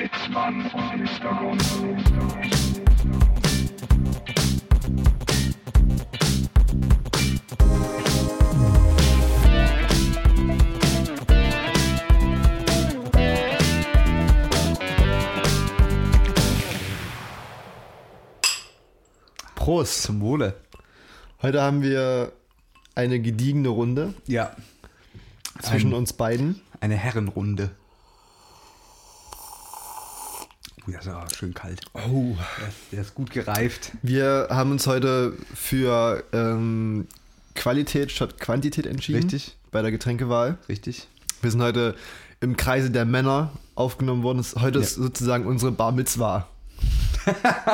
Sitzmann 0.00 0.62
vom 0.70 0.80
Hintergrund. 0.92 1.62
Prost. 19.54 20.02
Zum 20.02 20.20
Wohle. 20.20 20.54
Heute 21.42 21.62
haben 21.62 21.82
wir 21.82 22.32
eine 22.94 23.20
gediegene 23.20 23.68
Runde 23.68 24.14
Ja. 24.26 24.54
zwischen 25.60 25.90
Ein- 25.90 25.94
uns 25.94 26.12
beiden. 26.12 26.60
Eine 26.80 26.96
Herrenrunde. 26.96 27.70
Oh, 30.90 30.92
der 30.92 31.00
ist 31.00 31.08
aber 31.08 31.26
schön 31.34 31.54
kalt. 31.54 31.80
Oh. 31.94 32.36
Der 32.60 32.68
ist, 32.68 32.76
der 32.92 33.00
ist 33.02 33.14
gut 33.14 33.30
gereift. 33.30 33.92
Wir 34.02 34.48
haben 34.50 34.70
uns 34.72 34.86
heute 34.86 35.34
für 35.54 36.24
ähm, 36.32 37.06
Qualität 37.54 38.10
statt 38.10 38.38
Quantität 38.40 38.86
entschieden. 38.86 39.22
Richtig. 39.22 39.56
Bei 39.70 39.82
der 39.82 39.90
Getränkewahl. 39.92 40.58
Richtig? 40.68 41.06
Wir 41.42 41.50
sind 41.50 41.62
heute 41.62 41.94
im 42.40 42.56
Kreise 42.56 42.90
der 42.90 43.04
Männer 43.04 43.50
aufgenommen 43.74 44.22
worden. 44.22 44.40
Es- 44.40 44.56
Heute 44.56 44.78
ist 44.80 44.94
sozusagen 44.96 45.46
unsere 45.46 45.72
Bar 45.72 45.92
Mitzwa. 45.92 46.48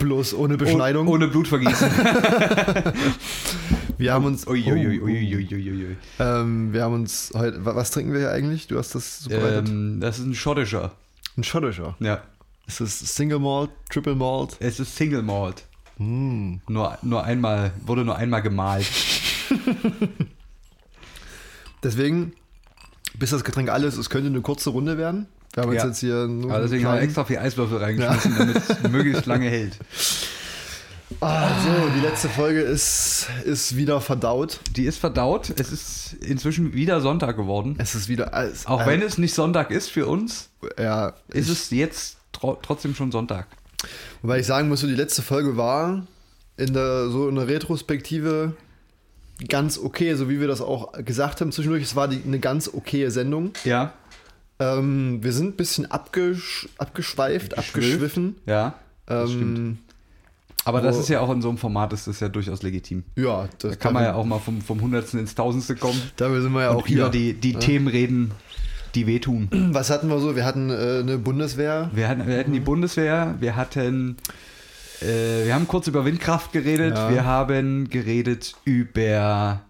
Bloß 0.00 0.34
ohne 0.34 0.56
Beschneidung. 0.56 1.06
Oh, 1.08 1.12
ohne 1.12 1.28
Blutvergießen. 1.28 1.90
wir 3.98 4.12
haben 4.12 4.24
uns. 4.24 4.46
Uiuiuiuiuiui. 4.46 5.96
Ähm, 6.18 6.72
wir 6.72 6.82
haben 6.82 6.94
uns 6.94 7.32
heute. 7.34 7.64
wa- 7.64 7.76
Was 7.76 7.90
trinken 7.92 8.12
wir 8.12 8.20
hier 8.20 8.30
eigentlich? 8.32 8.66
Du 8.66 8.78
hast 8.78 8.94
das 8.94 9.20
so. 9.20 9.30
Ähm, 9.30 10.00
das 10.00 10.18
ist 10.18 10.26
ein 10.26 10.34
schottischer. 10.34 10.92
Ein 11.36 11.44
schottischer. 11.44 11.94
Ja. 12.00 12.22
Ist 12.70 12.80
es 12.80 13.00
Single 13.16 13.40
Malt, 13.40 13.70
Triple 13.90 14.14
Malt? 14.14 14.56
Es 14.60 14.78
ist 14.78 14.94
Single 14.94 15.22
Malt. 15.22 15.64
Hm. 15.96 16.60
Nur, 16.68 16.96
nur 17.02 17.24
einmal, 17.24 17.72
wurde 17.84 18.04
nur 18.04 18.14
einmal 18.16 18.42
gemalt. 18.42 18.86
Deswegen, 21.82 22.32
bis 23.18 23.30
das 23.30 23.42
Getränk 23.42 23.70
alles 23.70 23.94
ist, 23.94 24.00
es 24.00 24.10
könnte 24.10 24.28
eine 24.28 24.40
kurze 24.40 24.70
Runde 24.70 24.98
werden. 24.98 25.26
Wir 25.54 25.64
haben 25.64 25.72
Ja. 25.72 25.86
jetzt 25.86 25.98
hier 25.98 26.28
nur 26.28 26.52
Aber 26.52 26.62
deswegen 26.62 26.86
haben 26.86 26.94
wir 26.94 27.02
extra 27.02 27.24
viel 27.24 27.38
Eiswürfel 27.38 27.78
reingeschmissen, 27.78 28.34
damit 28.38 28.56
es 28.56 28.82
möglichst 28.90 29.26
lange 29.26 29.48
hält. 29.50 29.76
Ah, 31.20 31.48
so, 31.64 31.88
die 31.96 32.00
letzte 32.06 32.28
Folge 32.28 32.60
ist, 32.60 33.26
ist 33.44 33.74
wieder 33.74 34.00
verdaut. 34.00 34.60
Die 34.76 34.84
ist 34.84 34.98
verdaut. 34.98 35.52
Es 35.58 35.72
ist 35.72 36.12
inzwischen 36.20 36.72
wieder 36.72 37.00
Sonntag 37.00 37.36
geworden. 37.36 37.74
Es 37.78 37.96
ist 37.96 38.08
wieder 38.08 38.32
alles. 38.32 38.64
Auch 38.66 38.86
wenn 38.86 39.02
es 39.02 39.18
nicht 39.18 39.34
Sonntag 39.34 39.72
ist 39.72 39.90
für 39.90 40.06
uns, 40.06 40.50
Ja, 40.78 41.14
ist 41.28 41.48
ich, 41.48 41.52
es 41.52 41.70
jetzt 41.70 42.16
trotzdem 42.32 42.94
schon 42.94 43.12
Sonntag. 43.12 43.46
Wobei 44.22 44.40
ich 44.40 44.46
sagen 44.46 44.68
muss, 44.68 44.80
so 44.80 44.86
die 44.86 44.94
letzte 44.94 45.22
Folge 45.22 45.56
war 45.56 46.06
in 46.56 46.74
der, 46.74 47.08
so 47.08 47.28
in 47.28 47.34
der 47.36 47.48
Retrospektive 47.48 48.54
ganz 49.48 49.78
okay, 49.78 50.14
so 50.14 50.28
wie 50.28 50.40
wir 50.40 50.48
das 50.48 50.60
auch 50.60 50.92
gesagt 51.04 51.40
haben 51.40 51.52
zwischendurch. 51.52 51.82
Es 51.82 51.96
war 51.96 52.08
die, 52.08 52.22
eine 52.22 52.38
ganz 52.38 52.68
okaye 52.72 53.10
Sendung. 53.10 53.52
Ja. 53.64 53.94
Ähm, 54.58 55.22
wir 55.22 55.32
sind 55.32 55.54
ein 55.54 55.56
bisschen 55.56 55.90
abgesch 55.90 56.68
abgeschweift, 56.76 57.56
abgeschwiffen. 57.56 58.36
Ja. 58.44 58.74
Das 59.06 59.30
Ähm, 59.30 59.78
Aber 60.64 60.82
das 60.82 60.98
ist 60.98 61.08
ja 61.08 61.20
auch 61.20 61.30
in 61.30 61.40
so 61.40 61.48
einem 61.48 61.56
Format, 61.56 61.92
ist 61.94 62.06
das 62.06 62.20
ja 62.20 62.28
durchaus 62.28 62.62
legitim. 62.62 63.04
ja, 63.16 63.48
das 63.58 63.72
Da 63.72 63.76
kann 63.76 63.94
man 63.94 64.04
ja 64.04 64.14
auch 64.14 64.26
mal 64.26 64.38
vom, 64.38 64.60
vom 64.60 64.82
Hundertsten 64.82 65.18
ins 65.18 65.34
Tausendste 65.34 65.74
kommen 65.76 66.00
Dafür 66.16 66.42
sind 66.42 66.52
wir 66.52 66.62
ja 66.62 66.70
auch 66.72 66.86
hier. 66.86 66.98
über 66.98 67.08
die, 67.08 67.32
die 67.32 67.54
Themen 67.54 67.88
reden, 67.88 68.32
die 68.94 69.06
wehtun. 69.06 69.48
Was 69.72 69.90
hatten 69.90 70.08
wir 70.08 70.18
so? 70.20 70.36
Wir 70.36 70.44
hatten 70.44 70.70
äh, 70.70 71.00
eine 71.00 71.18
Bundeswehr. 71.18 71.90
Wir 71.94 72.08
hatten, 72.08 72.26
wir 72.26 72.38
hatten 72.38 72.52
die 72.52 72.60
Bundeswehr, 72.60 73.36
wir 73.40 73.56
hatten, 73.56 74.16
äh, 75.02 75.44
wir 75.46 75.54
haben 75.54 75.66
kurz 75.68 75.86
über 75.86 76.04
Windkraft 76.04 76.52
geredet, 76.52 76.96
Ja. 76.96 77.10
wir 77.10 77.24
haben 77.24 77.88
geredet 77.88 78.54
über 78.64 79.62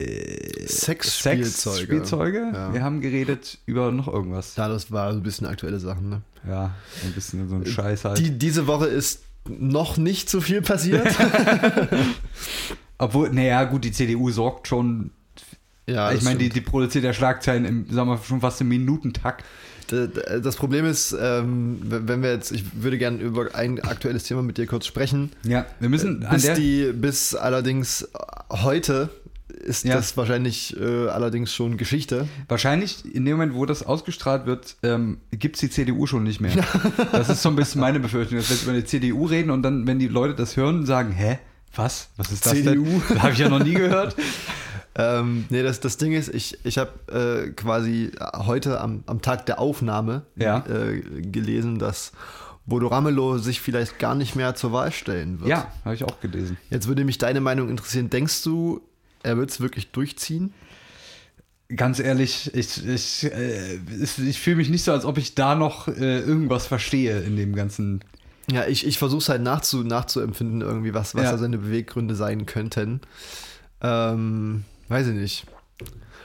Sexspielzeuge. 0.00 1.44
Sexspielzeuge, 1.76 2.50
Ja. 2.54 2.72
wir 2.72 2.82
haben 2.82 3.00
geredet 3.00 3.58
über 3.66 3.90
noch 3.90 4.06
irgendwas. 4.08 4.54
Ja, 4.56 4.68
das 4.68 4.92
war 4.92 5.12
so 5.12 5.18
ein 5.18 5.22
bisschen 5.22 5.46
aktuelle 5.46 5.80
Sachen. 5.80 6.08
Ne? 6.08 6.22
Ja, 6.46 6.74
ein 7.04 7.12
bisschen 7.12 7.48
so 7.48 7.56
ein 7.56 7.66
Scheiß 7.66 8.04
halt. 8.04 8.18
Die, 8.18 8.30
diese 8.38 8.66
Woche 8.66 8.86
ist 8.86 9.22
noch 9.48 9.96
nicht 9.96 10.30
so 10.30 10.40
viel 10.40 10.62
passiert. 10.62 11.08
Obwohl, 12.98 13.30
naja, 13.30 13.64
gut, 13.64 13.84
die 13.84 13.92
CDU 13.92 14.30
sorgt 14.30 14.68
schon. 14.68 15.10
Ja, 15.88 16.12
ich 16.12 16.22
meine, 16.22 16.38
die, 16.38 16.48
die 16.48 16.60
produziert 16.60 17.04
ja 17.04 17.12
Schlagzeilen 17.12 17.64
im, 17.64 17.90
sagen 17.90 18.08
wir, 18.08 18.18
schon 18.18 18.40
fast 18.40 18.60
im 18.60 18.68
Minutentakt. 18.68 19.44
Das 20.42 20.56
Problem 20.56 20.84
ist, 20.84 21.16
ähm, 21.18 21.78
wenn 21.82 22.22
wir 22.22 22.30
jetzt, 22.30 22.52
ich 22.52 22.62
würde 22.82 22.98
gerne 22.98 23.18
über 23.18 23.54
ein 23.54 23.80
aktuelles 23.80 24.24
Thema 24.24 24.42
mit 24.42 24.58
dir 24.58 24.66
kurz 24.66 24.84
sprechen. 24.84 25.30
Ja, 25.44 25.64
wir 25.80 25.88
müssen 25.88 26.24
an 26.26 26.34
Bis, 26.34 26.52
die, 26.52 26.92
bis 26.92 27.34
allerdings 27.34 28.06
heute 28.50 29.08
ist 29.64 29.84
Ja. 29.86 29.96
das 29.96 30.14
wahrscheinlich 30.16 30.78
äh, 30.78 31.08
allerdings 31.08 31.54
schon 31.54 31.78
Geschichte. 31.78 32.28
Wahrscheinlich 32.48 33.02
in 33.14 33.24
dem 33.24 33.38
Moment, 33.38 33.54
wo 33.54 33.64
das 33.64 33.82
ausgestrahlt 33.82 34.44
wird, 34.44 34.76
ähm, 34.82 35.18
gibt 35.30 35.56
es 35.56 35.60
die 35.60 35.70
CDU 35.70 36.06
schon 36.06 36.22
nicht 36.22 36.40
mehr. 36.40 36.52
Das 37.12 37.30
ist 37.30 37.40
so 37.42 37.48
ein 37.48 37.56
bisschen 37.56 37.80
meine 37.80 37.98
Befürchtung, 37.98 38.36
dass 38.36 38.48
wir 38.50 38.56
jetzt 38.56 38.64
über 38.64 38.74
die 38.74 38.84
CDU 38.84 39.24
reden 39.24 39.50
und 39.50 39.62
dann, 39.62 39.86
wenn 39.86 39.98
die 39.98 40.08
Leute 40.08 40.34
das 40.34 40.56
hören, 40.58 40.84
sagen, 40.84 41.12
hä? 41.12 41.38
Was? 41.74 42.08
Was 42.16 42.30
ist 42.30 42.44
das 42.44 42.52
CDU? 42.52 43.00
denn? 43.08 43.22
Habe 43.22 43.32
ich 43.32 43.38
ja 43.38 43.48
noch 43.48 43.62
nie 43.64 43.74
gehört. 43.74 44.14
Ähm, 45.00 45.44
nee, 45.48 45.62
das, 45.62 45.78
das 45.80 45.96
Ding 45.96 46.12
ist, 46.12 46.28
ich, 46.34 46.58
ich 46.64 46.76
habe 46.76 46.90
äh, 47.46 47.50
quasi 47.52 48.10
heute 48.34 48.80
am, 48.80 49.04
am 49.06 49.22
Tag 49.22 49.46
der 49.46 49.60
Aufnahme 49.60 50.22
Ja. 50.36 50.64
äh, 50.66 51.00
gelesen, 51.22 51.78
dass 51.78 52.10
Bodo 52.66 52.88
Ramelow 52.88 53.38
sich 53.38 53.60
vielleicht 53.60 53.98
gar 54.00 54.14
nicht 54.16 54.34
mehr 54.34 54.54
zur 54.56 54.72
Wahl 54.72 54.90
stellen 54.92 55.38
wird. 55.40 55.48
Ja, 55.50 55.72
habe 55.84 55.94
ich 55.94 56.02
auch 56.04 56.20
gelesen. 56.20 56.58
Jetzt 56.68 56.88
würde 56.88 57.04
mich 57.04 57.16
deine 57.16 57.40
Meinung 57.40 57.68
interessieren. 57.70 58.10
Denkst 58.10 58.42
du, 58.42 58.80
er 59.22 59.36
wird 59.38 59.50
es 59.50 59.60
wirklich 59.60 59.90
durchziehen? 59.92 60.52
Ganz 61.74 62.00
ehrlich, 62.00 62.50
ich, 62.54 62.84
ich, 62.86 63.24
äh, 63.24 63.76
ich, 64.00 64.40
fühle 64.40 64.56
mich 64.56 64.68
nicht 64.70 64.84
so, 64.84 64.92
als 64.92 65.04
ob 65.04 65.16
ich 65.18 65.34
da 65.34 65.54
noch 65.54 65.86
äh, 65.86 66.18
irgendwas 66.20 66.66
verstehe 66.66 67.20
in 67.20 67.36
dem 67.36 67.54
ganzen. 67.54 68.02
Ja, 68.50 68.66
ich, 68.66 68.86
ich 68.86 68.98
versuche 68.98 69.20
es 69.20 69.28
halt 69.28 69.42
nachzu, 69.42 69.84
nachzuempfinden, 69.84 70.62
irgendwie, 70.62 70.92
was, 70.94 71.14
was 71.14 71.24
Ja. 71.24 71.32
da 71.32 71.38
seine 71.38 71.58
Beweggründe 71.58 72.14
sein 72.14 72.46
könnten. 72.46 73.00
Ähm, 73.82 74.64
weiß 74.88 75.08
ich 75.08 75.14
nicht. 75.14 75.46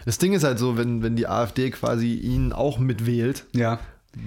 Das 0.06 0.18
Ding 0.18 0.34
ist 0.34 0.44
halt 0.44 0.60
so, 0.60 0.78
wenn, 0.78 1.02
wenn 1.02 1.16
die 1.16 1.28
AfD 1.28 1.70
quasi 1.72 2.14
ihn 2.16 2.52
auch 2.52 2.78
mitwählt, 2.78 3.46
Ja. 3.54 3.80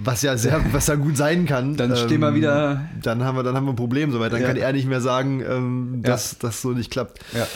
was 0.03 0.21
ja 0.23 0.35
sehr, 0.37 0.63
was 0.73 0.87
ja 0.87 0.95
gut 0.95 1.15
sein 1.17 1.45
kann. 1.45 1.71
ähm, 1.71 1.77
Dann 1.77 1.95
stehen 1.95 2.21
wir 2.21 2.33
wieder- 2.33 2.81
Dann 3.03 3.23
haben 3.23 3.35
wir, 3.37 3.43
dann 3.43 3.55
haben 3.55 3.65
wir 3.65 3.73
ein 3.73 3.75
Problem 3.77 4.11
soweit. 4.11 4.31
Dann 4.33 4.41
Ja. 4.41 4.47
kann 4.47 4.57
er 4.57 4.73
nicht 4.73 4.87
mehr 4.87 5.01
sagen, 5.01 5.41
ähm, 5.47 5.99
dass 6.03 6.39
das 6.39 6.61
so 6.61 6.71
nicht 6.71 6.89
klappt. 6.91 7.19
Ja. 7.33 7.47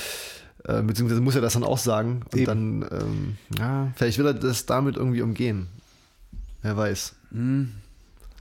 Äh, 0.80 0.84
beziehungsweise 0.84 1.22
muss 1.22 1.34
er 1.36 1.42
das 1.42 1.54
dann 1.54 1.64
auch 1.64 1.80
sagen. 1.80 2.22
Und 2.32 2.36
Eben. 2.40 2.46
dann, 2.46 2.86
ähm, 3.02 3.38
ja, 3.58 3.88
vielleicht 3.96 4.20
will 4.20 4.28
er 4.28 4.36
das 4.36 4.68
damit 4.68 4.96
irgendwie 4.98 5.24
umgehen. 5.24 5.68
Wer 6.62 6.78
weiß. 6.78 7.16
Hm. 7.32 7.72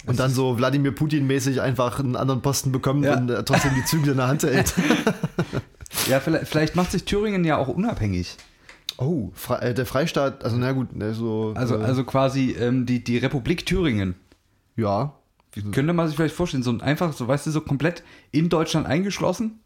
Und 0.07 0.19
dann 0.19 0.31
so 0.31 0.57
Wladimir 0.59 0.93
Putin-mäßig 0.93 1.61
einfach 1.63 1.99
einen 2.01 2.17
anderen 2.17 2.43
Posten 2.43 2.73
bekommt 2.73 3.05
Ja. 3.05 3.17
und 3.19 3.29
trotzdem 3.47 3.73
die 3.75 3.85
Zügel 3.85 4.11
in 4.13 4.17
der 4.19 4.29
Hand 4.29 4.43
hält. 4.43 4.75
Ja, 6.11 6.21
vielleicht, 6.21 6.49
vielleicht 6.49 6.77
macht 6.77 6.91
sich 6.91 7.05
Thüringen 7.05 7.45
ja 7.45 7.57
auch 7.57 7.69
unabhängig. 7.69 8.37
Oh, 8.99 9.31
Fre 9.35 9.63
äh, 9.63 9.75
der 9.75 9.87
Freistaat, 9.87 10.45
also 10.45 10.57
na 10.57 10.73
gut, 10.73 10.89
so. 11.13 11.55
Also, 11.57 11.77
äh, 11.77 11.83
also 11.83 12.05
quasi 12.05 12.51
ähm, 12.59 12.85
die, 12.85 13.03
die 13.03 13.19
Republik 13.19 13.65
Thüringen. 13.65 14.15
ja. 14.77 15.15
Wie 15.53 15.63
Könnte 15.63 15.93
man 15.93 16.07
sich 16.07 16.15
vielleicht 16.15 16.37
vorstellen, 16.37 16.63
so 16.63 16.71
ein 16.71 16.81
einfach, 16.81 17.13
so 17.13 17.27
weißt 17.27 17.47
du, 17.47 17.51
so 17.51 17.61
komplett 17.61 18.05
in 18.31 18.49
Deutschland 18.49 18.87
eingeschlossen. 18.87 19.59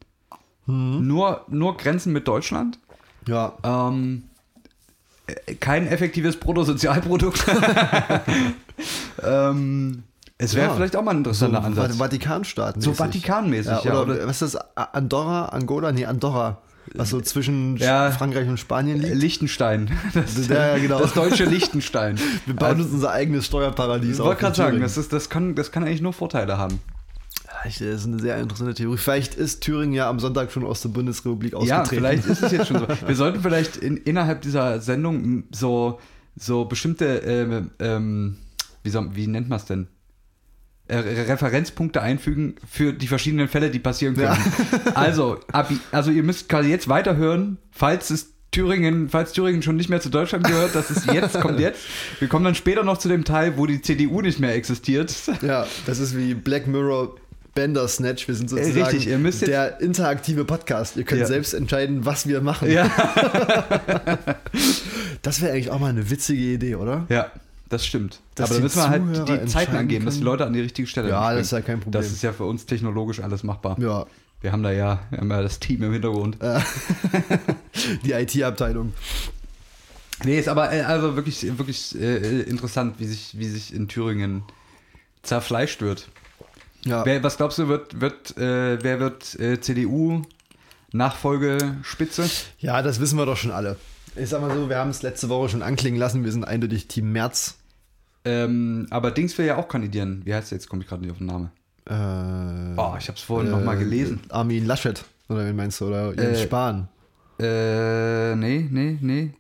Nur, 0.67 1.45
nur 1.49 1.77
Grenzen 1.77 2.15
mit 2.15 2.27
Deutschland. 2.27 2.79
Ja. 3.27 3.53
Ähm, 3.63 4.25
äh, 5.27 5.55
kein 5.57 5.87
effektives 5.87 6.39
Bruttosozialprodukt. 6.39 7.45
ähm, 9.23 10.05
es 10.45 10.55
wäre 10.55 10.69
Ja. 10.69 10.75
vielleicht 10.75 10.97
auch 10.97 11.03
mal 11.03 11.13
ein 11.13 11.19
interessanter 11.19 11.61
so 11.61 11.67
Ansatz. 11.67 11.97
Vatikanstaaten. 11.97 12.81
So 12.83 12.93
Vatikanmäßig, 12.95 13.67
ja. 13.73 13.81
ja, 13.85 14.01
Oder, 14.03 14.27
was 14.27 14.43
ist 14.43 14.55
das? 14.55 14.77
Andorra, 14.77 15.47
Angola? 15.47 15.93
Nee, 15.93 16.07
Andorra. 16.07 16.59
Was 16.95 17.11
so 17.11 17.21
zwischen 17.21 17.77
Ja. 17.79 18.11
Frankreich 18.11 18.47
und 18.49 18.61
Spanien 18.61 19.01
liegt. 19.01 19.15
Liechtenstein. 19.15 19.91
Das, 20.15 20.47
Ja, 20.49 20.77
ja, 20.77 20.79
genau. 20.79 20.99
das 21.01 21.15
deutsche 21.15 21.45
Liechtenstein. 21.47 22.19
Wir 22.47 22.55
bauen 22.55 22.81
uns 22.81 22.93
unser 22.93 23.11
eigenes 23.11 23.47
Steuerparadies 23.47 24.15
Ich 24.17 24.21
auf. 24.21 24.27
wollte 24.27 24.41
gerade 24.43 24.57
sagen, 24.57 24.81
das, 24.81 24.97
ist, 24.99 25.13
das, 25.13 25.31
kann, 25.31 25.55
das 25.55 25.73
kann 25.73 25.85
eigentlich 25.85 26.03
nur 26.03 26.13
Vorteile 26.13 26.59
haben. 26.59 26.81
Ja, 27.47 27.69
ich- 27.69 27.79
Das 27.79 27.89
ist 28.03 28.07
eine 28.07 28.19
sehr 28.21 28.37
interessante 28.37 28.75
Theorie. 28.75 28.99
Vielleicht 28.99 29.35
ist 29.35 29.63
Thüringen 29.63 29.95
ja 29.95 30.11
am 30.11 30.21
Sonntag 30.21 30.53
schon 30.53 30.65
aus 30.65 30.83
der 30.83 30.91
Bundesrepublik 30.91 31.53
Ja, 31.53 31.59
ausgetreten. 31.59 31.89
vielleicht 31.89 32.27
ist 32.27 32.43
es 32.43 32.53
jetzt 32.53 32.69
schon 32.69 32.79
so. 32.81 32.87
Wir 33.07 33.17
sollten 33.17 33.41
vielleicht 33.41 33.77
in, 33.79 33.97
innerhalb 33.97 34.43
dieser 34.43 34.81
Sendung 34.81 35.45
so, 35.53 35.99
so 36.37 36.67
bestimmte, 36.67 37.07
ähm, 37.19 37.71
ähm, 37.79 38.37
wie, 38.83 38.91
soll, 38.91 39.09
wie 39.15 39.27
nennt 39.27 39.49
man 39.49 39.57
es 39.57 39.65
denn? 39.65 39.89
Äh, 40.95 40.99
Re- 40.99 41.29
Referenzpunkte 41.29 42.01
einfügen 42.03 42.55
für 42.71 42.93
die 42.93 43.07
verschiedenen 43.07 43.49
Fälle, 43.49 43.71
die 43.71 43.79
passieren 43.79 44.15
können. 44.17 44.37
Also, 44.95 45.39
ab, 45.53 45.71
also 45.93 46.11
ihr 46.11 46.23
müsst 46.23 46.49
quasi 46.49 46.69
jetzt 46.71 46.89
weiterhören, 46.89 47.59
falls 47.73 48.11
es 48.11 48.31
Thüringen, 48.51 49.09
falls 49.09 49.33
Thüringen 49.33 49.63
schon 49.63 49.75
nicht 49.77 49.89
mehr 49.91 50.01
zu 50.01 50.11
Deutschland 50.11 50.47
gehört, 50.47 50.75
das 50.77 50.91
ist 50.91 51.07
jetzt, 51.13 51.41
kommt 51.41 51.59
jetzt. 51.59 51.81
Wir 52.21 52.29
kommen 52.29 52.45
dann 52.45 52.55
später 52.55 52.85
noch 52.85 52.99
zu 52.99 53.09
dem 53.09 53.25
Teil, 53.25 53.57
wo 53.57 53.67
die 53.67 53.83
CDU 53.83 54.21
nicht 54.21 54.39
mehr 54.39 54.55
existiert. 54.55 55.13
Ja, 55.43 55.67
das 55.87 55.99
ist 55.99 56.17
wie 56.17 56.35
Black 56.35 56.69
Mirror 56.69 57.17
Bandersnatch. 57.57 58.27
Wir 58.29 58.35
sind 58.37 58.51
sozusagen 58.51 58.83
richtig, 58.83 59.09
ihr 59.09 59.19
müsst 59.19 59.41
jetzt- 59.41 59.51
der 59.51 59.81
interaktive 59.81 60.45
Podcast. 60.45 60.97
Ihr 60.97 61.03
könnt 61.05 61.21
Ja. 61.23 61.27
selbst 61.27 61.53
entscheiden, 61.55 62.05
was 62.05 62.29
wir 62.29 62.41
machen. 62.41 62.71
Ja. 62.71 62.89
Das 65.23 65.41
wäre 65.41 65.53
eigentlich 65.53 65.71
auch 65.71 65.79
mal 65.81 65.89
eine 65.89 66.11
witzige 66.11 66.43
Idee, 66.43 66.75
oder? 66.75 67.07
Ja, 67.09 67.31
das 67.75 67.85
stimmt. 67.85 68.21
Dass 68.35 68.51
Aber 68.51 68.59
da 68.59 68.63
müssen 68.63 68.79
wir 68.79 68.89
halt 68.89 69.29
die 69.29 69.47
Zeiten 69.47 69.77
angeben, 69.77 70.05
dass 70.05 70.19
die. 70.19 70.23
Leute 70.23 70.47
an 70.47 70.53
die 70.53 70.61
richtige 70.61 70.87
Stelle 70.89 71.09
Ja, 71.09 71.35
das 71.35 71.47
ist 71.47 71.53
ja 71.53 71.61
kein 71.61 71.81
Problem. 71.81 72.01
Das 72.01 72.11
ist 72.11 72.23
ja 72.23 72.33
für 72.33 72.45
uns 72.45 72.67
technologisch 72.67 73.21
alles 73.21 73.43
machbar. 73.43 73.79
Ja, 73.81 74.07
Wir 74.41 74.53
haben 74.53 74.63
da 74.63 74.71
ja, 74.71 75.01
wir 75.11 75.19
haben 75.19 75.31
ja 75.31 75.43
das 75.43 75.59
Team 75.59 75.83
im 75.83 75.93
Hintergrund. 75.93 76.39
die 78.05 78.13
IT-Abteilung. 78.13 78.93
Nee, 80.23 80.39
ist 80.39 80.49
aber 80.49 80.73
äh, 80.73 80.83
also 80.83 81.17
wirklich, 81.17 81.43
wirklich 81.59 82.01
äh, 82.01 82.43
interessant, 82.43 82.97
wie 82.99 83.07
sich, 83.07 83.37
wie 83.39 83.49
sich 83.49 83.75
in 83.75 83.89
Thüringen 83.89 84.45
zerfleischt 85.23 85.83
wird. 85.83 86.09
Ja. 86.85 87.05
Wer, 87.05 87.23
was 87.23 87.37
glaubst 87.37 87.59
du, 87.59 87.69
wird, 87.69 88.01
wird, 88.01 88.37
äh, 88.37 88.83
wer 88.83 89.01
wird 89.01 89.39
äh, 89.41 89.61
CDU 89.61 90.23
Nachfolgespitze? 90.93 92.31
ja, 92.59 92.83
das 92.83 93.01
wissen 93.01 93.19
wir 93.19 93.27
doch 93.27 93.37
schon 93.37 93.51
alle. 93.51 93.77
Ich 94.17 94.29
sag 94.29 94.41
mal 94.41 94.55
so, 94.55 94.69
wir 94.69 94.79
haben 94.79 94.91
es 94.91 95.03
letzte 95.03 95.29
Woche 95.29 95.49
schon 95.49 95.63
anklingen 95.63 95.99
lassen. 95.99 96.23
Wir 96.23 96.31
sind 96.31 96.45
eindeutig 96.45 96.87
Team 96.87 97.11
März. 97.11 97.57
Ähm, 98.25 98.87
aber 98.91 99.11
Dings 99.11 99.37
will 99.39 99.47
ja 99.47 99.57
auch 99.57 99.69
kandidieren. 99.69 100.23
Wie 100.25 100.35
heißt 100.35 100.51
der 100.51 100.57
jetzt? 100.57 100.69
Komme 100.69 100.83
ich 100.83 100.89
gerade 100.89 101.03
nicht 101.03 101.11
auf 101.13 101.19
den 101.19 101.27
Namen. 101.27 101.51
Äh, 101.87 102.81
Oh, 102.81 102.95
ich 102.99 103.09
habe 103.09 103.17
es 103.17 103.21
vorhin 103.23 103.51
noch 103.51 103.63
mal 103.63 103.77
gelesen. 103.77 104.21
Armin 104.31 104.65
Laschet, 104.67 105.05
oder 105.29 105.45
wen 105.47 105.55
meinst 105.57 105.81
du? 105.81 105.87
Oder 105.89 106.15
Jens 106.15 106.39
Äh, 106.39 106.43
Spahn. 106.45 106.89
Äh, 107.39 108.35
nee, 108.37 108.67
nee, 108.71 108.97
nee. 109.01 109.31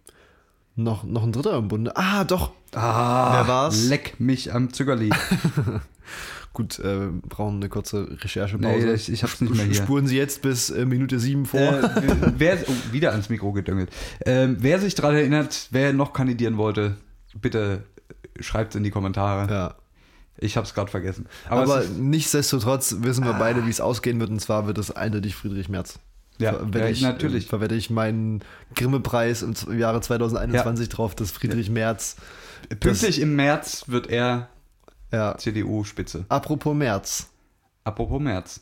Noch, 0.76 1.04
noch 1.04 1.22
ein 1.22 1.32
Dritter 1.32 1.56
im 1.56 1.68
Bunde. 1.68 1.96
Ah, 1.96 2.24
doch. 2.24 2.50
Ah, 2.74 3.38
Wer 3.40 3.48
war's? 3.48 3.86
Leck 3.88 4.16
mich 4.18 4.52
am 4.52 4.72
Züggerli. 4.72 5.10
Gut, 6.52 6.78
äh, 6.78 7.08
brauchen 7.28 7.56
eine 7.56 7.68
kurze 7.68 8.06
Recherchepause. 8.22 8.86
Nee, 8.86 8.92
ich- 8.94 9.10
ich 9.12 9.22
hab's 9.24 9.40
nicht 9.40 9.54
mehr 9.54 9.64
hier. 9.64 9.74
Spuren 9.74 10.06
Sie 10.06 10.16
jetzt 10.16 10.42
bis 10.42 10.70
äh, 10.70 10.84
Minute 10.84 11.18
7 11.18 11.46
vor. 11.46 11.60
äh, 11.60 11.88
wer, 12.38 12.58
oh, 12.68 12.92
wieder 12.92 13.10
ans 13.12 13.28
Mikro 13.28 13.52
gedüngelt. 13.52 13.90
Ähm, 14.24 14.56
wer 14.60 14.78
sich 14.78 14.94
daran 14.94 15.16
erinnert, 15.16 15.68
wer 15.72 15.92
noch 15.92 16.12
kandidieren 16.12 16.56
wollte, 16.56 16.96
bitte 17.40 17.82
schreibt 18.40 18.74
in 18.74 18.82
die 18.84 18.90
Kommentare. 18.90 19.52
ja. 19.52 19.74
Ich 20.36 20.56
habe 20.56 20.66
es 20.66 20.74
gerade 20.74 20.90
vergessen. 20.90 21.26
Aber, 21.48 21.62
Aber, 21.62 21.78
es 21.78 21.90
ist, 21.90 21.98
nichtsdestotrotz 21.98 22.96
wissen 22.98 23.24
wir 23.24 23.34
beide, 23.34 23.66
wie 23.66 23.70
es 23.70 23.80
ausgehen 23.80 24.18
wird. 24.18 24.30
Und 24.30 24.40
zwar 24.40 24.66
wird 24.66 24.78
es 24.78 24.90
eindeutig 24.90 25.36
Friedrich 25.36 25.68
Merz. 25.68 26.00
ja, 26.38 26.58
ja, 26.74 26.86
ich, 26.88 27.02
natürlich. 27.02 27.44
äh, 27.46 27.48
Verwette 27.48 27.76
ich 27.76 27.88
meinen 27.88 28.42
Grimme-Preis 28.74 29.42
im 29.42 29.54
Jahre 29.78 30.00
2021 30.00 30.88
drauf, 30.88 31.14
dass 31.14 31.30
Friedrich 31.30 31.70
Merz. 31.70 32.16
Pünktlich 32.80 33.20
im 33.20 33.36
März 33.36 33.84
wird 33.86 34.08
er 34.08 34.48
Ja. 35.12 35.38
CDU-Spitze. 35.38 36.24
Apropos 36.28 36.74
März. 36.74 37.28
Apropos 37.84 38.20
März. 38.20 38.60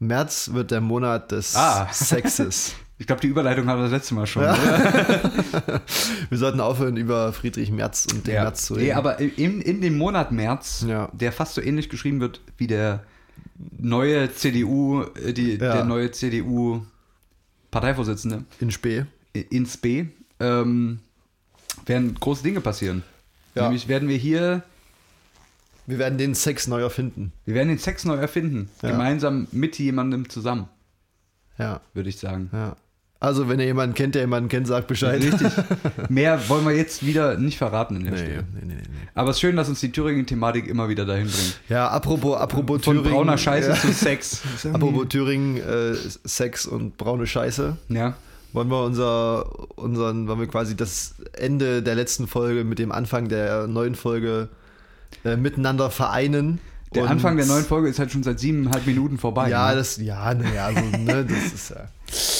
März 0.00 0.50
wird 0.52 0.72
der 0.72 0.80
Monat 0.80 1.30
des 1.30 1.54
Ah. 1.54 1.88
Sexes. 1.92 2.74
Ich 3.00 3.06
glaube, 3.06 3.20
die 3.22 3.28
Überleitung 3.28 3.68
haben 3.68 3.78
wir 3.78 3.84
das 3.84 3.92
letzte 3.92 4.14
Mal 4.14 4.26
schon. 4.26 4.42
Ja. 4.42 4.54
oder? 4.54 5.80
Wir 6.30 6.38
sollten 6.38 6.58
aufhören, 6.60 6.96
über 6.96 7.32
Friedrich 7.32 7.70
Merz 7.70 8.06
und 8.12 8.26
den 8.26 8.34
Ja. 8.34 8.42
Merz 8.42 8.66
zu 8.66 8.74
Nee, 8.74 8.86
reden. 8.86 8.96
aber 8.96 9.20
in, 9.20 9.60
in 9.60 9.80
dem 9.80 9.96
Monat 9.96 10.32
März, 10.32 10.84
Ja. 10.88 11.08
der 11.12 11.30
fast 11.32 11.54
so 11.54 11.60
ähnlich 11.60 11.88
geschrieben 11.90 12.18
wird 12.20 12.40
wie 12.56 12.66
der 12.66 13.04
neue 13.78 14.32
CDU, 14.34 15.02
äh, 15.14 15.32
die, 15.32 15.58
der 15.58 15.84
neue 15.84 16.10
CDU-Parteivorsitzende 16.10 18.44
In 18.60 18.70
Spee. 18.72 19.04
ins 19.32 19.76
B, 19.76 20.06
ähm, 20.40 20.98
werden 21.86 22.16
große 22.18 22.42
Dinge 22.42 22.60
passieren. 22.60 23.04
Nämlich 23.54 23.86
werden 23.88 24.08
wir 24.08 24.16
hier, 24.16 24.62
Wir 25.86 25.98
werden 25.98 26.18
den 26.18 26.34
Sex 26.34 26.66
neu 26.66 26.80
erfinden. 26.80 27.32
wir 27.44 27.54
werden 27.54 27.68
den 27.68 27.78
Sex 27.78 28.04
neu 28.04 28.16
erfinden. 28.16 28.68
Ja. 28.82 28.90
Gemeinsam 28.90 29.46
mit 29.52 29.78
jemandem 29.78 30.28
zusammen, 30.28 30.68
Ja, 31.58 31.80
würde 31.94 32.08
ich 32.08 32.18
sagen. 32.18 32.50
ja. 32.52 32.74
Also, 33.20 33.48
wenn 33.48 33.58
ihr 33.58 33.66
jemanden 33.66 33.94
kennt, 33.96 34.14
der 34.14 34.22
jemanden 34.22 34.48
kennt, 34.48 34.68
sagt 34.68 34.86
Bescheid. 34.86 35.20
Richtig. 35.20 35.48
Mehr 36.08 36.48
wollen 36.48 36.64
wir 36.64 36.72
jetzt 36.76 37.04
wieder 37.04 37.36
nicht 37.36 37.58
verraten 37.58 37.96
in 37.96 38.04
der 38.04 38.12
Nee, 38.12 38.18
Stelle. 38.18 38.44
nee, 38.54 38.60
nee, 38.66 38.74
nee. 38.74 38.82
Aber 39.14 39.30
es 39.30 39.36
ist 39.36 39.40
schön, 39.40 39.56
dass 39.56 39.68
uns 39.68 39.80
die 39.80 39.90
Thüringen-Thematik 39.90 40.68
immer 40.68 40.88
wieder 40.88 41.04
dahin 41.04 41.26
bringt. 41.26 41.60
Ja, 41.68 41.88
apropos, 41.88 42.36
apropos 42.36 42.84
Von 42.84 42.98
Thüringen. 42.98 43.12
brauner 43.16 43.36
Scheiße 43.36 43.70
ja. 43.70 43.74
zu 43.74 43.92
Sex. 43.92 44.42
Apropos 44.72 45.08
Thüringen, 45.08 45.56
äh, 45.56 45.94
Sex 46.24 46.64
und 46.66 46.96
braune 46.96 47.26
Scheiße. 47.26 47.76
Ja. 47.88 48.14
Wollen 48.52 48.68
wir 48.70 48.84
unser, 48.84 49.76
unseren, 49.76 50.28
wollen 50.28 50.38
wir 50.40 50.46
quasi 50.46 50.76
das 50.76 51.16
Ende 51.32 51.82
der 51.82 51.96
letzten 51.96 52.28
Folge 52.28 52.62
mit 52.62 52.78
dem 52.78 52.92
Anfang 52.92 53.28
der 53.28 53.66
neuen 53.66 53.96
Folge 53.96 54.48
äh, 55.24 55.36
miteinander 55.36 55.90
vereinen? 55.90 56.60
Der 56.94 57.02
Und- 57.02 57.08
Anfang 57.08 57.36
der 57.36 57.46
neuen 57.46 57.64
Folge 57.64 57.88
ist 57.88 57.98
halt 57.98 58.12
schon 58.12 58.22
seit 58.22 58.38
siebeneinhalb 58.38 58.86
Minuten 58.86 59.18
vorbei. 59.18 59.50
Ja, 59.50 59.70
ne? 59.70 59.76
das, 59.76 59.96
ja, 59.96 60.32
naja, 60.32 60.66
also, 60.66 60.80
ne, 60.96 61.24
das 61.24 61.52
ist 61.52 61.70
ja. 61.70 61.88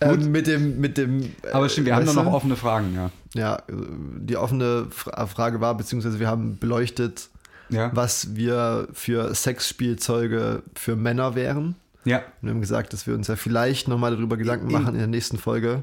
Ähm, 0.00 0.30
mit 0.32 0.46
dem, 0.46 0.80
mit 0.80 0.96
dem. 0.98 1.22
äh, 1.22 1.50
Aber 1.52 1.68
stimmt, 1.68 1.86
wir 1.86 1.94
haben 1.96 2.06
da 2.06 2.14
weißt 2.14 2.24
noch 2.24 2.32
offene 2.32 2.56
Fragen, 2.56 2.94
ja. 2.94 3.10
Ja, 3.34 3.56
äh, 3.56 3.72
die 4.20 4.36
offene 4.36 4.86
Fra- 4.90 5.26
Frage 5.26 5.60
war, 5.60 5.76
beziehungsweise 5.76 6.18
wir 6.20 6.28
haben 6.28 6.58
beleuchtet, 6.58 7.28
Ja. 7.68 7.90
was 7.94 8.34
wir 8.36 8.88
für 8.92 9.34
Sexspielzeuge 9.34 10.62
für 10.74 10.96
Männer 10.96 11.34
wären. 11.34 11.74
Ja. 12.04 12.18
Und 12.18 12.24
wir 12.42 12.50
haben 12.50 12.60
gesagt, 12.60 12.92
dass 12.92 13.06
wir 13.06 13.14
uns 13.14 13.26
ja 13.28 13.36
vielleicht 13.36 13.88
nochmal 13.88 14.12
darüber 14.12 14.36
Gedanken 14.36 14.70
machen 14.70 14.88
in 14.94 14.98
der 14.98 15.06
nächsten 15.08 15.38
Folge, 15.38 15.82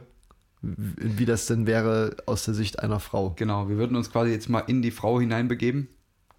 wie 0.62 1.26
das 1.26 1.46
denn 1.48 1.68
wäre 1.68 2.16
aus 2.26 2.46
der 2.46 2.54
Sicht 2.54 2.80
einer 2.80 3.02
Frau. 3.02 3.34
Genau, 3.36 3.68
wir 3.68 3.78
würden 3.78 3.98
uns 3.98 4.10
quasi 4.12 4.32
jetzt 4.32 4.50
mal 4.50 4.62
in 4.68 4.82
die 4.82 4.92
Frau 4.92 5.20
hineinbegeben. 5.20 5.90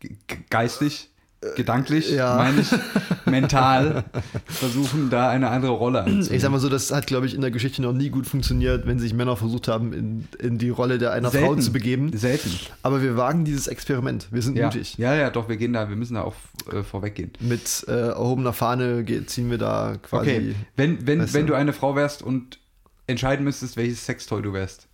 Ge- 0.00 0.16
ge- 0.26 0.38
Geistig, 0.48 1.10
gedanklich, 1.56 2.12
Äh, 2.12 2.16
ja. 2.16 2.36
meine 2.36 2.60
ich, 2.60 2.68
mental 3.26 4.04
versuchen, 4.46 5.10
da 5.10 5.28
eine 5.28 5.48
andere 5.50 5.72
Rolle 5.72 6.00
einzunehmen. 6.02 6.32
Ich 6.34 6.42
sag 6.42 6.50
mal 6.50 6.58
so, 6.60 6.68
das 6.68 6.90
hat, 6.92 7.06
glaube 7.06 7.26
ich, 7.26 7.34
in 7.34 7.40
der 7.40 7.50
Geschichte 7.50 7.82
noch 7.82 7.92
nie 7.92 8.10
gut 8.10 8.26
funktioniert, 8.26 8.86
wenn 8.86 8.98
sich 8.98 9.14
Männer 9.14 9.36
versucht 9.36 9.68
haben, 9.68 9.92
in, 9.92 10.28
in 10.38 10.58
die 10.58 10.70
Rolle 10.70 10.98
der 10.98 11.12
einer 11.12 11.30
Frau 11.30 11.38
Selten. 11.38 11.62
zu 11.62 11.72
begeben. 11.72 12.16
Selten. 12.16 12.50
Aber 12.82 13.02
wir 13.02 13.16
wagen 13.16 13.44
dieses 13.44 13.66
Experiment. 13.66 14.28
Wir 14.30 14.42
sind 14.42 14.56
Ja. 14.56 14.66
mutig. 14.66 14.96
ja, 14.98 15.14
ja, 15.14 15.30
doch, 15.30 15.48
wir 15.48 15.56
gehen 15.56 15.72
da, 15.72 15.88
wir 15.88 15.96
müssen 15.96 16.14
da 16.14 16.22
auch 16.22 16.34
äh, 16.72 16.82
vorweggehen. 16.82 17.32
Mit 17.40 17.84
äh, 17.88 18.08
erhobener 18.08 18.52
Fahne 18.52 19.04
ziehen 19.26 19.50
wir 19.50 19.58
da 19.58 19.96
quasi. 20.02 20.30
Okay, 20.30 20.54
wenn, 20.76 21.06
wenn, 21.06 21.20
wenn 21.32 21.46
du? 21.46 21.52
du 21.52 21.54
eine 21.54 21.72
Frau 21.72 21.96
wärst 21.96 22.22
und 22.22 22.58
entscheiden 23.06 23.44
müsstest, 23.44 23.76
welches 23.76 24.04
Sextoy 24.06 24.42
du 24.42 24.52
wärst, 24.52 24.86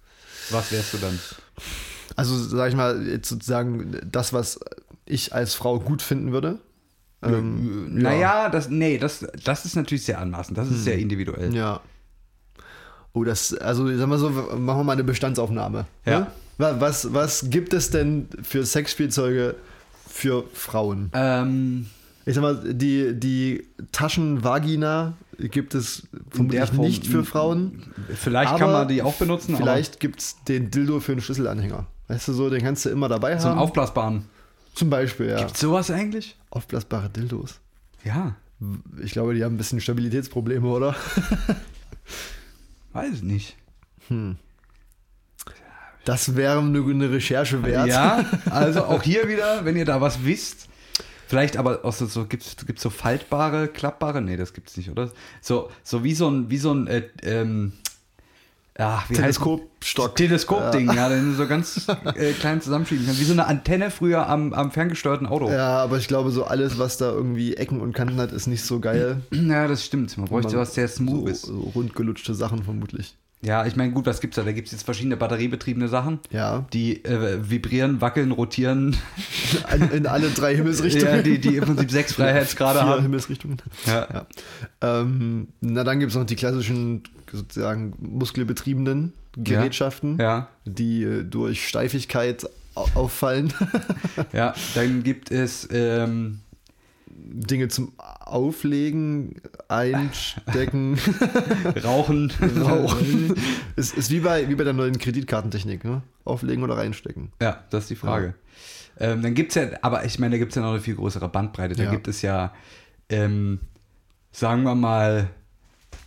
was 0.50 0.72
wärst 0.72 0.94
du 0.94 0.98
dann? 0.98 1.18
Also, 2.16 2.36
sag 2.36 2.68
ich 2.70 2.74
mal, 2.76 3.06
jetzt 3.06 3.28
sozusagen 3.28 3.96
das, 4.10 4.32
was 4.32 4.58
ich 5.10 5.34
als 5.34 5.54
Frau 5.54 5.78
gut 5.80 6.02
finden 6.02 6.32
würde. 6.32 6.58
Ähm, 7.22 7.94
Naja, 8.00 8.48
das, 8.48 8.70
nee, 8.70 8.96
das, 8.96 9.26
das 9.44 9.64
ist 9.66 9.76
natürlich 9.76 10.04
sehr 10.04 10.18
anmaßend, 10.18 10.56
das 10.56 10.70
ist 10.70 10.84
sehr 10.84 10.98
individuell. 10.98 11.54
Ja. 11.54 11.80
Oh, 13.12 13.24
das, 13.24 13.52
also 13.54 13.94
sag 13.96 14.06
mal 14.08 14.18
so, 14.18 14.30
machen 14.30 14.58
wir 14.78 14.84
mal 14.84 14.92
eine 14.92 15.04
Bestandsaufnahme. 15.04 15.86
Ja. 16.06 16.20
Ne? 16.20 16.26
Wa- 16.58 16.76
Was, 16.78 17.12
was 17.12 17.50
gibt 17.50 17.72
es 17.74 17.90
denn 17.90 18.28
für 18.42 18.64
Sexspielzeuge 18.64 19.56
für 20.08 20.44
Frauen? 20.54 21.10
Ähm, 21.12 21.86
Ich 22.24 22.34
sag 22.36 22.42
mal, 22.42 22.56
die, 22.72 23.18
die 23.18 23.66
Taschenvagina 23.92 25.14
gibt 25.38 25.74
es 25.74 26.06
vermutlich 26.30 26.72
nicht 26.72 27.06
für 27.06 27.24
Frauen. 27.24 27.82
vielleicht 28.14 28.56
kann 28.58 28.70
man 28.72 28.88
die 28.88 29.02
auch 29.02 29.14
benutzen, 29.14 29.56
Vielleicht 29.56 29.98
gibt 30.00 30.20
es 30.20 30.36
den 30.46 30.70
Dildo 30.70 31.00
für 31.00 31.12
einen 31.12 31.20
Schlüsselanhänger. 31.20 31.86
Weißt 32.08 32.28
du 32.28 32.32
so, 32.32 32.48
den 32.50 32.62
kannst 32.62 32.84
du 32.84 32.90
immer 32.90 33.08
dabei 33.08 33.36
zum 33.36 33.50
haben. 33.50 33.58
Aufblasbaren. 33.58 34.24
Zum 34.74 34.90
Beispiel, 34.90 35.28
ja. 35.28 35.38
Gibt's 35.38 35.60
sowas 35.60 35.90
eigentlich? 35.90 36.36
Aufblasbare 36.50 37.10
Dildos. 37.10 37.60
Ja, 38.04 38.36
Ich 39.02 39.12
glaube, 39.12 39.34
die 39.34 39.44
haben 39.44 39.54
ein 39.54 39.58
bisschen 39.58 39.80
Stabilitätsprobleme, 39.80 40.66
oder? 40.66 40.94
weiß 42.92 43.14
ich 43.14 43.22
nicht. 43.22 43.56
Das 46.04 46.34
wäre 46.36 46.58
eine, 46.58 46.80
eine 46.80 47.10
Recherche 47.10 47.62
wert. 47.62 47.88
Ja, 47.88 48.24
also 48.50 48.84
auch 48.84 49.02
hier 49.02 49.28
wieder, 49.28 49.64
wenn 49.64 49.76
ihr 49.76 49.84
da 49.84 50.00
was 50.00 50.24
wisst, 50.24 50.68
vielleicht 51.28 51.56
aber 51.56 51.84
auch 51.84 51.92
so, 51.92 52.06
so 52.06 52.24
gibt's 52.26 52.56
gibt's 52.66 52.82
so 52.82 52.90
faltbare, 52.90 53.68
klappbare? 53.68 54.20
Nee, 54.22 54.36
das 54.36 54.52
gibt's 54.52 54.76
nicht, 54.76 54.90
oder? 54.90 55.10
So, 55.40 55.70
so 55.82 56.02
wie 56.02 56.14
so 56.14 56.28
ein, 56.28 56.50
wie 56.50 56.58
so 56.58 56.72
ein, 56.72 56.86
äh, 56.86 57.08
ähm, 57.22 57.72
ja, 58.78 59.02
wie 59.08 59.14
Teleskopstock. 59.14 60.16
Teleskopding, 60.16 60.92
ja. 60.92 61.08
den 61.08 61.30
du 61.30 61.34
so 61.36 61.46
ganz 61.46 61.86
äh, 62.14 62.32
klein 62.32 62.60
zusammenschieben 62.62 63.04
kannst. 63.04 63.20
Wie 63.20 63.24
so 63.24 63.32
eine 63.32 63.46
Antenne 63.46 63.90
früher 63.90 64.28
am, 64.28 64.52
am 64.52 64.70
ferngesteuerten 64.70 65.26
Auto. 65.26 65.48
Ja. 65.48 65.54
Ja, 65.56 65.68
aber 65.82 65.98
ich 65.98 66.08
glaube, 66.08 66.30
so 66.30 66.44
alles, 66.44 66.78
was 66.78 66.96
da 66.96 67.10
irgendwie 67.10 67.56
Ecken 67.56 67.80
und 67.80 67.92
Kanten 67.92 68.16
hat, 68.18 68.32
ist 68.32 68.46
nicht 68.46 68.64
so 68.64 68.80
geil. 68.80 69.20
das 69.30 69.84
stimmt. 69.84 70.16
Man 70.16 70.26
bräuchte 70.28 70.52
Man- 70.52 70.60
was 70.62 70.74
sehr 70.74 70.88
smooth 70.88 71.24
so, 71.26 71.28
ist. 71.28 71.42
so 71.42 71.58
rundgelutschte 71.74 72.34
Sachen 72.34 72.62
vermutlich. 72.62 73.14
Ja, 73.42 73.64
ich 73.64 73.74
meine, 73.74 73.92
gut, 73.92 74.04
was 74.04 74.20
gibt's 74.20 74.36
da? 74.36 74.42
Da 74.42 74.52
gibt's 74.52 74.70
jetzt 74.70 74.82
verschiedene 74.82 75.16
batteriebetriebene 75.16 75.88
Sachen, 75.88 76.20
Ja. 76.30 76.66
die 76.74 77.02
äh, 77.06 77.38
vibrieren, 77.50 78.02
wackeln, 78.02 78.32
rotieren, 78.32 78.96
In, 79.74 79.90
in 79.92 80.06
alle 80.06 80.28
drei 80.28 80.54
Himmelsrichtungen. 80.54 81.16
ja, 81.16 81.22
die, 81.22 81.38
die 81.38 81.56
im 81.56 81.64
Prinzip 81.64 81.90
sechs 81.90 82.12
Freiheitsgrade 82.16 82.82
haben. 82.82 83.00
Himmelsrichtungen. 83.00 83.56
Ja. 83.86 84.06
Ja. 84.12 84.26
Ähm, 84.82 85.48
na, 85.62 85.84
dann 85.84 86.00
gibt 86.00 86.10
es 86.12 86.18
noch 86.18 86.26
die 86.26 86.36
klassischen, 86.36 87.02
sozusagen 87.32 87.94
muskelbetriebenen. 87.98 89.12
Gerätschaften, 89.36 90.18
Ja, 90.18 90.48
die 90.64 91.04
äh, 91.04 91.22
durch 91.24 91.68
Steifigkeit 91.68 92.44
au- 92.74 92.88
auffallen. 92.94 93.52
ja. 94.32 94.54
Dann 94.74 95.04
gibt 95.04 95.30
es, 95.30 95.68
ähm, 95.70 96.40
Dinge 97.06 97.68
zum 97.68 97.92
Auflegen, 97.98 99.36
Einstecken, 99.68 100.98
Rauchen. 101.84 102.32
Rauchen. 102.60 103.34
ist, 103.76 103.96
ist 103.96 104.10
wie, 104.10 104.20
bei, 104.20 104.48
wie 104.48 104.54
bei 104.56 104.64
der 104.64 104.72
neuen 104.72 104.98
Kreditkartentechnik, 104.98 105.84
ne? 105.84 106.02
Auflegen 106.24 106.64
oder 106.64 106.76
reinstecken. 106.76 107.30
Ja, 107.40 107.62
das 107.70 107.84
ist 107.84 107.90
die 107.90 107.96
Frage. 107.96 108.34
Ähm, 108.98 109.22
dann 109.22 109.34
gibt 109.34 109.50
es 109.50 109.54
ja, 109.56 109.68
aber 109.82 110.04
ich 110.04 110.18
meine, 110.18 110.32
da 110.34 110.38
gibt 110.38 110.50
es 110.52 110.56
ja 110.56 110.62
noch 110.62 110.70
eine 110.72 110.80
viel 110.80 110.96
größere 110.96 111.28
Bandbreite. 111.28 111.74
Da 111.76 111.84
Ja. 111.84 111.90
gibt 111.90 112.08
es 112.08 112.20
ja, 112.22 112.52
ähm, 113.08 113.60
sagen 114.32 114.62
wir 114.64 114.74
mal, 114.74 115.30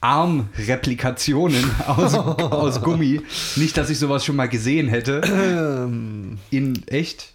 Armreplikationen 0.03 1.63
aus, 1.87 2.13
aus 2.15 2.81
Gummi. 2.81 3.21
Nicht, 3.55 3.77
dass 3.77 3.89
ich 3.89 3.97
sowas 3.97 4.25
schon 4.25 4.35
mal 4.35 4.49
gesehen 4.49 4.89
hätte. 4.89 5.21
Ähm, 5.23 6.37
In 6.49 6.85
echt. 6.87 7.31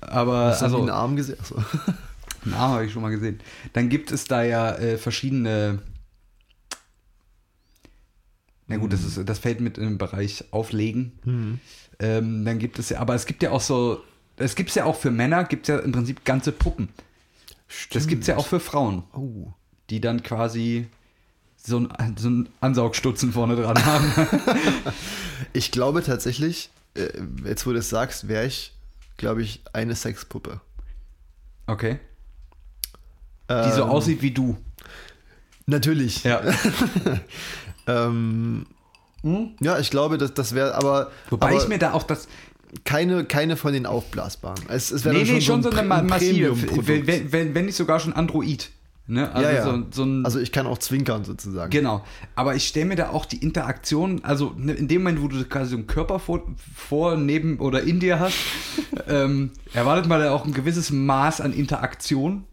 Aber 0.00 0.46
hast 0.46 0.62
du 0.62 0.64
also, 0.64 0.78
einen 0.78 0.90
Arm 0.90 1.16
gesehen? 1.16 1.36
Achso. 1.38 1.56
einen 2.46 2.54
Arm 2.54 2.72
habe 2.72 2.86
ich 2.86 2.92
schon 2.92 3.02
mal 3.02 3.10
gesehen. 3.10 3.40
Dann 3.74 3.90
gibt 3.90 4.10
es 4.10 4.24
da 4.24 4.42
ja 4.42 4.74
äh, 4.76 4.96
verschiedene. 4.96 5.80
Na 8.68 8.76
gut, 8.78 8.92
das, 8.92 9.04
ist, 9.04 9.28
das 9.28 9.38
fällt 9.38 9.60
mit 9.60 9.76
in 9.76 9.84
den 9.84 9.98
Bereich 9.98 10.44
Auflegen. 10.50 11.60
Ähm, 11.98 12.44
dann 12.44 12.58
gibt 12.58 12.78
es 12.78 12.88
ja, 12.88 13.00
aber 13.00 13.14
es 13.14 13.26
gibt 13.26 13.42
ja 13.42 13.50
auch 13.50 13.60
so, 13.60 14.02
es 14.36 14.54
gibt 14.54 14.74
ja 14.74 14.84
auch 14.84 14.96
für 14.96 15.10
Männer, 15.10 15.44
gibt 15.44 15.68
es 15.68 15.74
ja 15.74 15.80
im 15.80 15.92
Prinzip 15.92 16.24
ganze 16.24 16.52
Puppen. 16.52 16.88
Das 17.92 18.06
gibt 18.06 18.22
es 18.22 18.28
ja 18.28 18.36
auch 18.38 18.46
für 18.46 18.60
Frauen, 18.60 19.02
Oh. 19.12 19.52
die 19.90 20.00
dann 20.00 20.22
quasi 20.22 20.86
so 21.68 21.78
ein, 21.78 22.16
so 22.18 22.28
ein 22.30 22.48
Ansaugstutzen 22.60 23.32
vorne 23.32 23.54
dran 23.56 23.84
haben. 23.86 24.12
Ich 25.52 25.70
glaube 25.70 26.02
tatsächlich, 26.02 26.70
äh, 26.94 27.08
jetzt 27.44 27.66
wo 27.66 27.72
du 27.72 27.78
es 27.78 27.88
sagst, 27.88 28.26
wäre 28.28 28.46
ich, 28.46 28.72
glaube 29.16 29.42
ich, 29.42 29.62
eine 29.72 29.94
Sexpuppe. 29.94 30.60
Okay. 31.66 31.98
Die 33.50 33.70
so 33.72 33.82
Ähm, 33.82 33.88
aussieht 33.88 34.20
wie 34.22 34.30
du. 34.32 34.56
Natürlich. 35.66 36.24
Ja. 36.24 36.42
Ähm, 37.86 38.66
ja, 39.60 39.78
ich 39.78 39.90
glaube, 39.90 40.18
das, 40.18 40.34
das 40.34 40.54
wäre 40.54 40.74
aber, 40.74 41.10
Wobei 41.30 41.46
aber 41.48 41.56
ich 41.56 41.68
mir 41.68 41.78
da 41.78 41.92
auch 41.92 42.02
das. 42.02 42.28
keine, 42.84 43.24
keine 43.24 43.56
von 43.56 43.72
den 43.72 43.86
aufblasbaren. 43.86 44.62
Es, 44.68 44.90
es 44.90 45.06
wäre 45.06 45.14
Nee, 45.16 45.24
nee, 45.24 45.40
schon 45.40 45.62
so 45.62 45.70
ein 45.70 45.78
eine 45.78 45.80
Pre- 45.82 45.88
ma- 45.88 45.98
ein 46.00 46.06
massive. 46.06 46.86
Wenn, 46.86 47.32
wenn, 47.32 47.54
wenn 47.54 47.64
nicht 47.64 47.76
sogar 47.76 47.98
schon 47.98 48.12
Android. 48.12 48.70
Ne? 49.10 49.32
Also 49.34 49.48
ja, 49.48 49.54
ja. 49.54 49.64
So, 49.64 49.82
so 49.90 50.04
ein, 50.04 50.24
also 50.26 50.38
ich 50.38 50.52
kann 50.52 50.66
auch 50.66 50.76
zwinkern 50.78 51.24
sozusagen. 51.24 51.70
Genau, 51.70 52.04
aber 52.34 52.54
ich 52.56 52.68
stelle 52.68 52.84
mir 52.86 52.96
da 52.96 53.08
auch 53.08 53.24
die 53.24 53.38
Interaktion, 53.38 54.22
also 54.22 54.52
ne, 54.56 54.72
in 54.74 54.86
dem 54.86 55.02
Moment, 55.02 55.22
wo 55.22 55.28
du 55.28 55.42
quasi 55.46 55.70
so 55.70 55.76
einen 55.76 55.86
Körper 55.86 56.18
vor, 56.18 56.42
vor 56.76 57.16
neben 57.16 57.58
oder 57.58 57.82
in 57.82 58.00
dir 58.00 58.20
hast, 58.20 58.36
ähm, 59.08 59.50
erwartet 59.72 60.06
man 60.08 60.20
da 60.20 60.30
auch 60.32 60.44
ein 60.44 60.52
gewisses 60.52 60.90
Maß 60.90 61.40
an 61.40 61.54
Interaktion, 61.54 62.44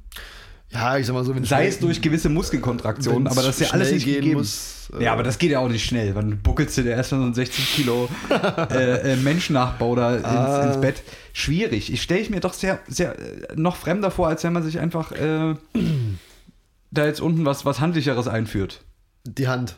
Ja, 0.72 0.98
ich 0.98 1.06
sag 1.08 1.14
mal 1.14 1.26
so, 1.26 1.36
wenn 1.36 1.44
sei 1.44 1.68
es 1.68 1.80
durch 1.80 2.02
gewisse 2.02 2.30
Muskelkontraktionen, 2.30 3.28
aber 3.28 3.42
das 3.44 3.60
ist 3.60 3.68
ja 3.68 3.74
alles 3.74 3.92
nicht 3.92 4.06
gehen 4.06 4.16
gegeben. 4.16 4.38
muss, 4.40 4.90
äh, 4.98 5.04
ja, 5.04 5.12
aber 5.14 5.24
das 5.24 5.38
geht 5.38 5.52
ja 5.52 5.60
auch 5.60 5.68
nicht 5.70 5.84
schnell, 5.86 6.14
dann 6.14 6.38
buckelst 6.42 6.78
du 6.78 6.84
dir 6.84 6.92
erstmal 6.92 7.20
so 7.20 7.26
einen 7.26 7.34
60 7.34 7.76
Kilo 7.76 8.08
äh, 8.72 9.14
äh, 9.14 9.16
Menschnachbau 9.18 9.94
da 9.96 10.16
ins, 10.16 10.24
Ah. 10.26 10.68
ins 10.68 10.80
Bett. 10.80 11.04
Schwierig. 11.34 11.92
Ich 11.92 12.02
stelle 12.02 12.22
ich 12.22 12.30
mir 12.30 12.40
doch 12.40 12.54
sehr, 12.54 12.80
sehr 12.88 13.20
äh, 13.20 13.56
noch 13.58 13.76
fremder 13.76 14.10
vor, 14.10 14.30
als 14.30 14.44
wenn 14.46 14.54
man 14.54 14.64
sich 14.64 14.80
einfach 14.80 15.12
äh, 15.12 15.56
da 16.96 17.06
jetzt 17.06 17.22
unten 17.22 17.46
was, 17.46 17.66
was 17.66 17.80
Handlicheres 17.80 18.28
einführt. 18.28 18.82
die 19.26 19.48
Hand. 19.48 19.78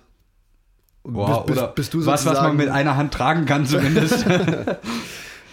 Bist- 1.03 1.45
bist- 1.45 1.57
oder 1.59 1.67
bist 1.69 1.93
du 1.93 2.05
was, 2.05 2.25
was 2.25 2.41
man 2.41 2.57
mit 2.57 2.69
einer 2.69 2.95
Hand 2.97 3.13
tragen 3.13 3.45
kann 3.45 3.65
zumindest. 3.65 4.25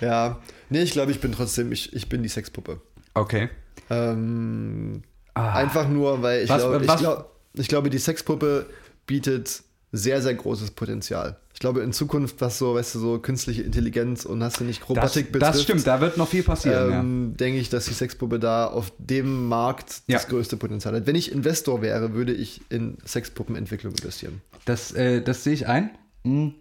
Ja, 0.00 0.38
nee, 0.70 0.82
ich 0.82 0.90
glaube, 0.90 1.12
ich 1.12 1.20
bin 1.20 1.32
trotzdem, 1.32 1.70
ich, 1.72 1.92
ich 1.94 2.08
bin 2.08 2.22
die 2.22 2.28
Sexpuppe. 2.28 2.80
okay. 3.14 3.48
Ähm, 3.90 5.02
Ah. 5.36 5.52
Einfach 5.54 5.88
nur, 5.88 6.22
weil 6.22 6.42
ich, 6.44 6.50
Was- 6.50 6.62
glaub, 6.62 6.80
ich, 6.82 6.96
glaub, 6.96 7.30
ich 7.54 7.68
glaube, 7.68 7.90
die 7.90 7.98
Sexpuppe 7.98 8.66
bietet 9.06 9.62
sehr, 9.96 10.20
sehr 10.22 10.34
großes 10.34 10.72
Potenzial. 10.72 11.36
Ich 11.52 11.60
glaube, 11.60 11.82
in 11.82 11.92
Zukunft, 11.92 12.40
was 12.40 12.58
so, 12.58 12.74
weißt 12.74 12.96
du, 12.96 12.98
so 12.98 13.18
künstliche 13.18 13.62
Intelligenz 13.62 14.24
und 14.24 14.42
hast 14.42 14.58
du 14.60 14.64
nicht 14.64 14.80
Das, 14.82 14.88
Robotik 14.90 15.38
das 15.38 15.62
stimmt, 15.62 15.86
da 15.86 16.00
wird 16.00 16.16
noch 16.16 16.28
viel 16.28 16.42
passieren. 16.42 16.92
ähm, 16.92 17.36
denke 17.36 17.60
ich, 17.60 17.68
dass 17.70 17.84
die 17.86 17.94
Sexpuppe 17.94 18.38
da 18.40 18.66
auf 18.66 18.92
dem 18.98 19.46
Markt 19.48 20.02
Ja. 20.08 20.18
das 20.18 20.26
größte 20.28 20.56
Potenzial 20.56 20.94
hat. 20.96 21.06
Wenn 21.06 21.14
ich 21.14 21.30
Investor 21.30 21.80
wäre, 21.80 22.12
würde 22.14 22.32
ich 22.32 22.60
in 22.70 22.98
Sexpuppenentwicklung 23.06 23.92
investieren. 23.94 24.40
ja. 24.52 24.58
Das, 24.64 24.92
äh, 24.92 25.22
das 25.22 25.44
sehe 25.44 25.52
ich 25.54 25.66
ein. 25.68 25.90
Mhm. 26.24 26.54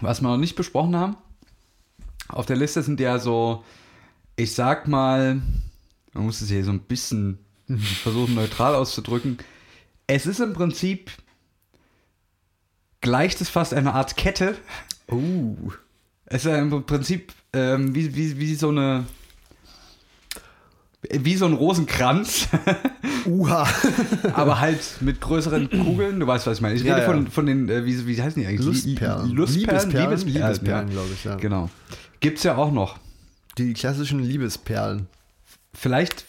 Was 0.00 0.20
wir 0.20 0.28
noch 0.28 0.36
nicht 0.36 0.54
besprochen 0.56 0.94
haben, 0.94 1.16
auf 2.28 2.46
der 2.46 2.56
Liste 2.56 2.82
sind 2.82 3.00
ja 3.00 3.18
so, 3.18 3.64
ich 4.36 4.54
sag 4.54 4.86
mal, 4.86 5.40
man 6.12 6.24
muss 6.24 6.40
es 6.40 6.48
hier 6.50 6.64
so 6.64 6.70
ein 6.70 6.80
bisschen 6.80 7.38
versuchen 8.02 8.34
neutral 8.34 8.74
auszudrücken. 8.74 9.38
Es 10.06 10.26
ist 10.26 10.40
im 10.40 10.52
Prinzip, 10.52 11.10
gleicht 13.00 13.40
es 13.40 13.48
fast 13.48 13.74
eine 13.74 13.94
Art 13.94 14.16
Kette. 14.16 14.56
Oh. 15.10 15.54
Es 16.26 16.44
ist 16.44 16.50
ja 16.50 16.58
im 16.58 16.84
Prinzip 16.84 17.32
ähm, 17.52 17.94
wie, 17.94 18.14
wie, 18.14 18.38
wie 18.38 18.54
so 18.54 18.68
eine. 18.68 19.04
Wie 21.10 21.36
so 21.36 21.46
ein 21.46 21.52
Rosenkranz, 21.52 22.48
Uha. 23.26 23.68
aber 24.34 24.58
halt 24.58 24.80
mit 25.00 25.20
größeren 25.20 25.70
Kugeln. 25.70 26.18
Du 26.18 26.26
weißt, 26.26 26.46
was 26.48 26.58
ich 26.58 26.60
meine. 26.60 26.74
Ich 26.74 26.82
rede 26.82 26.98
ja. 26.98 27.04
von, 27.04 27.28
von 27.28 27.46
den, 27.46 27.68
äh, 27.68 27.86
wie, 27.86 28.06
wie 28.06 28.20
heißen 28.20 28.42
die 28.42 28.48
eigentlich? 28.48 28.66
Lustperlen. 28.66 29.30
Lustperlen, 29.30 29.90
Liebesperlen, 29.90 30.08
Liebesperlen, 30.08 30.42
Liebesperlen, 30.42 30.90
glaube 30.90 31.08
ich, 31.14 31.24
ja. 31.24 31.36
Genau. 31.36 31.70
Gibt's 32.18 32.42
ja 32.42 32.56
auch 32.56 32.72
noch. 32.72 32.98
Die 33.58 33.74
klassischen 33.74 34.18
Liebesperlen. 34.18 35.06
Vielleicht, 35.72 36.26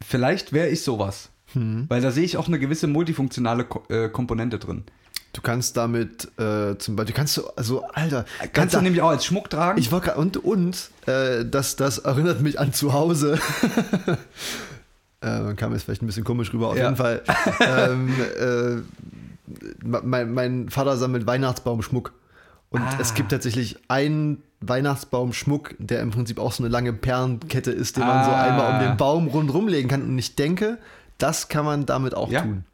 vielleicht 0.00 0.52
wäre 0.52 0.68
ich 0.68 0.82
sowas. 0.82 1.30
Hm. 1.52 1.86
Weil 1.88 2.00
da 2.00 2.12
sehe 2.12 2.24
ich 2.24 2.36
auch 2.36 2.46
eine 2.46 2.60
gewisse 2.60 2.86
multifunktionale 2.86 3.66
äh, 3.88 4.08
Komponente 4.08 4.58
drin. 4.60 4.84
Du 5.32 5.40
kannst 5.40 5.76
damit 5.78 6.28
äh, 6.38 6.76
zum 6.76 6.94
Beispiel, 6.94 7.14
kannst 7.14 7.36
du, 7.38 7.46
also, 7.56 7.84
Alter, 7.94 8.26
Kannst 8.52 8.74
da, 8.74 8.78
du 8.78 8.84
nämlich 8.84 9.00
auch 9.00 9.08
als 9.08 9.24
Schmuck 9.24 9.48
tragen? 9.48 9.78
Ich 9.78 9.90
war 9.90 10.00
grad, 10.02 10.16
und, 10.18 10.36
und, 10.36 10.90
äh, 11.06 11.44
das, 11.46 11.76
das 11.76 11.98
erinnert 11.98 12.42
mich 12.42 12.60
an 12.60 12.74
zu 12.74 12.92
Hause. 12.92 13.38
äh, 15.20 15.54
kam 15.54 15.72
jetzt 15.72 15.84
vielleicht 15.84 16.02
ein 16.02 16.06
bisschen 16.06 16.24
komisch 16.24 16.52
rüber, 16.52 16.68
auf 16.68 16.76
Ja. 16.76 16.84
jeden 16.84 16.96
Fall. 16.96 17.22
ähm, 17.60 18.14
äh, 18.38 18.82
mein, 19.82 20.32
mein 20.32 20.68
Vater 20.68 20.96
sammelt 20.96 21.26
Weihnachtsbaumschmuck. 21.26 22.12
Und 22.70 22.80
Ah. 22.82 22.98
es 23.00 23.14
gibt 23.14 23.30
tatsächlich 23.30 23.76
einen 23.88 24.42
Weihnachtsbaumschmuck, 24.60 25.74
der 25.78 26.00
im 26.00 26.10
Prinzip 26.10 26.38
auch 26.38 26.52
so 26.52 26.62
eine 26.62 26.70
lange 26.72 26.92
Perlenkette 26.92 27.70
ist, 27.70 27.96
den 27.96 28.06
man 28.06 28.24
so 28.24 28.30
Ah. 28.30 28.42
einmal 28.42 28.72
um 28.74 28.80
den 28.80 28.96
Baum 28.96 29.28
rundherum 29.28 29.68
legen 29.68 29.88
kann. 29.88 30.02
Und 30.02 30.18
ich 30.18 30.36
denke, 30.36 30.78
das 31.18 31.48
kann 31.48 31.64
man 31.64 31.84
damit 31.86 32.14
auch 32.14 32.30
Ja. 32.30 32.42
tun. 32.42 32.64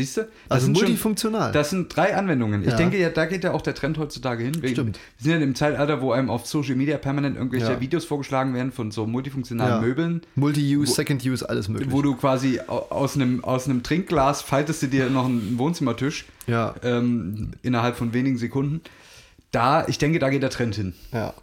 Siehst 0.00 0.16
du? 0.16 0.20
Das 0.22 0.30
Also 0.48 0.64
sind 0.66 0.78
schon- 0.78 0.86
multifunktional. 0.86 1.52
Das 1.52 1.68
sind 1.68 1.94
drei 1.94 2.16
Anwendungen. 2.16 2.62
Ich 2.62 2.70
Ja. 2.70 2.76
denke, 2.76 2.96
ja, 2.98 3.10
da 3.10 3.26
geht 3.26 3.44
ja 3.44 3.52
auch 3.52 3.60
der 3.60 3.74
Trend 3.74 3.98
heutzutage 3.98 4.42
hin. 4.44 4.62
Wir, 4.62 4.70
Stimmt. 4.70 4.98
sind 5.18 5.30
ja 5.32 5.36
im 5.38 5.54
Zeitalter, 5.54 6.00
wo 6.00 6.12
einem 6.12 6.30
auf 6.30 6.46
Social 6.46 6.74
Media 6.74 6.96
permanent 6.96 7.36
irgendwelche 7.36 7.72
Ja. 7.72 7.80
Videos 7.80 8.06
vorgeschlagen 8.06 8.54
werden 8.54 8.72
von 8.72 8.90
so 8.90 9.06
multifunktionalen. 9.06 9.84
Möbeln, 9.84 10.22
Multi-Use, 10.36 10.94
Second-Use, 10.94 11.46
alles 11.46 11.68
möglich. 11.68 11.90
wo 11.90 12.00
du 12.00 12.14
quasi 12.16 12.60
au- 12.66 12.86
aus 12.90 13.14
einem, 13.14 13.44
aus 13.44 13.66
einem 13.66 13.82
Trinkglas 13.82 14.40
faltest 14.40 14.82
du 14.82 14.86
dir 14.86 15.10
noch 15.10 15.26
einen 15.26 15.58
Wohnzimmertisch 15.58 16.24
ja, 16.46 16.74
ähm, 16.82 17.50
innerhalb 17.62 17.96
von 17.96 18.14
wenigen 18.14 18.38
Sekunden. 18.38 18.80
Da, 19.52 19.86
ich 19.86 19.98
denke, 19.98 20.18
da 20.18 20.30
geht 20.30 20.42
der 20.42 20.50
Trend 20.50 20.76
hin. 20.76 20.94
ja. 21.12 21.34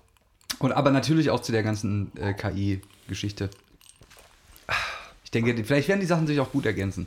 Und 0.59 0.71
aber 0.71 0.89
natürlich 0.89 1.29
auch 1.29 1.41
zu 1.41 1.51
der 1.51 1.61
ganzen 1.61 2.11
äh, 2.15 2.33
KI-Geschichte. 2.33 3.49
Ich 5.23 5.31
denke, 5.31 5.55
vielleicht 5.63 5.87
werden 5.89 5.99
die 5.99 6.05
Sachen 6.07 6.25
sich 6.25 6.39
auch 6.39 6.51
gut 6.51 6.65
ergänzen. 6.65 7.05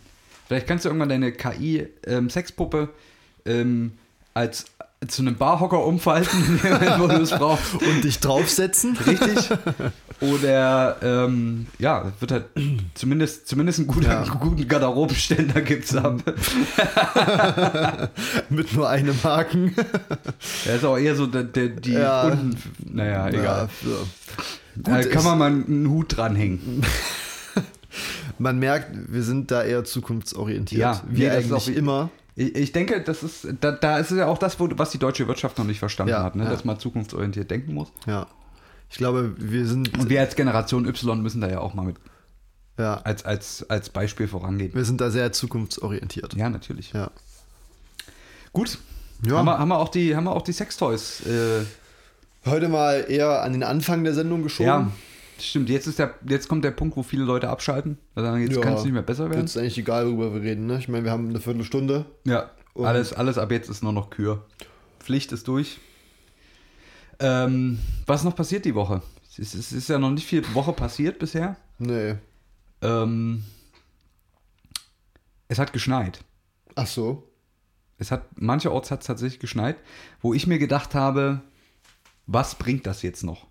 Vielleicht 0.50 0.66
kannst 0.66 0.85
du 0.85 0.88
irgendwann 0.88 1.09
deine 1.11 1.30
KI-Sexpuppe 1.30 2.88
ähm, 3.47 3.92
als 4.35 4.64
zu 5.07 5.23
einem 5.23 5.37
Barhocker 5.37 5.87
umfalten, 5.87 6.59
wo 6.99 7.07
du 7.07 7.23
es 7.23 7.30
brauchst. 7.30 7.75
Und 7.80 8.02
dich 8.02 8.19
draufsetzen. 8.19 8.97
Richtig. 8.97 9.49
Oder 10.21 10.50
ja, 10.50 11.28
ja, 11.78 12.12
wird 12.19 12.33
halt 12.33 12.47
zumindest, 12.95 13.47
zumindest 13.47 13.78
einen 13.78 13.87
guten, 13.87 14.07
Ja. 14.07 14.25
guten 14.40 14.66
Garderobenständer 14.66 15.61
gibt's 15.62 15.95
ab. 15.95 16.21
Mit 18.50 18.73
nur 18.75 18.88
einem 18.88 19.23
Haken. 19.23 19.75
Der 20.66 20.75
ist 20.76 20.85
auch 20.85 20.99
eher 20.99 21.14
so 21.14 21.26
der, 21.28 21.45
der, 21.45 21.69
die 21.69 21.92
Ja. 21.92 22.23
unten. 22.25 22.57
Naja, 22.92 23.28
egal. 23.28 23.45
Ja, 23.45 23.69
so. 23.85 24.07
da 24.75 24.97
Gut, 25.00 25.11
kann 25.11 25.19
es- 25.19 25.25
man 25.25 25.38
mal 25.38 25.47
einen 25.47 25.88
Hut 25.88 26.16
dranhängen. 26.16 26.83
Man 28.41 28.59
merkt, 28.59 28.91
wir 29.13 29.23
sind 29.23 29.51
da 29.51 29.63
eher 29.63 29.85
zukunftsorientiert. 29.85 30.81
Ja, 30.81 31.03
wie 31.09 31.21
nee, 31.23 31.27
das 31.29 31.45
ist 31.45 31.53
eigentlich 31.53 31.75
auch- 31.77 31.79
immer. 31.79 32.11
Ich, 32.37 32.55
ich 32.55 32.73
denke, 32.73 33.03
das 33.03 33.23
ist, 33.23 33.47
da, 33.61 33.73
da 33.73 33.99
ist 33.99 34.11
ja 34.13 34.27
auch 34.27 34.39
das, 34.39 34.59
wo, 34.59 34.69
was 34.77 34.91
die 34.91 34.99
deutsche 34.99 35.29
Wirtschaft 35.29 35.59
noch 35.59 35.65
nicht 35.67 35.79
verstanden 35.79 36.13
Ja, 36.13 36.23
hat, 36.23 36.37
ne? 36.37 36.45
ja. 36.45 36.51
dass 36.51 36.65
man 36.65 36.79
zukunftsorientiert 36.79 37.51
denken 37.51 37.75
muss. 37.75 37.89
Ja. 38.07 38.27
Ich 38.89 38.97
glaube, 38.97 39.35
wir 39.37 39.67
sind, 39.67 39.97
Und 39.99 40.09
wir 40.09 40.21
als 40.21 40.37
Generation 40.37 40.87
Y 40.87 41.21
müssen 41.23 41.41
da 41.41 41.49
ja 41.51 41.61
auch 41.61 41.75
mal 41.75 41.85
mit 41.85 41.97
ja, 42.79 42.95
als, 43.03 43.25
als, 43.27 43.69
als 43.69 43.91
Beispiel 43.91 44.27
vorangehen. 44.27 44.73
wir 44.75 44.85
sind 44.87 45.01
da 45.03 45.11
sehr 45.11 45.33
zukunftsorientiert. 45.33 46.33
Ja, 46.35 46.49
natürlich. 46.49 46.93
Ja. 46.95 47.11
Gut, 48.55 48.79
Ja. 49.27 49.37
Haben, 49.37 49.47
wir, 49.47 49.59
haben, 49.59 49.69
wir 49.69 49.79
auch 49.79 49.89
die, 49.91 50.17
haben 50.17 50.25
wir 50.25 50.33
auch 50.33 50.43
die 50.43 50.53
Sextoys. 50.53 51.21
Äh, 51.27 51.65
Heute 52.47 52.69
mal 52.71 53.05
eher 53.07 53.43
an 53.43 53.53
den 53.53 53.63
Anfang 53.63 54.03
der 54.03 54.15
Sendung 54.15 54.43
geschoben. 54.43 54.67
ja, 54.67 54.91
stimmt. 55.47 55.69
Jetzt, 55.69 55.87
ist 55.87 55.99
der, 55.99 56.15
jetzt 56.29 56.49
kommt 56.49 56.65
der 56.65 56.71
Punkt, 56.71 56.97
wo 56.97 57.03
viele 57.03 57.25
Leute 57.25 57.49
abschalten. 57.49 57.99
Also 58.15 58.35
jetzt 58.37 58.57
Ja. 58.57 58.61
kann 58.63 58.75
es 58.75 58.85
nicht 58.85 58.93
mehr 58.93 59.03
besser 59.03 59.29
werden. 59.31 59.41
Jetzt 59.41 59.51
ist 59.51 59.57
eigentlich 59.59 59.79
egal, 59.79 60.07
worüber 60.07 60.35
wir 60.35 60.43
reden. 60.43 60.67
Ne? 60.67 60.79
Ich 60.79 60.89
meine, 60.89 61.05
wir 61.05 61.11
haben 61.11 61.29
eine 61.29 61.41
Viertelstunde. 61.41 62.07
Ja, 62.25 62.51
alles, 62.75 63.13
alles 63.13 63.39
ab 63.39 63.51
jetzt 63.51 63.69
ist 63.69 63.83
nur 63.83 63.93
noch 63.93 64.11
Kür. 64.11 64.47
Pflicht 65.01 65.33
ist 65.33 65.47
durch. 65.49 65.79
Ähm, 67.19 67.79
was 68.07 68.25
noch 68.25 68.35
passiert 68.35 68.65
die 68.65 68.75
Woche? 68.75 69.03
Es 69.29 69.39
ist, 69.39 69.55
es 69.55 69.73
ist 69.73 69.89
ja 69.89 69.99
noch 69.99 70.11
nicht 70.11 70.27
viel 70.27 70.43
Woche 70.55 70.73
passiert 70.73 71.19
bisher. 71.19 71.57
Nee. 71.79 72.17
Ähm, 72.83 73.45
es 75.49 75.59
hat 75.59 75.73
geschneit. 75.73 76.21
Ach 76.77 76.87
so. 76.87 77.27
Es 77.99 78.11
hat, 78.11 78.41
mancherorts 78.41 78.91
hat 78.91 79.01
es 79.03 79.07
tatsächlich 79.07 79.41
geschneit, 79.41 79.77
wo 80.23 80.33
ich 80.33 80.47
mir 80.47 80.59
gedacht 80.59 80.95
habe, 80.95 81.43
was 82.27 82.55
bringt 82.55 82.87
das 82.87 83.03
jetzt 83.03 83.23
noch? 83.25 83.47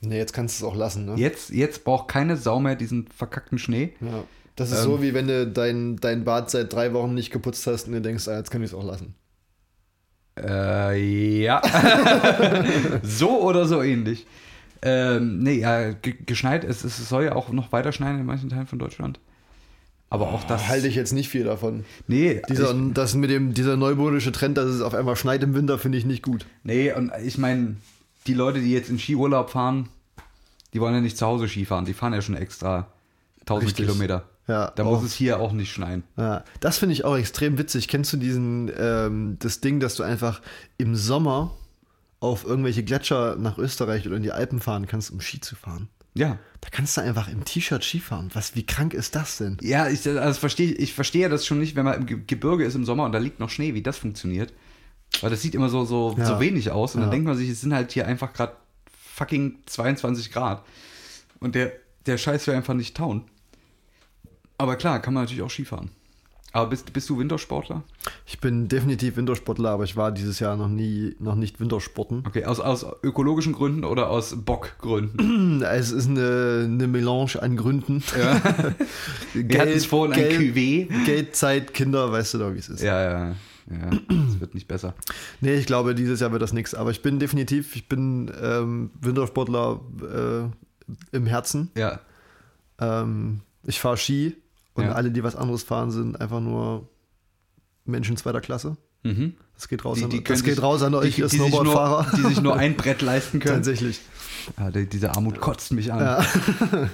Nee, 0.00 0.16
jetzt 0.18 0.32
kannst 0.32 0.60
du 0.60 0.64
es 0.64 0.70
auch 0.72 0.76
lassen, 0.76 1.06
ne? 1.06 1.14
Jetzt, 1.16 1.50
jetzt 1.50 1.84
braucht 1.84 2.08
keine 2.08 2.36
Sau 2.36 2.60
mehr 2.60 2.76
diesen 2.76 3.06
verkackten 3.08 3.58
Schnee. 3.58 3.94
Ja. 4.00 4.24
Das 4.56 4.70
ist 4.70 4.78
Ähm. 4.78 4.84
so, 4.84 5.02
wie 5.02 5.14
wenn 5.14 5.26
du 5.26 5.46
dein, 5.46 5.96
dein 5.96 6.24
Bad 6.24 6.50
seit 6.50 6.72
drei 6.72 6.92
Wochen 6.92 7.14
nicht 7.14 7.30
geputzt 7.32 7.66
hast 7.66 7.86
und 7.86 7.92
dir 7.94 8.00
denkst, 8.00 8.26
ah, 8.28 8.36
jetzt 8.36 8.50
kann 8.50 8.62
ich 8.62 8.70
es 8.70 8.74
auch 8.74 8.84
lassen. 8.84 9.14
Äh, 10.40 11.42
ja. 11.42 11.60
so 13.02 13.40
oder 13.42 13.66
so 13.66 13.82
ähnlich. 13.82 14.26
Ähm, 14.82 15.40
nee, 15.40 15.54
ja, 15.60 15.90
ge- 15.90 16.14
geschneit, 16.26 16.62
es, 16.62 16.84
es 16.84 17.08
soll 17.08 17.24
ja 17.24 17.34
auch 17.34 17.50
noch 17.50 17.72
weiter 17.72 17.90
schneien 17.90 18.20
in 18.20 18.26
manchen 18.26 18.48
Teilen 18.48 18.68
von 18.68 18.78
Deutschland. 18.78 19.18
Aber 20.10 20.28
auch 20.28 20.44
das. 20.44 20.62
Da 20.62 20.68
halte 20.68 20.86
ich 20.86 20.94
jetzt 20.94 21.12
nicht 21.12 21.28
viel 21.28 21.44
davon. 21.44 21.84
Nee, 22.06 22.40
Dieser, 22.48 22.70
ich, 22.74 22.92
das 22.94 23.14
mit 23.14 23.30
dem, 23.30 23.52
dieser 23.52 23.76
neumodische 23.76 24.30
Trend, 24.32 24.56
dass 24.56 24.66
es 24.66 24.80
auf 24.80 24.94
einmal 24.94 25.16
schneit 25.16 25.42
im 25.42 25.54
Winter, 25.54 25.76
finde 25.78 25.98
ich 25.98 26.04
nicht 26.06 26.22
gut. 26.22 26.46
nee, 26.62 26.92
und 26.92 27.10
ich 27.24 27.36
meine, 27.36 27.76
die 28.28 28.34
Leute, 28.34 28.60
die 28.60 28.72
jetzt 28.72 28.90
in 28.90 28.98
Skiurlaub 28.98 29.50
fahren, 29.50 29.88
die 30.74 30.80
wollen 30.80 30.94
ja 30.94 31.00
nicht 31.00 31.16
zu 31.18 31.26
Hause 31.26 31.48
Skifahren, 31.48 31.84
die 31.84 31.94
fahren 31.94 32.12
ja 32.12 32.22
schon 32.22 32.36
extra 32.36 32.86
1000 33.40 33.70
Richtig. 33.70 33.86
Kilometer. 33.86 34.28
Ja, 34.46 34.70
Da 34.76 34.84
muss 34.84 35.02
es 35.02 35.12
hier 35.14 35.40
auch 35.40 35.52
nicht 35.52 35.70
schneien. 35.72 36.04
Ja, 36.16 36.42
das 36.60 36.78
finde 36.78 36.94
ich 36.94 37.04
auch 37.04 37.16
extrem 37.16 37.58
witzig. 37.58 37.86
Kennst 37.88 38.12
du 38.14 38.16
diesen, 38.16 38.70
ähm, 38.78 39.36
das 39.40 39.60
Ding, 39.60 39.78
dass 39.80 39.94
du 39.96 40.02
einfach 40.04 40.40
im 40.78 40.96
Sommer 40.96 41.50
auf 42.20 42.44
irgendwelche 42.44 42.82
Gletscher 42.82 43.36
nach 43.36 43.58
Österreich 43.58 44.06
oder 44.06 44.16
in 44.16 44.22
die 44.22 44.32
Alpen 44.32 44.60
fahren 44.60 44.86
kannst, 44.86 45.10
um 45.10 45.20
Ski 45.20 45.40
zu 45.40 45.54
fahren? 45.54 45.88
Ja. 46.14 46.38
Da 46.62 46.68
kannst 46.70 46.96
du 46.96 47.02
einfach 47.02 47.28
im 47.28 47.44
T-Shirt 47.44 47.84
Skifahren. 47.84 48.30
Was, 48.32 48.56
wie 48.56 48.64
krank 48.64 48.94
ist 48.94 49.14
das 49.14 49.36
denn? 49.38 49.58
Ja, 49.60 49.88
ich, 49.88 50.06
also 50.08 50.40
verstehe, 50.40 50.72
ich 50.72 50.94
verstehe 50.94 51.28
das 51.28 51.46
schon 51.46 51.58
nicht, 51.58 51.76
wenn 51.76 51.84
man 51.84 51.94
im 52.00 52.06
Ge- 52.06 52.20
Gebirge 52.26 52.64
ist 52.64 52.74
im 52.74 52.84
Sommer 52.86 53.04
und 53.04 53.12
da 53.12 53.18
liegt 53.18 53.40
noch 53.40 53.50
Schnee, 53.50 53.74
wie 53.74 53.82
das 53.82 53.98
funktioniert. 53.98 54.52
Weil 55.20 55.30
das 55.30 55.42
sieht 55.42 55.54
immer 55.54 55.68
so, 55.68 55.84
so, 55.84 56.14
Ja. 56.18 56.24
so 56.26 56.40
wenig 56.40 56.70
aus. 56.70 56.94
Und 56.94 57.00
dann 57.00 57.08
Ja. 57.10 57.12
denkt 57.12 57.26
man 57.26 57.36
sich, 57.36 57.48
es 57.50 57.60
sind 57.60 57.74
halt 57.74 57.92
hier 57.92 58.06
einfach 58.06 58.32
gerade 58.32 58.52
fucking 59.14 59.58
22 59.66 60.30
Grad. 60.32 60.62
Und 61.40 61.54
der, 61.54 61.72
der 62.06 62.18
Scheiß 62.18 62.46
wäre 62.46 62.56
einfach 62.56 62.74
nicht 62.74 62.96
tauen. 62.96 63.24
Aber 64.58 64.76
klar, 64.76 65.00
kann 65.00 65.14
man 65.14 65.24
natürlich 65.24 65.42
auch 65.42 65.50
Skifahren. 65.50 65.90
Aber 66.52 66.70
bist, 66.70 66.92
bist 66.94 67.08
du 67.10 67.18
Wintersportler? 67.18 67.82
Ich 68.26 68.40
bin 68.40 68.68
definitiv 68.68 69.16
Wintersportler, 69.16 69.68
aber 69.70 69.84
ich 69.84 69.96
war 69.96 70.10
dieses 70.10 70.40
Jahr 70.40 70.56
noch 70.56 70.68
nie, 70.68 71.14
noch 71.18 71.34
nicht 71.34 71.60
Wintersporten. 71.60 72.24
Okay, 72.26 72.46
aus, 72.46 72.58
aus 72.58 72.86
ökologischen 73.02 73.52
Gründen 73.52 73.84
oder 73.84 74.08
aus 74.08 74.34
Bockgründen? 74.44 75.62
Es 75.62 75.90
ist 75.90 76.08
eine, 76.08 76.62
eine 76.64 76.88
Melange 76.88 77.40
an 77.40 77.56
Gründen. 77.56 78.02
Ja. 78.18 78.40
Wir 79.34 79.60
hatten 79.60 79.72
es 79.72 79.84
vorhin 79.84 80.14
ein 80.14 80.30
Cuvée. 80.32 80.88
Geld, 81.04 81.36
Zeit, 81.36 81.74
Kinder, 81.74 82.10
weißt 82.10 82.34
du 82.34 82.38
doch, 82.38 82.54
wie 82.54 82.58
es 82.58 82.68
ist. 82.70 82.80
Ja, 82.82 83.02
ja, 83.02 83.36
ja. 83.70 83.90
Es 84.28 84.40
wird 84.40 84.54
nicht 84.54 84.68
besser. 84.68 84.94
Nee, 85.40 85.54
ich 85.54 85.66
glaube, 85.66 85.94
dieses 85.94 86.20
Jahr 86.20 86.30
wird 86.32 86.42
das 86.42 86.52
nichts. 86.52 86.74
Aber 86.74 86.90
ich 86.90 87.02
bin 87.02 87.18
definitiv, 87.18 87.74
ich 87.76 87.88
bin 87.88 88.30
ähm, 88.40 88.90
Wintersportler 89.00 89.80
äh, 90.02 91.16
im 91.16 91.26
Herzen. 91.26 91.70
Ja. 91.76 92.00
Ähm, 92.80 93.40
ich 93.64 93.80
fahre 93.80 93.96
Ski 93.96 94.36
und 94.74 94.84
Ja. 94.84 94.92
alle, 94.92 95.10
die 95.10 95.22
was 95.24 95.34
anderes 95.36 95.62
fahren, 95.64 95.90
sind 95.90 96.20
einfach 96.20 96.40
nur 96.40 96.88
Menschen 97.84 98.16
zweiter 98.16 98.40
Klasse. 98.40 98.76
Mhm. 99.02 99.34
Das 99.54 99.66
geht 99.68 99.84
raus, 99.84 99.98
Die- 99.98 100.04
an, 100.04 100.10
die 100.10 100.22
können 100.22 100.38
das 100.38 100.44
geht 100.44 100.54
sich- 100.54 100.62
raus 100.62 100.82
an 100.82 100.94
euch, 100.94 101.16
die, 101.16 101.22
ihr 101.22 101.28
die, 101.28 101.36
Snowboardfahrer. 101.36 102.06
die 102.16 102.22
sich 102.22 102.40
nur 102.40 102.56
ein 102.56 102.76
Brett 102.76 103.02
leisten 103.02 103.40
können. 103.40 103.56
Tatsächlich. 103.56 104.00
Ja, 104.58 104.70
die, 104.70 104.86
diese 104.86 105.10
Armut 105.16 105.40
kotzt 105.40 105.72
mich 105.72 105.92
an. 105.92 105.98
Ja. 106.00 106.24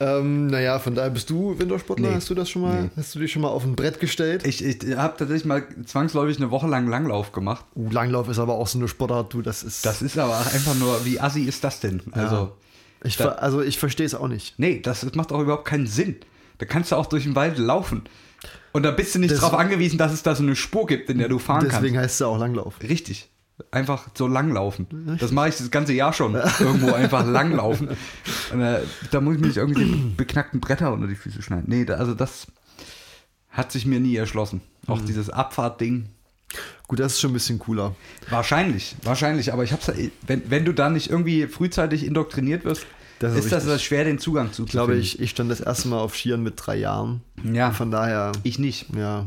ähm, 0.00 0.46
naja, 0.48 0.78
von 0.78 0.94
daher 0.94 1.10
bist 1.10 1.28
du 1.30 1.58
Wintersportler. 1.58 2.08
Nee. 2.10 2.14
Hast 2.16 2.30
du 2.30 2.34
das 2.34 2.48
schon 2.50 2.62
mal? 2.62 2.82
Nee. 2.84 2.90
Hast 2.96 3.14
du 3.14 3.18
dich 3.18 3.32
schon 3.32 3.42
mal 3.42 3.48
auf 3.48 3.64
ein 3.64 3.76
Brett 3.76 4.00
gestellt? 4.00 4.46
Ich, 4.46 4.64
ich 4.64 4.96
habe 4.96 5.16
tatsächlich 5.16 5.44
mal 5.44 5.64
zwangsläufig 5.84 6.36
eine 6.38 6.50
Woche 6.50 6.66
lang 6.66 6.88
Langlauf 6.88 7.32
gemacht. 7.32 7.64
Uh, 7.76 7.90
Langlauf 7.90 8.28
ist 8.28 8.38
aber 8.38 8.54
auch 8.54 8.66
so 8.66 8.78
eine 8.78 8.88
Sportart, 8.88 9.32
du, 9.32 9.42
das 9.42 9.62
ist. 9.62 9.84
Das 9.86 10.02
ist 10.02 10.18
aber 10.18 10.38
einfach 10.38 10.74
nur, 10.74 11.04
wie 11.04 11.20
assi 11.20 11.42
ist 11.44 11.62
das 11.64 11.80
denn? 11.80 12.02
Also, 12.12 12.52
ich, 13.04 13.16
da- 13.16 13.30
also 13.32 13.62
ich 13.62 13.78
verstehe 13.78 14.06
es 14.06 14.14
auch 14.14 14.28
nicht. 14.28 14.58
nee, 14.58 14.80
das, 14.80 15.00
das 15.00 15.14
macht 15.14 15.32
auch 15.32 15.40
überhaupt 15.40 15.64
keinen 15.66 15.86
Sinn. 15.86 16.16
Da 16.58 16.66
kannst 16.66 16.90
du 16.92 16.96
auch 16.96 17.06
durch 17.06 17.24
den 17.24 17.34
Wald 17.36 17.58
laufen. 17.58 18.02
Und 18.72 18.82
da 18.82 18.90
bist 18.90 19.14
du 19.14 19.18
nicht 19.18 19.34
darauf 19.34 19.54
angewiesen, 19.54 19.98
dass 19.98 20.12
es 20.12 20.22
da 20.22 20.34
so 20.34 20.42
eine 20.42 20.54
Spur 20.56 20.86
gibt, 20.86 21.08
in 21.10 21.18
der 21.18 21.28
du 21.28 21.38
fahren 21.38 21.64
Deswegen 21.64 21.94
kannst. 21.94 22.04
heißt 22.04 22.14
es 22.14 22.18
ja 22.20 22.26
auch 22.26 22.38
Langlauf. 22.38 22.74
Richtig. 22.82 23.28
Einfach 23.70 24.08
so 24.14 24.26
langlaufen. 24.28 25.16
Das 25.20 25.32
mache 25.32 25.48
ich 25.48 25.56
das 25.56 25.70
ganze 25.70 25.92
Jahr 25.92 26.12
schon. 26.12 26.34
Irgendwo 26.60 26.92
einfach 26.92 27.26
langlaufen. 27.26 27.88
Und, 28.52 28.60
äh, 28.60 28.80
da 29.10 29.20
muss 29.20 29.34
ich 29.34 29.40
mir 29.40 29.48
nicht 29.48 29.56
irgendwie 29.56 29.84
die 29.84 30.12
beknackten 30.16 30.60
Bretter 30.60 30.92
unter 30.92 31.08
die 31.08 31.16
Füße 31.16 31.42
schneiden. 31.42 31.64
Nee, 31.66 31.84
da, 31.84 31.94
also 31.94 32.14
das 32.14 32.46
hat 33.50 33.72
sich 33.72 33.84
mir 33.86 33.98
nie 34.00 34.14
erschlossen. 34.16 34.60
Mhm. 34.86 34.92
Auch 34.94 35.00
dieses 35.00 35.28
Abfahrtding. 35.30 36.08
Gut, 36.86 37.00
das 37.00 37.14
ist 37.14 37.20
schon 37.20 37.30
ein 37.30 37.34
bisschen 37.34 37.58
cooler. 37.58 37.94
Wahrscheinlich, 38.30 38.94
wahrscheinlich. 39.02 39.52
Aber 39.52 39.64
ich 39.64 39.72
hab's, 39.72 39.90
wenn, 40.26 40.50
wenn 40.50 40.64
du 40.64 40.72
da 40.72 40.88
nicht 40.88 41.10
irgendwie 41.10 41.46
frühzeitig 41.46 42.06
indoktriniert 42.06 42.64
wirst, 42.64 42.86
Das 43.18 43.32
ist 43.34 43.46
ist 43.46 43.52
das 43.52 43.66
richtig. 43.66 43.84
schwer, 43.84 44.04
den 44.04 44.18
Zugang 44.18 44.52
zu 44.52 44.64
Ich 44.64 44.70
glaube, 44.70 44.94
ich, 44.96 45.20
ich 45.20 45.30
stand 45.30 45.50
das 45.50 45.60
erste 45.60 45.88
Mal 45.88 45.98
auf 45.98 46.16
Skiern 46.16 46.42
mit 46.42 46.54
drei 46.56 46.76
Jahren. 46.76 47.22
Ja. 47.42 47.72
Von 47.72 47.90
daher, 47.90 48.32
Ich 48.44 48.58
nicht. 48.58 48.86
ja, 48.96 49.26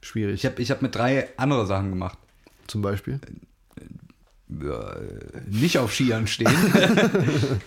schwierig. 0.00 0.34
Ich 0.36 0.46
habe 0.46 0.62
ich 0.62 0.70
hab 0.70 0.80
mit 0.82 0.94
drei 0.94 1.28
andere 1.36 1.66
Sachen 1.66 1.90
gemacht. 1.90 2.16
Zum 2.68 2.80
Beispiel. 2.80 3.18
Äh, 4.60 5.40
nicht 5.50 5.78
auf 5.78 5.92
Skiern 5.94 6.26
stehen. 6.26 6.52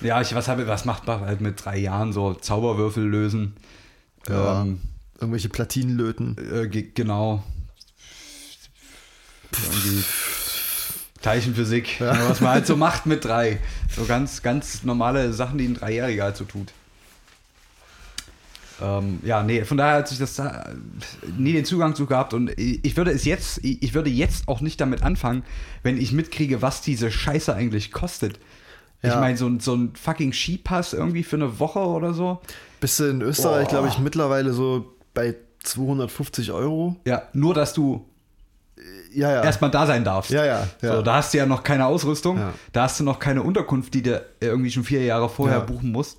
ja, 0.00 0.20
ich 0.20 0.34
was 0.34 0.48
habe, 0.48 0.66
was 0.66 0.84
macht 0.84 1.06
man 1.06 1.20
halt 1.20 1.40
mit 1.40 1.64
drei 1.64 1.78
Jahren 1.78 2.12
so 2.12 2.34
Zauberwürfel 2.34 3.04
lösen. 3.04 3.54
Ja. 4.28 4.62
Ähm, 4.62 4.80
Irgendwelche 5.20 5.48
Platinen 5.48 5.96
löten. 5.96 6.36
äh, 6.52 6.68
ge- 6.68 6.90
genau. 6.94 7.42
Irgendwie 9.52 10.04
Teilchenphysik, 11.22 12.00
ja, 12.00 12.28
was 12.28 12.40
man 12.40 12.50
halt 12.50 12.66
so 12.66 12.76
macht 12.76 13.06
mit 13.06 13.24
drei. 13.24 13.58
So 13.94 14.04
ganz, 14.04 14.42
ganz 14.42 14.84
normale 14.84 15.32
Sachen, 15.32 15.58
die 15.58 15.66
ein 15.66 15.74
Dreijähriger 15.74 16.24
halt 16.24 16.36
so 16.36 16.44
tut. 16.44 16.72
Ähm, 18.82 19.20
ja, 19.22 19.42
nee, 19.42 19.64
von 19.64 19.76
daher 19.78 19.98
hat 19.98 20.08
sich 20.08 20.18
das 20.18 20.34
da 20.36 20.70
nie 21.38 21.52
den 21.54 21.64
Zugang 21.64 21.94
zu 21.94 22.04
gehabt 22.06 22.34
und 22.34 22.50
ich 22.58 22.84
ich 22.84 22.96
würde 22.96 23.10
es 23.10 23.24
jetzt, 23.24 23.60
ich 23.64 23.94
würde 23.94 24.10
jetzt 24.10 24.48
auch 24.48 24.60
nicht 24.60 24.80
damit 24.80 25.02
anfangen, 25.02 25.44
wenn 25.82 25.96
ich 25.98 26.12
mitkriege, 26.12 26.60
was 26.62 26.82
diese 26.82 27.10
Scheiße 27.10 27.54
eigentlich 27.54 27.90
kostet. 27.92 28.38
Ich 29.02 29.10
Ja. 29.10 29.20
meine, 29.20 29.36
so, 29.36 29.46
ein- 29.46 29.60
so 29.60 29.74
ein 29.74 29.94
fucking 29.94 30.32
Skipass 30.32 30.92
irgendwie 30.92 31.22
für 31.22 31.36
eine 31.36 31.58
Woche 31.58 31.78
oder 31.80 32.12
so. 32.12 32.40
Bist 32.80 32.98
du 33.00 33.04
in 33.04 33.22
Österreich, 33.22 33.68
glaube 33.68 33.88
ich, 33.88 33.98
mittlerweile 33.98 34.52
so 34.52 34.94
bei 35.14 35.34
250 35.62 36.52
Euro? 36.52 36.96
Ja, 37.06 37.22
nur 37.32 37.54
dass 37.54 37.72
du 37.72 38.04
Ja, 39.14 39.32
ja. 39.32 39.42
erstmal 39.42 39.70
da 39.70 39.86
sein 39.86 40.04
darfst. 40.04 40.30
Ja, 40.30 40.44
ja, 40.44 40.66
ja. 40.82 40.96
So, 40.96 41.02
da 41.02 41.14
hast 41.16 41.32
du 41.32 41.38
ja 41.38 41.46
noch 41.46 41.62
keine 41.62 41.86
Ausrüstung, 41.86 42.38
da 42.72 42.82
hast 42.82 43.00
du 43.00 43.04
noch 43.04 43.18
keine 43.18 43.42
Unterkunft, 43.42 43.94
die 43.94 44.02
du 44.02 44.22
irgendwie 44.40 44.70
schon 44.70 44.84
vier 44.84 45.02
Jahre 45.04 45.28
vorher 45.30 45.60
buchen 45.60 45.92
musst. 45.92 46.18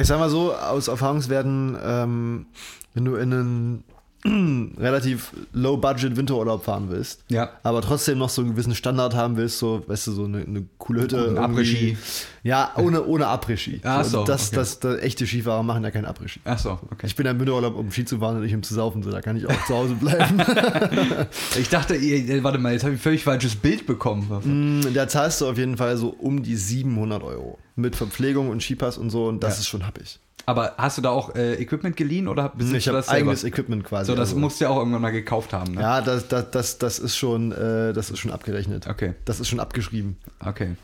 Ich 0.00 0.06
sag 0.06 0.18
mal 0.18 0.28
so, 0.28 0.52
aus 0.52 0.88
Erfahrungswerten, 0.88 1.76
ähm, 1.82 2.46
wenn 2.94 3.04
du 3.04 3.14
in 3.14 3.32
einen 3.32 3.84
relativ 4.78 5.32
low-budget 5.52 6.16
Winterurlaub 6.16 6.64
fahren 6.64 6.86
willst, 6.88 7.20
Ja. 7.28 7.50
aber 7.62 7.80
trotzdem 7.82 8.18
noch 8.18 8.28
so 8.28 8.42
einen 8.42 8.52
gewissen 8.52 8.74
Standard 8.74 9.14
haben 9.14 9.36
willst, 9.36 9.58
so, 9.58 9.82
weißt 9.86 10.06
du, 10.08 10.12
so 10.12 10.24
eine, 10.24 10.38
eine 10.42 10.64
coole 10.78 11.02
Hütte. 11.02 11.36
Après-Ski. 11.38 11.96
Ja, 12.42 12.70
ohne, 12.76 13.04
ohne 13.04 13.26
Après-Ski. 13.26 13.80
Ach 13.84 14.04
so, 14.04 14.24
das, 14.24 14.48
okay. 14.48 14.56
das, 14.56 14.78
das, 14.80 14.98
echte 15.00 15.26
Skifahrer 15.26 15.62
machen 15.62 15.82
ja 15.84 15.90
keinen 15.90 16.06
Après-Ski. 16.06 16.40
Ach 16.44 16.58
so, 16.58 16.78
okay. 16.90 17.06
Ich 17.06 17.16
bin 17.16 17.26
im 17.26 17.38
Winterurlaub, 17.40 17.76
um 17.76 17.90
Ski 17.90 18.04
zu 18.04 18.18
fahren 18.18 18.36
und 18.36 18.42
nicht 18.42 18.54
um 18.54 18.62
zu 18.62 18.74
saufen, 18.74 19.02
so 19.02 19.10
da 19.10 19.20
kann 19.20 19.36
ich 19.36 19.46
auch 19.46 19.66
zu 19.66 19.74
Hause 19.74 19.94
bleiben. 19.94 20.42
Ich 21.58 21.68
dachte, 21.68 21.94
ihr- 21.96 22.42
warte 22.44 22.58
mal, 22.58 22.72
jetzt 22.72 22.82
habe 22.84 22.94
ich 22.94 23.00
ein 23.00 23.02
völlig 23.02 23.24
falsches 23.24 23.56
Bild 23.56 23.86
bekommen. 23.86 24.26
Mm, 24.46 24.94
da 24.94 25.08
zahlst 25.08 25.40
du 25.40 25.46
auf 25.48 25.58
jeden 25.58 25.76
Fall 25.76 25.96
so 25.96 26.08
um 26.08 26.42
die 26.42 26.56
700 26.56 27.22
Euro. 27.22 27.58
Mit 27.74 27.96
Verpflegung 27.96 28.48
und 28.50 28.62
Skipass 28.62 28.96
und 28.98 29.10
so 29.10 29.26
und 29.26 29.42
das 29.42 29.54
Ja. 29.56 29.60
ist 29.60 29.66
schon 29.68 29.86
happig. 29.86 30.18
Aber 30.48 30.74
hast 30.78 30.96
du 30.96 31.02
da 31.02 31.10
auch 31.10 31.34
äh, 31.34 31.54
Equipment 31.54 31.96
geliehen 31.96 32.28
oder 32.28 32.50
besitzt 32.50 32.76
Ich 32.76 32.84
du 32.84 32.92
das 32.92 33.06
selber? 33.06 33.18
eigenes 33.30 33.42
Equipment 33.44 33.82
quasi. 33.84 34.06
So, 34.06 34.14
das 34.14 34.28
also. 34.30 34.40
musst 34.40 34.60
du 34.60 34.64
ja 34.64 34.70
auch 34.70 34.78
irgendwann 34.78 35.02
mal 35.02 35.10
gekauft 35.10 35.52
haben, 35.52 35.74
ne? 35.74 35.80
Ja, 35.80 36.00
das, 36.00 36.28
das, 36.28 36.50
das, 36.52 36.78
das, 36.78 36.98
ist 37.00 37.16
schon, 37.16 37.50
äh, 37.50 37.92
das 37.92 38.10
ist 38.10 38.18
schon 38.20 38.30
abgerechnet. 38.30 38.86
Okay, 38.86 39.14
Das 39.24 39.40
ist 39.40 39.48
schon 39.48 39.58
abgeschrieben 39.60 40.16
okay. 40.38 40.76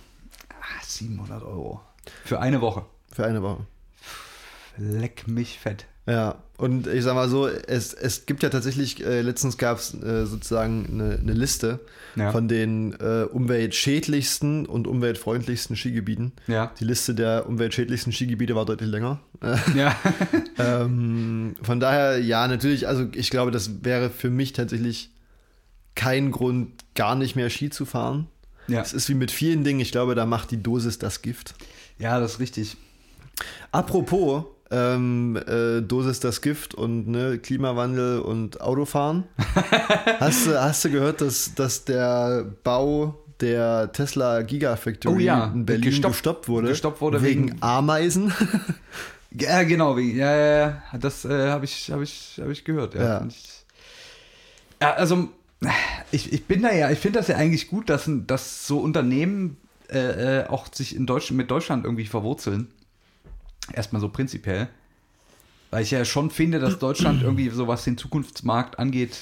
Ah, 0.50 0.82
700 0.84 1.42
Euro. 1.44 1.80
Für 2.24 2.40
eine 2.40 2.60
Woche. 2.60 2.84
für 3.12 3.24
eine 3.24 3.40
Woche. 3.42 3.64
Leck 4.78 5.28
mich 5.28 5.58
fett. 5.60 5.86
Ja, 6.06 6.36
und 6.62 6.86
ich 6.86 7.02
sag 7.04 7.14
mal 7.14 7.28
so, 7.28 7.46
es, 7.48 7.92
es 7.92 8.24
gibt 8.26 8.42
ja 8.42 8.48
tatsächlich, 8.48 9.04
äh, 9.04 9.20
letztens 9.22 9.58
gab 9.58 9.78
es 9.78 9.94
äh, 10.02 10.24
sozusagen 10.26 10.86
eine, 10.92 11.18
eine 11.20 11.32
Liste 11.32 11.80
Ja. 12.16 12.30
von 12.32 12.46
den 12.48 12.92
äh, 13.00 13.24
umweltschädlichsten 13.30 14.66
und 14.66 14.86
umweltfreundlichsten 14.86 15.76
Skigebieten. 15.76 16.32
Ja. 16.46 16.72
Die 16.78 16.84
Liste 16.84 17.14
der 17.14 17.46
umweltschädlichsten 17.48 18.12
Skigebiete 18.12 18.54
war 18.54 18.64
deutlich 18.64 18.88
länger. 18.90 19.20
Ja. 19.74 19.96
ähm, 20.58 21.56
von 21.62 21.80
daher, 21.80 22.18
ja, 22.18 22.46
natürlich, 22.48 22.86
also 22.88 23.06
ich 23.14 23.30
glaube, 23.30 23.50
das 23.50 23.84
wäre 23.84 24.10
für 24.10 24.30
mich 24.30 24.52
tatsächlich 24.52 25.10
kein 25.94 26.30
Grund, 26.30 26.70
gar 26.94 27.14
nicht 27.16 27.36
mehr 27.36 27.50
Ski 27.50 27.70
zu 27.70 27.84
fahren. 27.84 28.28
ja. 28.68 28.80
Es 28.80 28.92
ist 28.92 29.08
wie 29.08 29.14
mit 29.14 29.30
vielen 29.30 29.64
Dingen, 29.64 29.80
ich 29.80 29.92
glaube, 29.92 30.14
da 30.14 30.26
macht 30.26 30.50
die 30.52 30.62
Dosis 30.62 30.98
das 30.98 31.22
Gift. 31.22 31.54
ja, 31.98 32.20
das 32.20 32.34
ist 32.34 32.40
richtig. 32.40 32.76
Apropos 33.72 34.44
ähm, 34.72 35.36
äh, 35.46 35.82
Dosis 35.82 36.18
das 36.20 36.40
Gift 36.40 36.74
und 36.74 37.06
ne, 37.08 37.38
Klimawandel 37.38 38.20
und 38.20 38.60
Autofahren. 38.60 39.24
hast, 40.18 40.46
du, 40.46 40.60
hast 40.60 40.84
du 40.86 40.90
gehört, 40.90 41.20
dass, 41.20 41.54
dass 41.54 41.84
der 41.84 42.46
Bau 42.64 43.18
der 43.40 43.92
Tesla 43.92 44.42
Gigafactory 44.42 45.14
Oh 45.14 45.18
ja, 45.18 45.46
in 45.54 45.66
Berlin 45.66 45.92
gestoppt- 45.92 46.08
gestoppt, 46.08 46.48
wurde? 46.48 46.68
gestoppt 46.68 47.00
wurde 47.00 47.22
wegen, 47.22 47.48
wegen- 47.50 47.62
Ameisen? 47.62 48.32
Ja, 49.34 49.62
genau. 49.62 49.96
wie- 49.96 50.12
Ja, 50.14 50.36
ja, 50.36 50.58
ja. 50.58 50.82
Das 51.00 51.24
äh, 51.24 51.48
habe 51.48 51.64
ich, 51.64 51.90
hab 51.90 52.02
ich, 52.02 52.38
hab 52.40 52.50
ich 52.50 52.64
gehört. 52.64 52.94
Ja, 52.94 53.02
Ja. 53.02 53.26
Ich, 53.26 53.64
ja 54.82 54.92
also, 54.92 55.28
ich, 56.10 56.32
ich 56.34 56.44
bin 56.44 56.60
da 56.62 56.70
ja, 56.72 56.90
ich 56.90 56.98
finde 56.98 57.18
das 57.18 57.28
ja 57.28 57.36
eigentlich 57.36 57.68
gut, 57.68 57.88
dass, 57.88 58.10
dass 58.26 58.66
so 58.66 58.78
Unternehmen 58.80 59.56
äh, 59.90 60.40
äh, 60.40 60.46
auch 60.48 60.66
sich 60.72 60.94
in 60.94 61.06
Deutschland, 61.06 61.38
mit 61.38 61.50
Deutschland 61.50 61.84
irgendwie 61.86 62.04
verwurzeln. 62.04 62.68
Erstmal 63.74 64.00
so 64.00 64.08
prinzipiell. 64.08 64.68
Weil 65.70 65.82
ich 65.82 65.90
ja 65.90 66.04
schon 66.04 66.30
finde, 66.30 66.58
dass 66.58 66.78
Deutschland 66.78 67.22
irgendwie, 67.24 67.48
so 67.50 67.66
was 67.68 67.84
den 67.84 67.96
Zukunftsmarkt 67.96 68.78
angeht, 68.78 69.16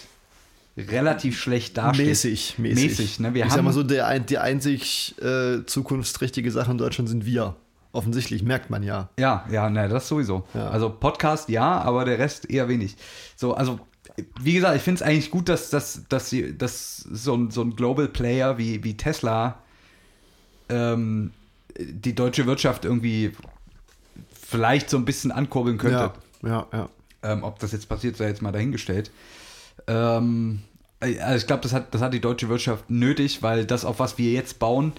relativ 0.76 1.38
schlecht 1.38 1.76
dasteht. 1.76 2.06
mäßig, 2.06 2.58
mäßig. 2.58 2.84
Mäßig, 2.90 3.20
ne? 3.20 3.34
Wir 3.34 3.44
ich 3.44 3.50
haben, 3.50 3.56
sag 3.56 3.64
mal 3.64 3.72
so, 3.72 3.82
der, 3.82 4.18
die 4.20 4.38
einzig 4.38 5.14
äh, 5.20 5.64
zukunftsträchtige 5.66 6.50
Sache 6.50 6.70
in 6.70 6.78
Deutschland 6.78 7.08
sind 7.08 7.24
wir. 7.26 7.56
Offensichtlich, 7.92 8.44
merkt 8.44 8.70
man 8.70 8.84
ja. 8.84 9.08
Ja, 9.18 9.44
ja, 9.50 9.68
ne, 9.68 9.88
das 9.88 10.06
sowieso. 10.06 10.44
Ja. 10.54 10.70
Also 10.70 10.90
Podcast 10.90 11.48
ja, 11.48 11.80
aber 11.80 12.04
der 12.04 12.20
Rest 12.20 12.48
eher 12.48 12.68
wenig. 12.68 12.96
So, 13.34 13.54
also 13.54 13.80
wie 14.40 14.54
gesagt, 14.54 14.76
ich 14.76 14.82
finde 14.82 15.02
es 15.02 15.02
eigentlich 15.02 15.30
gut, 15.30 15.48
dass, 15.48 15.70
dass, 15.70 16.02
dass, 16.08 16.30
sie, 16.30 16.56
dass 16.56 16.98
so, 16.98 17.34
ein, 17.34 17.50
so 17.50 17.62
ein 17.62 17.74
Global 17.74 18.06
Player 18.06 18.58
wie, 18.58 18.84
wie 18.84 18.96
Tesla 18.96 19.58
ähm, 20.68 21.32
die 21.78 22.14
deutsche 22.14 22.46
Wirtschaft 22.46 22.84
irgendwie 22.84 23.32
vielleicht 24.50 24.90
so 24.90 24.96
ein 24.96 25.04
bisschen 25.04 25.30
ankurbeln 25.30 25.78
könnte. 25.78 26.12
Ja, 26.42 26.48
ja, 26.48 26.66
ja. 26.72 26.88
Ähm, 27.22 27.44
ob 27.44 27.58
das 27.58 27.72
jetzt 27.72 27.88
passiert, 27.88 28.16
sei 28.16 28.28
jetzt 28.28 28.42
mal 28.42 28.52
dahingestellt. 28.52 29.10
Ähm, 29.86 30.60
also 31.00 31.36
ich 31.36 31.46
glaube, 31.46 31.62
das 31.62 31.72
hat, 31.72 31.94
das 31.94 32.00
hat 32.00 32.12
die 32.12 32.20
deutsche 32.20 32.48
Wirtschaft 32.48 32.90
nötig, 32.90 33.42
weil 33.42 33.64
das, 33.64 33.84
auf 33.84 33.98
was 33.98 34.18
wir 34.18 34.32
jetzt 34.32 34.58
bauen, 34.58 34.92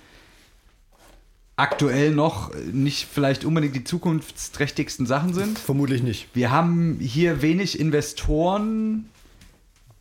aktuell 1.55 2.11
noch 2.11 2.51
nicht 2.71 3.07
vielleicht 3.11 3.45
unbedingt 3.45 3.75
die 3.75 3.83
zukunftsträchtigsten 3.83 5.05
Sachen 5.05 5.33
sind. 5.33 5.59
Vermutlich 5.59 6.01
nicht. 6.01 6.27
Wir 6.33 6.51
haben 6.51 6.97
hier 6.99 7.41
wenig 7.41 7.79
Investoren, 7.79 9.09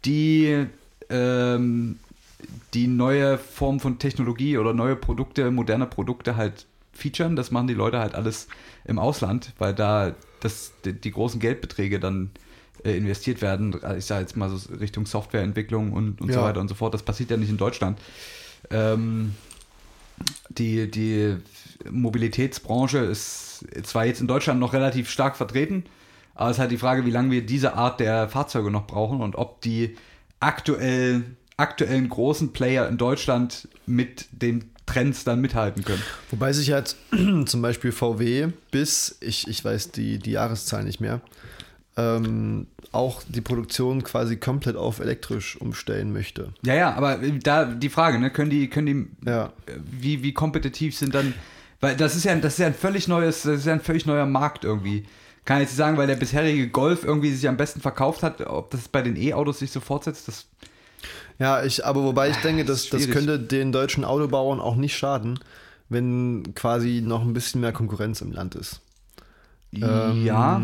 die 0.04 0.66
ähm, 1.10 1.98
die 2.72 2.86
neue 2.86 3.36
Form 3.36 3.80
von 3.80 3.98
Technologie 3.98 4.56
oder 4.56 4.72
neue 4.72 4.96
Produkte, 4.96 5.50
moderne 5.50 5.86
Produkte 5.86 6.36
halt 6.36 6.66
featuren. 7.00 7.36
Das 7.36 7.50
machen 7.50 7.66
die 7.66 7.74
Leute 7.74 7.98
halt 7.98 8.14
alles 8.14 8.46
im 8.84 8.98
Ausland, 8.98 9.52
weil 9.58 9.74
da 9.74 10.14
das, 10.40 10.72
die, 10.84 10.92
die 10.92 11.10
großen 11.10 11.40
Geldbeträge 11.40 12.00
dann 12.00 12.30
äh, 12.84 12.96
investiert 12.96 13.42
werden. 13.42 13.74
Ich 13.98 14.06
sage 14.06 14.22
jetzt 14.22 14.36
mal 14.36 14.48
so 14.50 14.72
Richtung 14.74 15.06
Softwareentwicklung 15.06 15.92
und, 15.92 16.20
und 16.20 16.32
so 16.32 16.38
Ja. 16.40 16.44
weiter 16.46 16.60
und 16.60 16.68
so 16.68 16.74
fort. 16.74 16.94
Das 16.94 17.02
passiert 17.02 17.30
ja 17.30 17.36
nicht 17.36 17.50
in 17.50 17.56
Deutschland. 17.58 17.98
Ähm, 18.70 19.34
die, 20.50 20.90
die 20.90 21.36
Mobilitätsbranche 21.90 22.98
ist 22.98 23.64
zwar 23.84 24.06
jetzt 24.06 24.20
in 24.20 24.26
Deutschland 24.26 24.60
noch 24.60 24.72
relativ 24.72 25.08
stark 25.10 25.36
vertreten, 25.36 25.84
aber 26.34 26.50
es 26.50 26.56
ist 26.56 26.60
halt 26.60 26.70
die 26.70 26.78
Frage, 26.78 27.04
wie 27.06 27.10
lange 27.10 27.30
wir 27.30 27.44
diese 27.44 27.74
Art 27.74 28.00
der 28.00 28.28
Fahrzeuge 28.28 28.70
noch 28.70 28.86
brauchen 28.86 29.20
und 29.20 29.36
ob 29.36 29.60
die 29.60 29.96
aktuell, 30.40 31.24
aktuellen 31.56 32.08
großen 32.08 32.52
Player 32.52 32.88
in 32.88 32.96
Deutschland 32.98 33.68
mit 33.86 34.26
den 34.32 34.70
Trends 34.92 35.24
dann 35.24 35.40
mithalten 35.40 35.84
können. 35.84 36.02
Wobei 36.30 36.52
sich 36.52 36.72
halt 36.72 36.96
zum 37.46 37.62
Beispiel 37.62 37.92
VW 37.92 38.48
bis, 38.70 39.16
ich, 39.20 39.46
ich 39.48 39.64
weiß 39.64 39.92
die, 39.92 40.18
die 40.18 40.32
Jahreszahl 40.32 40.84
nicht 40.84 41.00
mehr, 41.00 41.20
ähm, 41.96 42.66
auch 42.92 43.22
die 43.28 43.40
Produktion 43.40 44.02
quasi 44.02 44.36
komplett 44.36 44.76
auf 44.76 44.98
elektrisch 45.00 45.56
umstellen 45.60 46.12
möchte. 46.12 46.52
Ja, 46.62 46.74
ja, 46.74 46.94
aber 46.94 47.18
da 47.42 47.64
die 47.66 47.88
Frage, 47.88 48.18
ne, 48.18 48.30
können 48.30 48.50
die, 48.50 48.68
können 48.68 48.86
die, 49.22 49.28
Ja. 49.30 49.52
wie, 49.76 50.22
wie 50.22 50.32
kompetitiv 50.32 50.96
sind 50.96 51.14
dann, 51.14 51.34
weil 51.80 51.96
das 51.96 52.16
ist 52.16 52.24
ja, 52.24 52.34
das 52.36 52.54
ist 52.54 52.58
ja 52.58 52.66
ein 52.66 52.74
völlig 52.74 53.06
neues, 53.08 53.42
das 53.42 53.60
ist 53.60 53.66
ja 53.66 53.72
ein 53.72 53.80
völlig 53.80 54.06
neuer 54.06 54.26
Markt 54.26 54.64
irgendwie. 54.64 55.04
Kann 55.44 55.60
jetzt 55.60 55.70
nicht 55.70 55.78
sagen, 55.78 55.96
weil 55.96 56.06
der 56.06 56.16
bisherige 56.16 56.68
Golf 56.68 57.04
irgendwie 57.04 57.32
sich 57.32 57.48
am 57.48 57.56
besten 57.56 57.80
verkauft 57.80 58.22
hat, 58.22 58.40
ob 58.42 58.70
das 58.70 58.88
bei 58.88 59.02
den 59.02 59.16
E-Autos 59.16 59.60
sich 59.60 59.70
so 59.70 59.80
fortsetzt, 59.80 60.28
das 60.28 60.46
Ja, 61.38 61.64
ich, 61.64 61.84
aber 61.84 62.02
wobei 62.04 62.30
ich 62.30 62.36
denke, 62.36 62.64
das, 62.64 62.88
das 62.90 63.08
könnte 63.08 63.38
den 63.38 63.72
deutschen 63.72 64.04
Autobauern 64.04 64.60
auch 64.60 64.76
nicht 64.76 64.96
schaden, 64.96 65.38
wenn 65.88 66.54
quasi 66.54 67.02
noch 67.04 67.22
ein 67.22 67.32
bisschen 67.32 67.60
mehr 67.60 67.72
Konkurrenz 67.72 68.20
im 68.20 68.32
Land 68.32 68.54
ist. 68.54 68.80
Ähm, 69.72 70.24
ja. 70.24 70.60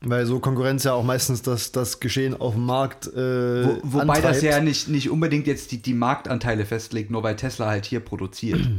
Weil 0.00 0.26
so 0.26 0.38
Konkurrenz 0.38 0.84
ja 0.84 0.92
auch 0.92 1.04
meistens 1.04 1.42
das, 1.42 1.72
das 1.72 2.00
Geschehen 2.00 2.38
auf 2.38 2.54
dem 2.54 2.66
Markt 2.66 3.06
äh, 3.06 3.64
Wo, 3.64 3.80
wobei 3.82 4.20
das 4.20 4.36
antreibt. 4.36 4.42
ja 4.42 4.60
nicht, 4.60 4.88
nicht 4.88 5.10
unbedingt 5.10 5.46
jetzt 5.46 5.72
die, 5.72 5.80
die 5.80 5.94
Marktanteile 5.94 6.66
festlegt, 6.66 7.10
nur 7.10 7.22
weil 7.22 7.36
Tesla 7.36 7.66
halt 7.66 7.86
hier 7.86 8.00
produziert. 8.00 8.60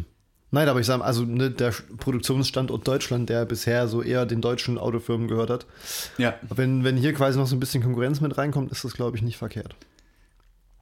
Nein, 0.52 0.70
aber 0.70 0.80
ich 0.80 0.86
sage, 0.86 1.04
also 1.04 1.24
ne, 1.24 1.50
der 1.50 1.74
Produktionsstandort 1.98 2.88
Deutschland, 2.88 3.30
der 3.30 3.46
bisher 3.46 3.88
so 3.88 4.02
eher 4.02 4.26
den 4.26 4.42
deutschen 4.42 4.78
Autofirmen 4.78 5.28
gehört 5.28 5.50
hat, 5.50 5.66
ja. 6.18 6.36
wenn, 6.50 6.84
wenn 6.84 6.96
hier 6.96 7.14
quasi 7.14 7.38
noch 7.38 7.48
so 7.48 7.56
ein 7.56 7.60
bisschen 7.60 7.84
Konkurrenz 7.84 8.22
mit 8.22 8.38
reinkommt, 8.38 8.72
ist 8.72 8.86
das, 8.86 8.94
glaube 8.94 9.18
ich, 9.18 9.24
nicht 9.24 9.38
verkehrt. 9.38 9.76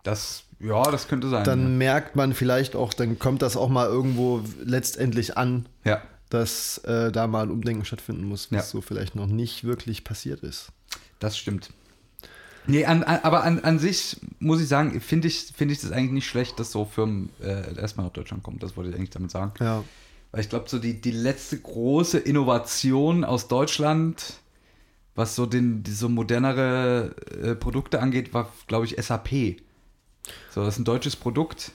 Das, 0.04 0.44
ja, 0.60 0.84
das 0.92 1.08
könnte 1.08 1.30
sein. 1.30 1.44
Dann 1.44 1.78
merkt 1.78 2.16
man 2.16 2.34
vielleicht 2.34 2.76
auch, 2.76 2.94
dann 2.94 3.20
kommt 3.20 3.42
das 3.42 3.56
auch 3.58 3.70
mal 3.70 3.88
irgendwo 3.88 4.42
letztendlich 4.64 5.38
an, 5.38 5.66
ja. 5.86 6.02
dass 6.30 6.78
äh, 6.80 7.12
da 7.12 7.28
mal 7.28 7.44
ein 7.44 7.52
Umdenken 7.52 7.86
stattfinden 7.86 8.26
muss, 8.26 8.52
was 8.52 8.58
Ja. 8.58 8.62
so 8.64 8.82
vielleicht 8.82 9.16
noch 9.16 9.28
nicht 9.28 9.64
wirklich 9.64 10.04
passiert 10.04 10.42
ist. 10.44 10.68
Das 11.20 11.38
stimmt. 11.38 11.70
Nee, 12.66 12.86
an, 12.86 13.04
an, 13.04 13.20
aber 13.24 13.44
an, 13.44 13.60
an 13.60 13.78
sich 13.78 14.18
muss 14.40 14.62
ich 14.62 14.68
sagen, 14.70 15.00
finde 15.02 15.28
ich, 15.28 15.52
finde 15.56 15.74
ich 15.74 15.82
das 15.82 15.92
eigentlich 15.92 16.12
nicht 16.12 16.28
schlecht, 16.28 16.60
dass 16.60 16.72
so 16.72 16.86
Firmen 16.86 17.30
äh, 17.42 17.76
erstmal 17.78 18.06
nach 18.06 18.14
Deutschland 18.14 18.44
kommen. 18.44 18.60
Das 18.60 18.78
wollte 18.78 18.90
ich 18.90 18.96
eigentlich 18.96 19.10
damit 19.10 19.32
sagen. 19.32 19.54
Ja. 19.60 19.84
Weil 20.32 20.42
ich 20.42 20.50
glaube, 20.50 20.70
so 20.70 20.80
die, 20.80 21.00
die 21.00 21.12
letzte 21.12 21.60
große 21.60 22.18
Innovation 22.20 23.24
aus 23.26 23.48
Deutschland, 23.50 24.36
was 25.14 25.36
so 25.36 25.46
den 25.46 25.84
so 25.86 26.08
modernere 26.10 27.16
äh, 27.42 27.56
Produkte 27.56 28.02
angeht, 28.02 28.34
war, 28.34 28.52
glaube 28.68 28.86
ich, 28.86 28.96
SAP. 28.96 29.58
So, 30.54 30.64
das 30.64 30.76
ist 30.76 30.80
ein 30.80 30.86
deutsches 30.86 31.16
Produkt, 31.16 31.72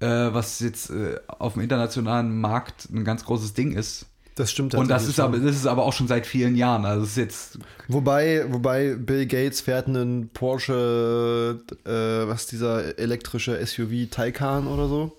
äh, 0.00 0.06
was 0.06 0.60
jetzt 0.60 0.90
äh, 0.90 1.18
auf 1.26 1.54
dem 1.54 1.62
internationalen 1.62 2.40
Markt 2.40 2.88
ein 2.90 3.04
ganz 3.04 3.24
großes 3.24 3.54
Ding 3.54 3.72
ist. 3.72 4.06
Das 4.34 4.50
stimmt 4.50 4.74
Und 4.74 4.88
das 4.88 5.06
ist, 5.06 5.20
aber, 5.20 5.38
das 5.38 5.54
ist 5.56 5.66
aber 5.66 5.84
auch 5.84 5.92
schon 5.92 6.08
seit 6.08 6.26
vielen 6.26 6.56
Jahren. 6.56 6.86
Also 6.86 7.04
ist 7.04 7.18
jetzt 7.18 7.58
Wobei, 7.88 8.46
wobei 8.50 8.94
Bill 8.94 9.26
Gates 9.26 9.60
fährt 9.60 9.88
einen 9.88 10.30
Porsche, 10.30 11.60
äh, 11.84 12.28
was 12.28 12.46
dieser 12.46 12.98
elektrische 12.98 13.64
SUV 13.64 14.08
Taycan 14.10 14.66
oder 14.68 14.88
so. 14.88 15.16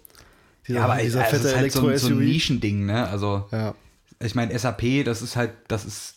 Dieser, 0.67 0.79
ja, 0.79 0.85
aber 0.85 0.97
dieser 1.01 1.21
also 1.23 1.35
fette 1.37 1.47
ist 1.49 1.55
halt 1.55 1.71
so, 1.71 1.87
ein- 1.87 1.97
so 1.99 2.07
ein. 2.07 2.19
Nischending, 2.25 2.85
ne? 2.87 3.07
Also 3.07 3.45
ja, 3.51 3.75
ich 4.19 4.33
meine, 4.33 4.57
SAP, 4.57 5.03
das 5.03 5.21
ist 5.21 5.35
halt, 5.35 5.51
das 5.67 5.85
ist. 5.85 6.15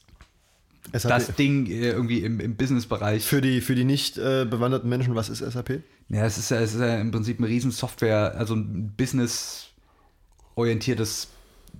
Das 0.92 1.34
Ding 1.34 1.66
äh, 1.66 1.90
irgendwie 1.90 2.20
im, 2.20 2.40
im 2.40 2.56
Businessbereich. 2.56 3.24
Für 3.24 3.40
die, 3.40 3.60
für 3.60 3.74
die 3.74 3.84
nicht 3.84 4.18
äh, 4.18 4.46
bewanderten 4.48 4.88
Menschen, 4.88 5.14
was 5.14 5.28
ist 5.28 5.38
SAP? 5.38 5.80
Ja, 6.08 6.24
es 6.24 6.38
ist 6.38 6.50
ja, 6.50 6.58
es 6.60 6.74
ist 6.74 6.80
ja 6.80 6.98
im 6.98 7.10
Prinzip 7.10 7.40
ein 7.40 7.44
riesen 7.44 7.70
Software, 7.70 8.34
also 8.36 8.54
ein 8.54 8.92
business-orientiertes 8.96 11.28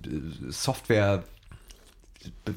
äh, 0.05 0.09
Software, 0.49 1.23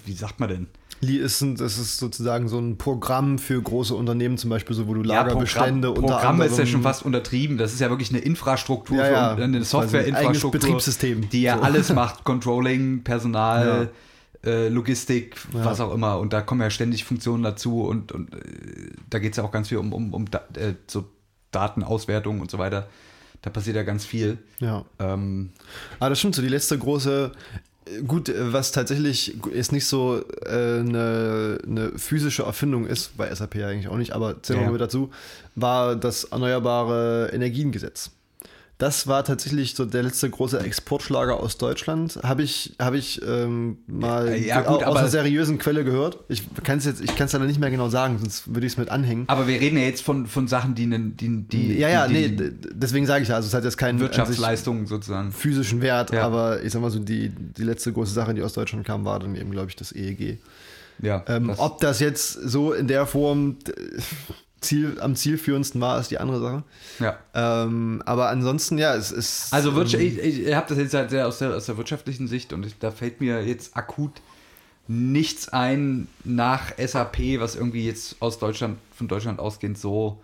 wie 0.05 0.13
sagt 0.13 0.41
man 0.41 0.49
denn? 0.49 0.67
Li 1.03 1.17
ist 1.17 1.41
ein, 1.41 1.57
das 1.57 1.79
ist 1.79 1.97
sozusagen 1.99 2.47
so 2.49 2.59
ein 2.59 2.77
Programm 2.77 3.39
für 3.39 3.61
große 3.63 3.95
Unternehmen, 3.95 4.37
zum 4.37 4.51
Beispiel 4.51 4.77
so, 4.77 4.87
wo 4.87 4.93
du 4.93 5.03
Lagerbestände 5.03 5.89
Programm, 5.89 6.05
unter 6.05 6.17
Programm 6.17 6.43
ist 6.43 6.59
ja 6.59 6.67
schon 6.67 6.83
fast 6.83 7.07
untertrieben. 7.07 7.57
Das 7.57 7.73
ist 7.73 7.81
ja 7.81 7.89
wirklich 7.89 8.11
eine 8.11 8.19
Infrastruktur, 8.19 8.99
Ja, 8.99 9.11
ja. 9.11 9.31
eine 9.31 9.37
quasi 9.47 9.57
ein 9.57 9.65
Softwareinfrastruktur, 9.65 10.61
Betriebssystem. 10.61 11.31
die 11.31 11.41
ja 11.43 11.57
So. 11.57 11.63
alles 11.63 11.91
macht, 11.95 12.25
Controlling, 12.25 13.03
Personal, 13.03 13.91
äh, 14.45 14.69
Logistik, 14.69 15.37
Ja. 15.53 15.65
was 15.65 15.81
auch 15.81 15.93
immer. 15.95 16.19
Und 16.19 16.33
da 16.33 16.41
kommen 16.43 16.61
ja 16.63 16.71
ständig 16.71 17.05
Funktionen 17.05 17.43
dazu 17.43 17.83
und, 17.83 18.13
und 18.13 18.35
äh, 18.35 18.39
da 19.11 19.19
geht 19.19 19.33
es 19.33 19.37
ja 19.37 19.45
auch 19.45 19.53
ganz 19.53 19.69
viel 19.69 19.79
um, 19.79 19.93
um, 19.93 20.15
um 20.15 20.31
da, 20.31 20.39
äh, 20.55 20.75
so 20.87 21.05
Datenauswertung 21.51 22.41
und 22.41 22.51
so 22.51 22.59
weiter. 22.59 22.89
Da 23.43 23.51
passiert 23.51 23.77
ja 23.77 23.83
ganz 23.83 24.05
viel. 24.05 24.39
Ja. 24.59 24.85
Ähm, 24.99 25.51
Ah, 25.99 26.09
das 26.09 26.19
stimmt 26.19 26.35
so. 26.35 26.43
Die 26.43 26.49
letzte 26.49 26.79
große 26.79 27.33
gut, 28.07 28.29
äh, 28.29 28.53
was 28.53 28.71
tatsächlich 28.73 29.37
jetzt 29.53 29.73
nicht 29.73 29.87
so 29.87 30.23
äh, 30.47 30.49
eine, 30.81 31.59
eine 31.67 31.93
physische 31.99 32.45
Erfindung 32.45 32.87
ist, 32.87 33.17
bei 33.17 33.35
SAP 33.35 33.57
eigentlich 33.57 33.89
auch 33.89 33.97
nicht, 33.97 34.13
aber 34.13 34.43
zählen 34.43 34.61
wir 34.67 34.73
Ja. 34.73 34.79
dazu, 34.79 35.11
war 35.57 35.97
das 35.97 36.25
Erneuerbare 36.25 37.31
Energiengesetz. 37.33 38.11
Das 38.81 39.07
war 39.07 39.23
tatsächlich 39.25 39.75
so 39.75 39.85
der 39.85 40.03
letzte 40.03 40.29
große 40.31 40.59
Exportschlager 40.59 41.39
aus 41.39 41.59
Deutschland. 41.59 42.19
Habe 42.23 42.43
ich, 42.43 42.75
hab 42.79 42.95
ich 42.95 43.21
ähm, 43.25 43.77
mal 43.87 44.35
ja, 44.37 44.63
gut, 44.63 44.83
aus 44.83 44.97
einer 44.97 45.09
seriösen 45.09 45.59
Quelle 45.59 45.85
gehört. 45.85 46.19
Ich 46.29 46.43
kann 46.65 46.79
es 46.79 46.87
jetzt, 46.87 47.03
ich 47.03 47.15
kann 47.15 47.27
es 47.27 47.33
leider 47.35 47.45
nicht 47.45 47.61
mehr 47.61 47.71
genau 47.71 47.91
sagen, 47.91 48.19
sonst 48.19 48.53
würde 48.55 48.67
ich 48.67 48.73
es 48.73 48.79
mit 48.79 48.89
anhängen. 48.89 49.25
Aber 49.29 49.47
wir 49.47 49.61
reden 49.61 49.77
ja 49.77 49.85
jetzt 49.85 50.03
von, 50.03 50.27
von 50.27 50.49
Sachen, 50.49 50.75
die, 50.75 50.89
die, 50.89 51.43
die, 51.43 51.79
ja, 51.79 51.91
ja, 51.91 52.09
die, 52.09 52.29
nee, 52.31 52.51
deswegen 52.73 53.05
sage 53.05 53.23
ich 53.23 53.29
ja, 53.29 53.37
also 53.37 53.49
es 53.49 53.55
hat 53.55 53.65
jetzt 53.65 53.77
keinen 53.77 54.01
Wirtschaftsleistungen 54.01 54.87
sozusagen. 54.87 55.31
physischen 55.31 55.83
Wert, 55.83 56.11
Ja. 56.13 56.25
aber 56.25 56.63
ich 56.63 56.73
sag 56.73 56.81
mal 56.81 56.91
so, 56.91 56.99
die, 57.01 57.29
die 57.29 57.63
letzte 57.63 57.93
große 57.93 58.15
Sache, 58.15 58.33
die 58.33 58.43
aus 58.43 58.55
Deutschland 58.55 58.87
kam, 58.87 59.05
war 59.05 59.21
dann 59.21 59.37
eben, 59.37 59.51
glaube 59.51 59.69
ich, 59.69 59.77
das 59.77 59.93
EEG. 59.95 60.39
Ja, 61.03 61.23
Ähm, 61.29 61.49
das- 61.49 61.59
ob 61.59 61.81
das 61.81 62.01
jetzt 62.01 62.33
so 62.33 62.73
in 62.73 62.87
der 62.89 63.07
Form 63.07 63.57
Ziel, 64.61 64.99
am 65.01 65.17
zielführendsten 65.17 65.81
war, 65.81 65.99
ist 65.99 66.11
die 66.11 66.19
andere 66.19 66.41
Sache. 66.41 66.63
ja. 66.99 67.19
Ähm, 67.35 68.03
aber 68.05 68.29
ansonsten, 68.29 68.79
ja, 68.79 68.95
es 68.95 69.11
ist. 69.11 69.53
Also 69.53 69.75
Wirtschaft, 69.75 70.03
ähm, 70.03 70.19
ich, 70.23 70.47
ich 70.47 70.55
habe 70.55 70.67
das 70.69 70.79
jetzt 70.79 70.95
halt 70.95 71.11
sehr 71.11 71.27
aus 71.27 71.39
der, 71.39 71.55
aus 71.55 71.67
der 71.67 71.77
wirtschaftlichen 71.77 72.29
Sicht 72.29 72.53
und 72.53 72.67
ich, 72.67 72.79
da 72.79 72.91
fällt 72.91 73.21
mir 73.21 73.43
jetzt 73.45 73.77
akut 73.77 74.21
nichts 74.89 75.49
ein 75.49 76.09
nach 76.25 76.73
SAP, 76.77 77.39
was 77.39 77.55
irgendwie 77.55 77.87
jetzt 77.87 78.17
aus 78.21 78.41
Deutschland, 78.41 78.77
von 78.93 79.07
Deutschland 79.07 79.39
ausgehend 79.39 79.79
so 79.79 80.19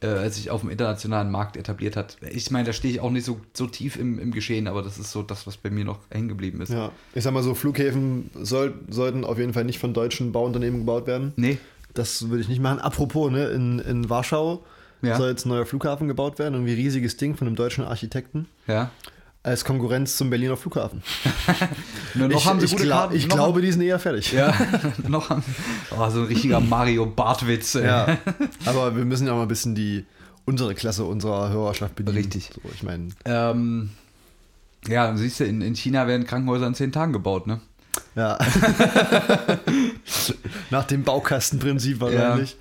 äh, 0.00 0.28
sich 0.28 0.50
auf 0.50 0.60
dem 0.60 0.68
internationalen 0.68 1.30
Markt 1.30 1.56
etabliert 1.56 1.96
hat. 1.96 2.18
Ich 2.30 2.50
meine, 2.50 2.66
da 2.66 2.74
stehe 2.74 2.92
ich 2.92 3.00
auch 3.00 3.10
nicht 3.10 3.24
so, 3.24 3.40
so 3.54 3.66
tief 3.66 3.96
im, 3.96 4.18
im 4.18 4.32
Geschehen, 4.32 4.68
aber 4.68 4.82
das 4.82 4.98
ist 4.98 5.12
so 5.12 5.22
das, 5.22 5.46
was 5.46 5.56
bei 5.56 5.70
mir 5.70 5.86
noch 5.86 6.00
hängen 6.10 6.28
geblieben 6.28 6.60
ist. 6.60 6.70
ja, 6.70 6.92
ich 7.14 7.24
sag 7.24 7.32
mal 7.32 7.42
so, 7.42 7.54
Flughäfen 7.54 8.28
soll, 8.34 8.74
sollten 8.90 9.24
auf 9.24 9.38
jeden 9.38 9.54
Fall 9.54 9.64
nicht 9.64 9.78
von 9.78 9.94
deutschen 9.94 10.32
Bauunternehmen 10.32 10.80
gebaut 10.80 11.06
werden. 11.06 11.32
Nee, 11.36 11.56
Das 11.96 12.28
würde 12.28 12.42
ich 12.42 12.48
nicht 12.48 12.60
machen. 12.60 12.78
Apropos, 12.78 13.30
ne, 13.32 13.46
in, 13.48 13.78
in 13.80 14.08
Warschau 14.08 14.64
Ja. 15.02 15.16
soll 15.16 15.30
jetzt 15.30 15.44
ein 15.46 15.48
neuer 15.50 15.66
Flughafen 15.66 16.06
gebaut 16.08 16.38
werden. 16.38 16.54
Irgendwie 16.54 16.74
riesiges 16.74 17.16
Ding 17.16 17.36
von 17.36 17.46
einem 17.48 17.56
deutschen 17.56 17.84
Architekten. 17.84 18.46
ja. 18.66 18.90
Als 19.42 19.64
Konkurrenz 19.64 20.16
zum 20.16 20.28
Berliner 20.28 20.56
Flughafen. 20.56 21.04
Nur 22.14 22.26
noch 22.26 22.36
ich 22.40 22.46
haben 22.46 22.58
sie 22.58 22.64
ich, 22.66 22.72
gute 22.72 22.82
glaub, 22.82 22.98
Karten. 23.02 23.14
ich 23.14 23.28
noch 23.28 23.36
glaube, 23.36 23.62
die 23.62 23.70
sind 23.70 23.82
eher 23.82 24.00
fertig. 24.00 24.32
Ja, 24.32 24.52
noch 25.08 25.30
haben 25.30 25.44
oh, 25.96 26.10
so 26.10 26.22
ein 26.22 26.26
richtiger 26.26 26.58
Mario 26.58 27.06
Bartwitz. 27.06 27.74
Ja, 27.74 28.18
aber 28.64 28.96
wir 28.96 29.04
müssen 29.04 29.24
ja 29.28 29.34
auch 29.34 29.36
mal 29.36 29.42
ein 29.42 29.48
bisschen 29.48 29.76
die 29.76 30.04
unsere 30.46 30.74
Klasse 30.74 31.04
unserer 31.04 31.50
Hörerschaft 31.50 31.94
bedienen. 31.94 32.16
Richtig. 32.16 32.50
So, 32.54 32.60
ich 32.74 32.82
meine, 32.82 33.10
Ähm, 33.24 33.90
ja, 34.88 35.16
siehst 35.16 35.38
du, 35.38 35.44
in, 35.44 35.60
in 35.60 35.76
China 35.76 36.08
werden 36.08 36.26
Krankenhäuser 36.26 36.66
in 36.66 36.74
zehn 36.74 36.90
Tagen 36.90 37.12
gebaut, 37.12 37.46
ne? 37.46 37.60
ja. 38.16 38.38
Nach 40.70 40.84
dem 40.84 41.02
Baukastenprinzip 41.02 42.00
wahrscheinlich. 42.00 42.56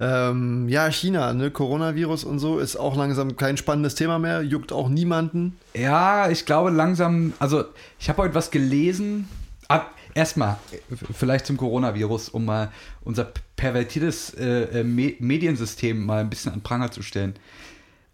Ja, 0.00 0.30
ähm, 0.30 0.68
ja 0.68 0.90
China, 0.90 1.32
ne, 1.34 1.50
Coronavirus 1.50 2.24
und 2.24 2.38
so 2.38 2.58
ist 2.58 2.76
auch 2.76 2.96
langsam 2.96 3.36
kein 3.36 3.56
spannendes 3.56 3.94
Thema 3.94 4.18
mehr, 4.18 4.42
juckt 4.42 4.72
auch 4.72 4.88
niemanden. 4.88 5.58
Ja, 5.74 6.30
ich 6.30 6.46
glaube 6.46 6.70
langsam, 6.70 7.32
also 7.38 7.64
ich 7.98 8.08
habe 8.08 8.22
heute 8.22 8.34
was 8.34 8.50
gelesen. 8.50 9.28
Ab, 9.66 9.94
erstmal, 10.14 10.56
äh, 10.72 10.94
vielleicht 11.12 11.46
zum 11.46 11.56
Coronavirus, 11.56 12.28
um 12.30 12.44
mal 12.44 12.70
unser 13.02 13.32
pervertiertes 13.56 14.34
äh, 14.34 14.84
Me 14.84 15.14
Mediensystem 15.18 16.04
mal 16.04 16.20
ein 16.20 16.30
bisschen 16.30 16.52
an 16.52 16.60
Pranger 16.62 16.90
zu 16.90 17.02
stellen. 17.02 17.34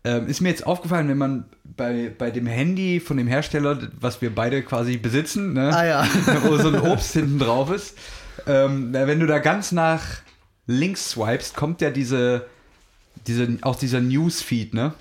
Ähm, 0.06 0.26
ist 0.26 0.42
mir 0.42 0.50
jetzt 0.50 0.66
aufgefallen, 0.66 1.08
wenn 1.08 1.16
man 1.16 1.44
bei, 1.64 2.12
bei 2.16 2.30
dem 2.30 2.46
Handy 2.46 3.00
von 3.00 3.16
dem 3.16 3.26
Hersteller, 3.26 3.78
was 3.98 4.20
wir 4.20 4.34
beide 4.34 4.62
quasi 4.62 4.98
besitzen, 4.98 5.54
ne, 5.54 5.74
Ah 5.74 5.86
ja. 5.86 6.06
wo 6.44 6.56
so 6.58 6.68
ein 6.68 6.80
Obst 6.80 7.14
hinten 7.14 7.38
drauf 7.38 7.70
ist, 7.70 7.96
ähm, 8.46 8.92
wenn 8.92 9.20
du 9.20 9.26
da 9.26 9.38
ganz 9.38 9.72
nach 9.72 10.02
links 10.66 11.10
swipest, 11.10 11.56
kommt 11.56 11.80
ja 11.80 11.90
diese, 11.90 12.46
diese 13.26 13.58
auch 13.62 13.76
dieser 13.76 14.00
Newsfeed, 14.00 14.74
ne? 14.74 14.94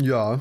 Ja, 0.00 0.40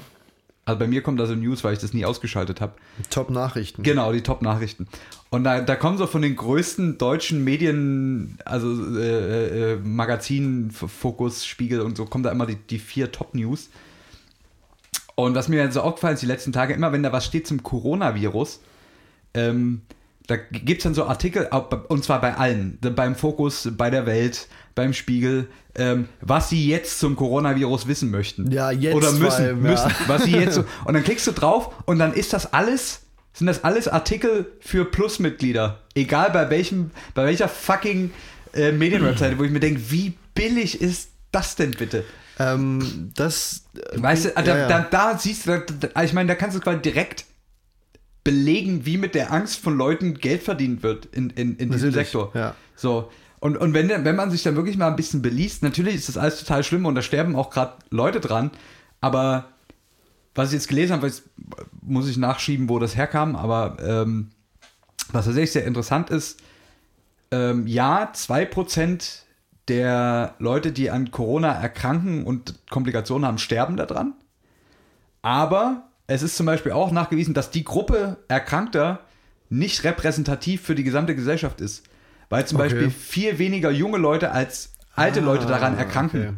Also 0.69 0.78
bei 0.78 0.88
mir 0.88 1.02
kommt 1.02 1.19
da 1.19 1.25
so 1.25 1.34
News, 1.34 1.63
weil 1.63 1.73
ich 1.73 1.80
das 1.80 1.93
nie 1.93 2.06
ausgeschaltet 2.06 2.62
habe. 2.62 2.73
Top-Nachrichten. 3.10 3.82
Genau, 3.82 4.13
die 4.13 4.21
Top-Nachrichten. 4.21 4.88
Und 5.32 5.43
da, 5.43 5.62
da 5.62 5.75
kommen 5.75 5.97
so 5.97 6.06
von 6.06 6.21
den 6.21 6.36
größten 6.36 6.99
deutschen 6.99 7.43
Medien, 7.43 8.38
also 8.45 8.97
äh, 8.97 9.73
äh, 9.73 9.75
Magazin, 9.78 10.69
F- 10.69 10.91
Fokus, 10.91 11.45
Spiegel 11.45 11.82
und 11.82 11.97
so, 11.97 12.06
kommen 12.06 12.23
da 12.23 12.32
immer 12.32 12.45
die, 12.45 12.56
die 12.56 12.78
vier 12.78 13.12
Top-News. 13.12 13.69
Und 15.15 15.34
was 15.34 15.47
mir 15.49 15.71
so 15.71 15.82
aufgefallen 15.82 16.13
ist 16.13 16.21
die 16.21 16.28
letzten 16.28 16.52
Tage, 16.54 16.73
immer 16.75 16.91
wenn 16.91 17.02
da 17.04 17.12
was 17.12 17.25
steht 17.25 17.47
zum 17.47 17.63
Coronavirus, 17.63 18.60
ähm, 19.34 19.82
da 20.30 20.36
gibt 20.36 20.78
es 20.78 20.84
dann 20.84 20.94
so 20.94 21.06
Artikel, 21.06 21.50
und 21.88 22.04
zwar 22.04 22.22
bei 22.22 22.36
allen, 22.36 22.78
beim 22.96 23.15
Fokus, 23.15 23.68
bei 23.76 23.89
der 23.89 24.06
Welt, 24.06 24.48
beim 24.76 24.94
Spiegel, 24.94 25.48
ähm, 25.74 26.08
was 26.22 26.50
sie 26.50 26.68
jetzt 26.68 27.00
zum 27.00 27.15
Coronavirus 27.15 27.88
wissen 27.88 28.12
möchten. 28.12 28.52
Ja, 28.52 28.70
jetzt 28.70 28.94
Oder 28.94 29.12
müssen, 29.13 29.44
allem, 29.44 29.65
ja. 29.65 29.72
müssen, 29.72 29.92
was 30.06 30.26
sie 30.26 30.38
jetzt 30.38 30.54
so. 30.54 30.65
Und 30.86 30.94
dann 30.94 31.04
klickst 31.04 31.26
du 31.26 31.32
drauf 31.32 31.74
und 31.88 31.98
dann 31.98 32.13
ist 32.13 32.32
das 32.34 32.54
alles, 32.54 33.02
sind 33.34 33.48
das 33.48 33.63
alles 33.63 33.88
Artikel 33.88 34.46
für 34.60 34.86
Plusmitglieder. 34.86 35.82
Egal 35.96 36.30
bei 36.30 36.48
welchem, 36.52 36.92
bei 37.15 37.26
welcher 37.26 37.48
fucking 37.48 38.12
äh, 38.54 38.72
Medienwebseite, 38.72 39.39
wo 39.39 39.44
ich 39.44 39.52
mir 39.52 39.60
denke, 39.60 39.82
wie 39.89 40.13
billig 40.36 40.80
ist 40.80 41.10
das 41.32 41.56
denn 41.56 41.72
bitte? 41.72 42.04
Ähm, 42.38 43.12
das. 43.15 43.63
äh, 43.74 44.00
Weißt 44.00 44.26
du, 44.26 44.30
da, 44.30 44.42
ja, 44.44 44.58
ja. 44.58 44.68
Da, 44.68 44.88
da 44.92 45.18
siehst 45.18 45.48
du, 45.48 45.58
da, 45.58 45.88
da, 45.88 46.04
ich 46.04 46.13
meine, 46.13 46.28
da 46.28 46.36
kannst 46.36 46.56
du 46.56 46.62
quasi 46.62 46.82
direkt 46.82 47.26
belegen, 48.24 48.86
wie 48.86 48.98
mit 48.98 49.16
der 49.16 49.32
Angst 49.32 49.60
von 49.60 49.78
Leuten 49.78 50.16
Geld 50.16 50.44
verdient 50.44 50.84
wird 50.84 51.06
in, 51.08 51.30
in, 51.32 51.56
in 51.58 51.72
diesem 51.72 51.92
Sektor. 51.92 52.32
ja. 52.34 52.56
So. 52.76 53.10
Und, 53.40 53.56
und 53.56 53.74
wenn, 53.74 53.90
wenn 53.90 54.16
man 54.16 54.32
sich 54.32 54.44
dann 54.44 54.56
wirklich 54.58 54.78
mal 54.78 54.88
ein 54.88 54.98
bisschen 54.98 55.22
beliest, 55.22 55.64
natürlich 55.64 55.96
ist 55.96 56.10
das 56.10 56.18
alles 56.18 56.40
total 56.40 56.64
schlimm 56.64 56.86
und 56.86 56.96
da 56.96 57.02
sterben 57.02 57.38
auch 57.38 57.50
gerade 57.50 57.76
Leute 57.90 58.20
dran, 58.20 58.52
aber 59.00 59.46
was 60.36 60.50
ich 60.50 60.56
jetzt 60.56 60.68
gelesen 60.68 60.94
habe, 60.94 61.08
jetzt 61.08 61.24
muss 61.82 62.10
ich 62.10 62.18
nachschieben, 62.18 62.68
wo 62.68 62.80
das 62.80 62.96
herkam, 62.98 63.36
aber 63.36 63.78
ähm, 63.82 64.32
was 65.12 65.26
tatsächlich 65.26 65.54
sehr 65.54 65.66
interessant 65.66 66.10
ist, 66.10 66.42
ähm, 67.32 67.66
ja, 67.68 68.12
2% 68.14 69.22
der 69.68 70.36
Leute, 70.40 70.72
die 70.72 70.90
an 70.90 71.12
Corona 71.12 71.54
erkranken 71.54 72.26
und 72.26 72.56
Komplikationen 72.70 73.26
haben, 73.26 73.38
sterben 73.38 73.78
daran. 73.78 74.14
Aber 75.22 75.88
es 76.10 76.24
ist 76.24 76.36
zum 76.36 76.45
Beispiel 76.45 76.72
auch 76.72 76.91
nachgewiesen, 76.91 77.34
dass 77.34 77.52
die 77.52 77.63
Gruppe 77.63 78.17
Erkrankter 78.28 79.00
nicht 79.50 79.84
repräsentativ 79.84 80.62
für 80.62 80.76
die 80.76 80.84
gesamte 80.84 81.15
Gesellschaft 81.15 81.62
ist. 81.62 81.84
Weil 82.30 82.45
zum 82.45 82.58
Okay. 82.60 82.69
Beispiel 82.69 82.89
viel 82.89 83.39
weniger 83.39 83.72
junge 83.72 83.98
Leute 83.98 84.32
als 84.32 84.74
alte 84.95 85.22
Ah, 85.22 85.24
Leute 85.24 85.45
daran 85.48 85.78
erkranken. 85.78 86.22
okay. 86.22 86.34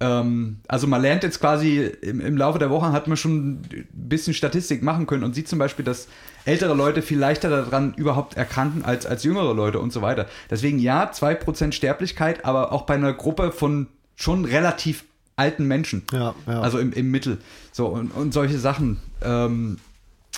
Ähm, 0.00 0.58
also 0.68 0.86
man 0.86 1.00
lernt 1.02 1.22
jetzt 1.22 1.40
quasi 1.40 1.78
im, 2.02 2.20
im 2.20 2.36
Laufe 2.36 2.58
der 2.58 2.70
Woche 2.70 2.90
hat 2.92 3.06
man 3.06 3.16
schon 3.16 3.60
ein 3.60 3.88
bisschen 3.92 4.34
Statistik 4.34 4.82
machen 4.82 5.06
können 5.06 5.22
und 5.24 5.34
sieht 5.34 5.48
zum 5.48 5.58
Beispiel, 5.60 5.84
dass 5.84 6.08
ältere 6.44 6.74
Leute 6.74 7.02
viel 7.02 7.18
leichter 7.18 7.50
daran 7.50 7.94
überhaupt 7.94 8.36
erkranken 8.36 8.84
als, 8.84 9.06
als 9.06 9.22
jüngere 9.22 9.54
Leute 9.54 9.78
und 9.78 9.92
so 9.92 10.02
weiter. 10.02 10.26
Deswegen 10.50 10.78
ja, 10.80 11.08
2% 11.10 11.72
Sterblichkeit, 11.72 12.44
aber 12.44 12.72
auch 12.72 12.82
bei 12.82 12.94
einer 12.94 13.12
Gruppe 13.12 13.52
von 13.52 13.86
schon 14.16 14.44
relativ 14.44 15.04
alten 15.36 15.66
Menschen. 15.66 16.02
Ja, 16.12 16.34
ja. 16.46 16.60
Also 16.60 16.78
im, 16.78 16.92
im 16.92 17.10
Mittel. 17.10 17.38
So, 17.72 17.86
und, 17.86 18.10
und 18.10 18.32
solche 18.32 18.58
Sachen. 18.58 18.98
Ähm, 19.22 19.78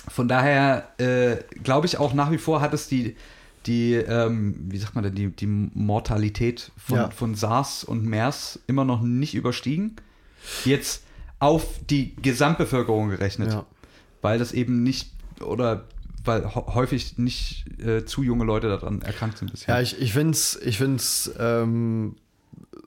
von 0.07 0.27
daher 0.27 0.89
äh, 0.99 1.37
glaube 1.63 1.87
ich 1.87 1.97
auch 1.97 2.13
nach 2.13 2.31
wie 2.31 2.37
vor 2.37 2.61
hat 2.61 2.73
es 2.73 2.87
die, 2.87 3.15
die 3.65 3.93
ähm, 3.93 4.55
wie 4.69 4.77
sagt 4.77 4.95
man 4.95 5.03
denn, 5.03 5.15
die, 5.15 5.27
die 5.29 5.47
Mortalität 5.47 6.71
von, 6.77 6.97
Ja. 6.97 7.09
von 7.09 7.35
SARS 7.35 7.83
und 7.83 8.05
MERS 8.05 8.59
immer 8.67 8.85
noch 8.85 9.01
nicht 9.01 9.33
überstiegen. 9.35 9.95
Jetzt 10.63 11.03
auf 11.39 11.65
die 11.89 12.15
Gesamtbevölkerung 12.21 13.09
gerechnet. 13.09 13.51
Ja. 13.51 13.65
Weil 14.21 14.39
das 14.39 14.51
eben 14.51 14.83
nicht, 14.83 15.11
oder 15.41 15.85
weil 16.23 16.53
häufig 16.55 17.17
nicht 17.17 17.65
äh, 17.79 18.05
zu 18.05 18.23
junge 18.23 18.45
Leute 18.45 18.67
daran 18.67 19.01
erkrankt 19.01 19.37
sind 19.37 19.51
bisher. 19.51 19.75
Ja, 19.75 19.81
ich, 19.81 19.99
ich 20.01 20.13
finde 20.13 20.31
es 20.31 20.59
ich 20.63 20.77
find's, 20.77 21.31
ähm, 21.39 22.15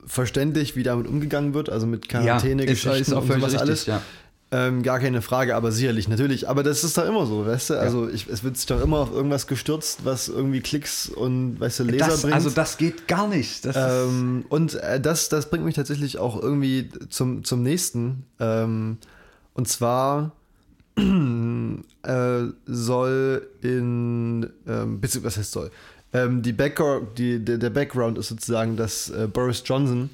verständlich, 0.05 0.75
wie 0.75 0.83
damit 0.83 1.07
umgegangen 1.07 1.53
wird, 1.53 1.69
also 1.69 1.85
mit 1.87 2.09
Quarantäne, 2.09 2.63
ist, 2.63 2.69
Geschichten 2.69 3.01
ist 3.01 3.13
auch 3.13 3.21
und 3.21 3.27
sowas 3.27 3.43
richtig, 3.43 3.59
alles. 3.61 3.85
ja. 3.85 4.01
Ähm, 4.51 4.81
gar 4.81 4.99
keine 4.99 5.21
Frage, 5.21 5.55
aber 5.55 5.71
sicherlich, 5.71 6.07
natürlich. 6.07 6.49
Aber 6.49 6.63
das 6.63 6.83
ist 6.83 6.97
doch 6.97 7.05
immer 7.05 7.27
so, 7.27 7.45
weißt 7.45 7.69
du? 7.69 7.79
Also 7.79 8.09
ich, 8.09 8.27
es 8.27 8.43
wird 8.43 8.57
sich 8.57 8.65
doch 8.65 8.81
immer 8.81 8.97
auf 8.97 9.11
irgendwas 9.11 9.45
gestürzt, 9.45 10.05
was 10.05 10.27
irgendwie 10.27 10.61
Klicks 10.61 11.07
und, 11.07 11.59
weißt 11.59 11.81
du, 11.81 11.83
Leser 11.83 12.07
Das, 12.07 12.21
bringt. 12.23 12.33
also 12.33 12.49
das 12.49 12.77
geht 12.77 13.07
gar 13.07 13.27
nicht. 13.27 13.63
Das 13.63 13.75
ist, 13.75 13.83
Ähm, 14.09 14.45
und 14.49 14.73
äh, 14.73 14.99
das, 14.99 15.29
das 15.29 15.51
bringt 15.51 15.65
mich 15.65 15.75
tatsächlich 15.75 16.17
auch 16.17 16.41
irgendwie 16.41 16.89
zum, 17.09 17.43
zum 17.43 17.61
nächsten. 17.61 18.25
Ähm, 18.39 18.97
und 19.53 19.67
zwar 19.67 20.31
äh, 20.97 22.45
soll 22.65 23.47
in, 23.61 24.49
ähm, 24.67 24.99
was 25.21 25.37
heißt 25.37 25.51
soll? 25.51 25.69
Ähm, 26.13 26.41
die 26.41 26.53
Background, 26.53 27.17
die, 27.17 27.43
der, 27.43 27.57
der 27.57 27.69
Background 27.69 28.17
ist 28.17 28.29
sozusagen, 28.29 28.75
dass 28.77 29.09
äh, 29.09 29.27
Boris 29.31 29.61
Johnson 29.65 30.09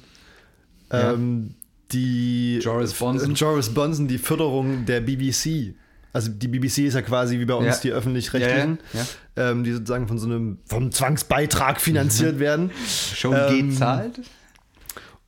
Ja. 0.92 1.12
ähm, 1.12 1.54
die 1.92 2.58
Joris 2.58 2.92
Bonson. 2.94 3.34
Joris 3.34 3.68
Bonson 3.72 4.08
die 4.08 4.18
Förderung 4.18 4.84
der 4.86 5.00
BBC 5.00 5.74
also 6.12 6.30
die 6.30 6.48
BBC 6.48 6.78
ist 6.86 6.94
ja 6.94 7.02
quasi 7.02 7.38
wie 7.38 7.44
bei 7.44 7.52
uns 7.54 7.66
Ja. 7.66 7.80
die 7.82 7.92
öffentlich-rechtlichen, 7.92 8.78
Ja, 8.94 9.50
Ähm, 9.50 9.64
die 9.64 9.72
sozusagen 9.72 10.08
von 10.08 10.18
so 10.18 10.26
einem 10.26 10.56
vom 10.64 10.90
Zwangsbeitrag 10.90 11.78
finanziert 11.78 12.38
werden. 12.38 12.70
Schon 13.14 13.34
Ähm, 13.36 13.68
gezahlt? 13.70 14.20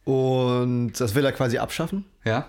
Und 0.04 0.92
das 0.98 1.14
will 1.14 1.24
er 1.24 1.32
quasi 1.32 1.58
abschaffen. 1.58 2.04
Ja. 2.24 2.48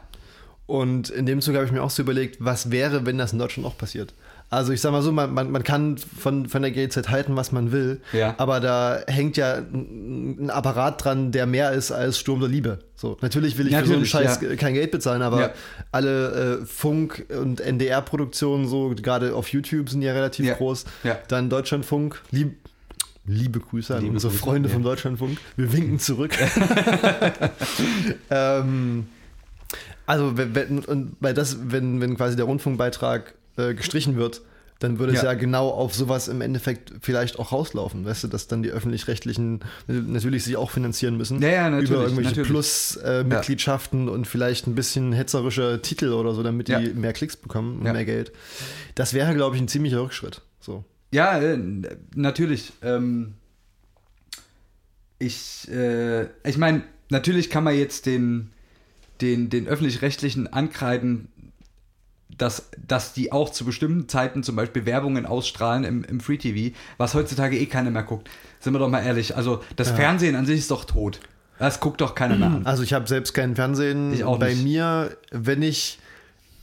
Und 0.67 1.10
in 1.10 1.25
dem 1.25 1.41
Zug 1.41 1.55
habe 1.55 1.65
ich 1.65 1.71
mir 1.71 1.82
auch 1.84 1.89
so 1.89 2.01
überlegt, 2.01 2.38
was 2.39 2.71
wäre, 2.71 3.05
wenn 3.05 3.17
das 3.17 3.34
in 3.34 3.39
Deutschland 3.39 3.67
auch 3.67 3.77
passiert. 3.77 4.13
Also 4.51 4.73
ich 4.73 4.81
sag 4.81 4.91
mal 4.91 5.03
so, 5.03 5.12
man, 5.12 5.31
man, 5.31 5.51
man 5.51 5.63
kann 5.63 5.97
von, 5.97 6.47
von 6.47 6.63
der 6.63 6.71
GZ 6.71 7.09
halten, 7.09 7.35
was 7.35 7.51
man 7.51 7.71
will, 7.71 8.01
Ja. 8.13 8.33
aber 8.39 8.59
da 8.59 8.99
hängt 9.05 9.38
ja 9.38 9.57
ein 9.57 10.49
Apparat 10.49 11.03
dran, 11.03 11.31
der 11.31 11.45
mehr 11.45 11.71
ist 11.73 11.91
als 11.91 12.17
Sturm 12.17 12.39
der 12.39 12.49
Liebe. 12.49 12.79
So, 12.95 13.15
natürlich 13.21 13.57
will 13.59 13.67
ich 13.67 13.75
für 13.75 13.85
so 13.85 13.93
einen 13.93 14.01
Natürlich, 14.03 14.09
Scheiß 14.09 14.41
ja. 14.41 14.55
kein 14.55 14.73
Geld 14.73 14.89
bezahlen, 14.89 15.21
aber 15.21 15.39
Ja. 15.41 15.49
alle 15.91 16.62
äh, 16.62 16.65
Funk- 16.65 17.27
und 17.29 17.62
NDR-Produktionen, 17.62 18.67
so 18.67 18.93
gerade 18.95 19.35
auf 19.35 19.49
YouTube, 19.49 19.88
sind 19.89 20.01
ja 20.01 20.13
relativ 20.13 20.57
groß. 20.57 20.85
Ja. 21.03 21.19
Dann 21.27 21.49
Deutschlandfunk, 21.51 22.19
lieb, 22.31 22.57
liebe 23.27 23.59
Grüße 23.59 23.93
an 23.95 24.01
Liebe 24.01 24.13
unsere 24.13 24.31
Grüße, 24.31 24.43
Freunde 24.43 24.69
vom 24.69 24.81
Deutschlandfunk. 24.81 25.38
Wir 25.57 25.71
winken 25.71 25.99
zurück. 25.99 26.31
ähm, 28.31 29.07
also, 30.05 30.38
wenn, 30.38 30.55
wenn, 30.55 30.79
und 30.79 31.15
weil 31.19 31.33
das, 31.35 31.57
wenn, 31.71 32.01
wenn 32.01 32.17
quasi 32.17 32.35
der 32.35 32.45
Rundfunkbeitrag 32.45 33.35
äh, 33.60 33.74
gestrichen 33.74 34.15
wird, 34.15 34.41
dann 34.80 34.98
würde 34.98 35.12
es 35.13 35.22
Ja. 35.22 35.32
ja 35.32 35.34
genau 35.34 35.69
auf 35.69 35.93
sowas 35.93 36.30
im 36.30 36.39
Endeffekt 36.39 36.93
vielleicht 37.02 37.38
auch 37.38 37.52
rauslaufen. 37.52 38.06
Weißt 38.06 38.24
du, 38.24 38.28
dass 38.30 38.48
dann 38.48 38.63
die 38.63 38.69
öffentlich-rechtlichen 38.69 39.60
natürlich 39.88 40.45
sich 40.45 40.56
auch 40.56 40.72
finanzieren 40.72 41.17
müssen. 41.17 41.41
Ja, 41.41 41.50
ja, 41.50 41.69
natürlich, 41.69 41.89
Über 41.91 42.04
irgendwelche. 42.04 42.43
Plus-Mitgliedschaften 42.43 44.08
und 44.08 44.26
vielleicht 44.26 44.67
ein 44.67 44.76
bisschen 44.76 45.12
hetzerische 45.12 45.82
Titel 45.82 46.13
oder 46.13 46.34
so, 46.34 46.43
damit 46.43 46.69
die 46.69 46.93
mehr 46.93 47.12
Klicks 47.12 47.36
bekommen 47.36 47.80
und 47.80 47.84
mehr 47.84 48.06
Geld. 48.06 48.32
Das 48.95 49.13
wäre, 49.13 49.36
glaube 49.36 49.58
ich, 49.58 49.62
ein 49.62 49.67
ziemlicher 49.67 50.02
Rückschritt. 50.02 50.41
So. 50.62 50.86
Ja, 51.12 51.38
äh, 51.39 51.60
natürlich. 52.15 52.72
Ähm, 52.82 53.34
ich 55.17 55.67
äh, 55.69 56.24
ich 56.48 56.58
meine, 56.58 56.84
natürlich 57.10 57.50
kann 57.50 57.65
man 57.65 57.76
jetzt 57.78 58.06
den, 58.06 58.52
den, 59.19 59.50
den 59.50 59.67
öffentlich-rechtlichen 59.67 60.48
ankreiden, 60.48 61.28
dass, 62.41 62.69
dass 62.88 63.13
die 63.13 63.32
auch 63.32 63.49
zu 63.52 63.65
bestimmten 63.65 64.08
Zeiten 64.10 64.41
zum 64.43 64.56
Beispiel 64.56 64.86
Werbungen 64.86 65.25
ausstrahlen 65.25 65.84
im, 65.84 66.04
im 66.04 66.19
Free 66.19 66.38
TV, 66.38 66.75
was 66.97 67.13
heutzutage 67.13 67.58
eh 67.58 67.65
keiner 67.67 67.91
mehr 67.91 68.04
guckt. 68.04 68.30
Sind 68.60 68.73
wir 68.73 68.80
doch 68.80 68.89
mal 68.89 69.02
ehrlich. 69.04 69.36
Also 69.36 69.63
das 69.75 69.91
Fernsehen 69.91 70.36
an 70.36 70.45
sich 70.45 70.60
ist 70.60 70.71
doch 70.71 70.86
tot. 70.86 71.19
Das 71.60 71.80
guckt 71.82 71.99
doch 72.02 72.15
keiner 72.15 72.36
mehr 72.38 72.47
an. 72.47 72.65
Also 72.65 72.84
ich 72.84 72.93
habe 72.93 73.08
selbst 73.08 73.34
keinen 73.34 73.56
Fernsehen. 73.56 74.13
Ich 74.13 74.23
auch 74.23 74.39
Bei 74.39 74.49
nicht. 74.54 74.63
mir, 74.63 75.15
wenn 75.32 75.62
ich 75.62 75.99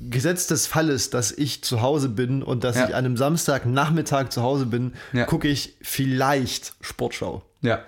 Gesetz 0.01 0.47
des 0.47 0.67
Falles, 0.67 1.11
dass 1.11 1.33
ich 1.33 1.63
zu 1.63 1.81
Hause 1.83 2.09
bin 2.09 2.43
und 2.43 2.65
dass 2.65 2.77
Ja. 2.77 2.89
ich 2.89 2.95
an 2.95 3.05
einem 3.05 3.17
Samstagnachmittag 3.17 4.29
zu 4.31 4.43
Hause 4.43 4.67
bin, 4.67 4.93
Ja. 5.13 5.25
gucke 5.25 5.49
ich 5.49 5.75
vielleicht 5.83 6.75
Sportschau. 6.81 7.43
Ja. 7.63 7.81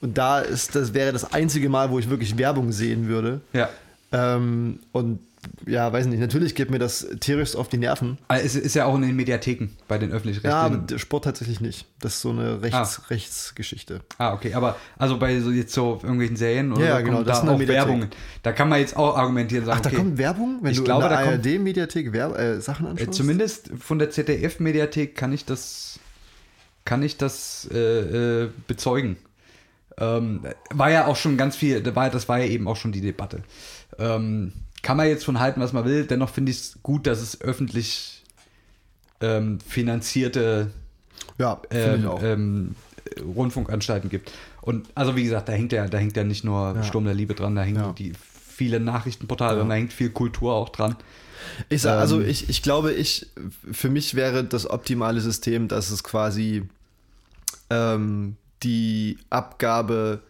Und 0.00 0.18
da 0.18 0.40
ist, 0.40 0.74
das 0.74 0.94
wäre 0.94 1.12
das 1.12 1.32
einzige 1.32 1.68
Mal, 1.68 1.90
wo 1.90 1.98
ich 2.00 2.10
wirklich 2.10 2.36
Werbung 2.38 2.72
sehen 2.72 3.06
würde. 3.06 3.40
Ja. 3.52 3.68
Ähm, 4.12 4.80
und 4.92 5.20
ja, 5.66 5.92
weiß 5.92 6.06
nicht, 6.06 6.20
natürlich 6.20 6.54
geht 6.54 6.70
mir 6.70 6.78
das 6.78 7.06
tierisch 7.20 7.56
auf 7.56 7.68
die 7.68 7.76
Nerven. 7.78 8.18
Aber 8.28 8.42
Es 8.42 8.54
ist 8.54 8.74
ja 8.74 8.84
auch 8.86 8.94
in 8.94 9.02
den 9.02 9.16
Mediatheken 9.16 9.68
bei 9.88 9.98
den 9.98 10.10
Ja, 10.10 10.14
aber 10.14 10.16
öffentlich-rechtlichen. 10.18 10.86
der 10.86 10.98
Sport 10.98 11.24
tatsächlich 11.24 11.60
nicht. 11.60 11.86
Das 12.00 12.14
ist 12.14 12.20
so 12.22 12.30
eine 12.30 12.62
Rechts, 12.62 13.00
Ah. 13.00 13.06
Rechtsgeschichte. 13.10 14.00
Ah, 14.18 14.34
okay, 14.34 14.54
aber 14.54 14.76
also 14.98 15.18
bei 15.18 15.40
so 15.40 15.50
jetzt 15.50 15.72
so 15.72 15.98
irgendwelchen 16.02 16.36
Serien 16.36 16.72
oder 16.72 16.84
Ja, 16.84 16.98
so 16.98 17.04
genau, 17.04 17.22
das 17.22 17.42
da 17.42 17.48
auch 17.50 17.58
Mediathek. 17.58 17.86
Werbungen. 17.88 18.08
Da 18.42 18.52
kann 18.52 18.68
man 18.68 18.78
jetzt 18.80 18.96
auch 18.96 19.16
argumentieren, 19.16 19.64
sagen, 19.64 19.78
Ach, 19.78 19.82
da 19.82 19.88
okay, 19.90 19.96
kommt 19.98 20.18
Werbung, 20.18 20.58
wenn 20.62 20.70
Ich 20.72 20.78
du 20.78 20.84
glaube, 20.84 21.04
in 21.04 21.08
der 21.10 21.18
da 21.18 21.24
kommt- 21.24 21.46
ARD-Mediathek 21.46 22.14
äh, 22.14 22.60
Sachen 22.60 22.86
äh, 22.86 22.90
anschaust? 22.90 23.14
zumindest 23.14 23.70
von 23.78 23.98
der 23.98 24.10
ZDF-Mediathek 24.10 25.14
kann 25.16 25.32
ich 25.32 25.44
das, 25.44 25.98
kann 26.84 27.02
ich 27.02 27.16
das 27.16 27.68
äh, 27.72 28.42
äh, 28.44 28.48
bezeugen. 28.66 29.16
Ähm, 29.98 30.40
war 30.70 30.90
ja 30.90 31.06
auch 31.06 31.16
schon 31.16 31.36
ganz 31.36 31.54
viel, 31.56 31.82
da 31.82 31.94
war, 31.94 32.08
das 32.10 32.28
war 32.28 32.38
ja 32.38 32.46
eben 32.46 32.66
auch 32.68 32.76
schon 32.76 32.92
die 32.92 33.00
Debatte. 33.02 33.42
Ähm, 33.98 34.52
kann 34.82 34.96
man 34.96 35.06
jetzt 35.08 35.24
von 35.24 35.38
halten, 35.38 35.60
was 35.60 35.72
man 35.72 35.84
will, 35.84 36.04
dennoch 36.06 36.30
finde 36.30 36.50
ich 36.52 36.58
es 36.58 36.78
gut, 36.82 37.06
dass 37.06 37.20
es 37.20 37.40
öffentlich 37.40 38.22
ähm, 39.20 39.60
finanzierte 39.60 40.70
Ja, 41.38 41.60
ähm, 41.70 42.10
ähm, 42.22 42.74
Rundfunkanstalten 43.34 44.10
gibt. 44.10 44.32
Und 44.60 44.88
also 44.94 45.16
wie 45.16 45.24
gesagt, 45.24 45.48
da 45.48 45.52
hängt 45.52 45.72
ja, 45.72 45.86
da 45.86 45.98
hängt 45.98 46.16
ja 46.16 46.24
nicht 46.24 46.44
nur 46.44 46.74
Ja. 46.76 46.82
Sturm 46.82 47.04
der 47.04 47.14
Liebe 47.14 47.34
dran, 47.34 47.54
da 47.54 47.62
hängen 47.62 47.76
Ja. 47.76 47.92
die 47.92 48.12
viele 48.54 48.80
Nachrichtenportale 48.80 49.58
dran, 49.58 49.68
da 49.68 49.74
hängt 49.74 49.92
viel 49.92 50.10
Kultur 50.10 50.52
auch 50.54 50.68
dran. 50.68 50.96
Ich 51.68 51.82
sag, 51.82 51.98
also 51.98 52.20
Ähm, 52.20 52.28
ich, 52.28 52.48
ich 52.48 52.62
glaube, 52.62 52.92
ich, 52.92 53.26
für 53.70 53.88
mich 53.88 54.14
wäre 54.14 54.44
das 54.44 54.68
optimale 54.68 55.20
System, 55.20 55.66
dass 55.68 55.90
es 55.90 56.04
quasi 56.04 56.62
ähm, 57.70 58.36
die 58.62 59.18
Abgabe 59.30 60.20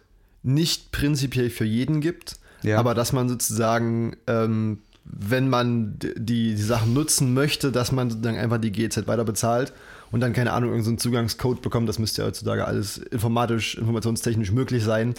nicht 0.41 0.91
prinzipiell 0.91 1.49
für 1.49 1.65
jeden 1.65 2.01
gibt, 2.01 2.37
Ja. 2.63 2.79
aber 2.79 2.93
dass 2.95 3.13
man 3.13 3.29
sozusagen, 3.29 4.15
ähm, 4.27 4.79
wenn 5.05 5.49
man 5.49 5.95
die, 5.99 6.13
die 6.55 6.57
Sachen 6.57 6.93
nutzen 6.93 7.33
möchte, 7.33 7.71
dass 7.71 7.91
man 7.91 8.09
sozusagen 8.09 8.37
einfach 8.37 8.57
die 8.59 8.71
GZ 8.71 9.05
weiter 9.07 9.25
bezahlt 9.25 9.73
und 10.11 10.21
dann, 10.21 10.31
keine 10.33 10.53
Ahnung, 10.53 10.69
irgendeinen 10.69 10.97
Zugangscode 10.97 11.61
bekommt. 11.61 11.89
Das 11.89 11.99
müsste 11.99 12.21
ja 12.21 12.27
heutzutage 12.27 12.65
alles 12.65 12.97
informatisch, 12.97 13.75
informationstechnisch 13.75 14.51
möglich 14.51 14.83
sein. 14.83 15.13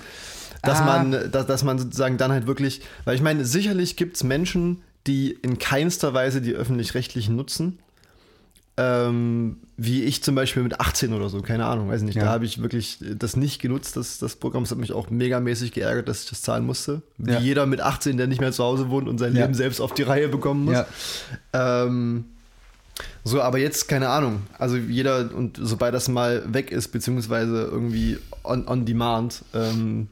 Dass, 0.62 0.80
Ah. 0.80 0.84
man, 0.86 1.30
dass, 1.30 1.46
dass 1.46 1.64
man 1.64 1.78
sozusagen 1.78 2.16
dann 2.16 2.32
halt 2.32 2.46
wirklich, 2.46 2.80
weil 3.04 3.14
ich 3.14 3.20
meine, 3.22 3.44
sicherlich 3.44 3.96
gibt 3.96 4.16
es 4.16 4.24
Menschen, 4.24 4.82
die 5.06 5.32
in 5.32 5.58
keinster 5.58 6.14
Weise 6.14 6.40
die 6.40 6.54
öffentlich-rechtlichen 6.54 7.36
nutzen. 7.36 7.78
Ähm, 8.76 9.58
wie 9.76 10.02
ich 10.02 10.22
zum 10.24 10.34
Beispiel 10.34 10.62
mit 10.64 10.80
18 10.80 11.12
oder 11.12 11.28
so, 11.28 11.40
keine 11.42 11.66
Ahnung, 11.66 11.88
weiß 11.88 12.02
nicht. 12.02 12.16
Ja. 12.16 12.24
Da 12.24 12.30
habe 12.30 12.44
ich 12.44 12.60
wirklich 12.60 12.98
das 13.16 13.36
nicht 13.36 13.60
genutzt, 13.62 13.96
das, 13.96 14.18
das 14.18 14.34
Programm. 14.36 14.64
Das 14.64 14.72
hat 14.72 14.78
mich 14.78 14.92
auch 14.92 15.10
megamäßig 15.10 15.70
geärgert, 15.72 16.08
dass 16.08 16.24
ich 16.24 16.30
das 16.30 16.42
zahlen 16.42 16.66
musste. 16.66 17.02
Wie 17.16 17.32
Ja. 17.32 17.38
jeder 17.38 17.66
mit 17.66 17.80
18, 17.80 18.16
der 18.16 18.26
nicht 18.26 18.40
mehr 18.40 18.50
zu 18.52 18.64
Hause 18.64 18.90
wohnt 18.90 19.08
und 19.08 19.18
sein 19.18 19.34
Ja. 19.34 19.42
Leben 19.42 19.54
selbst 19.54 19.80
auf 19.80 19.94
die 19.94 20.02
Reihe 20.02 20.28
bekommen 20.28 20.64
muss. 20.64 20.78
Ähm, 21.52 22.24
so, 23.24 23.40
aber 23.42 23.58
jetzt 23.58 23.88
keine 23.88 24.08
Ahnung. 24.08 24.42
Also 24.58 24.76
jeder, 24.76 25.30
und 25.34 25.58
sobald 25.60 25.94
das 25.94 26.08
mal 26.08 26.42
weg 26.52 26.70
ist, 26.70 26.88
beziehungsweise 26.88 27.62
irgendwie 27.70 28.18
on, 28.42 28.66
on 28.68 28.84
demand, 28.86 29.42
ähm, 29.54 30.08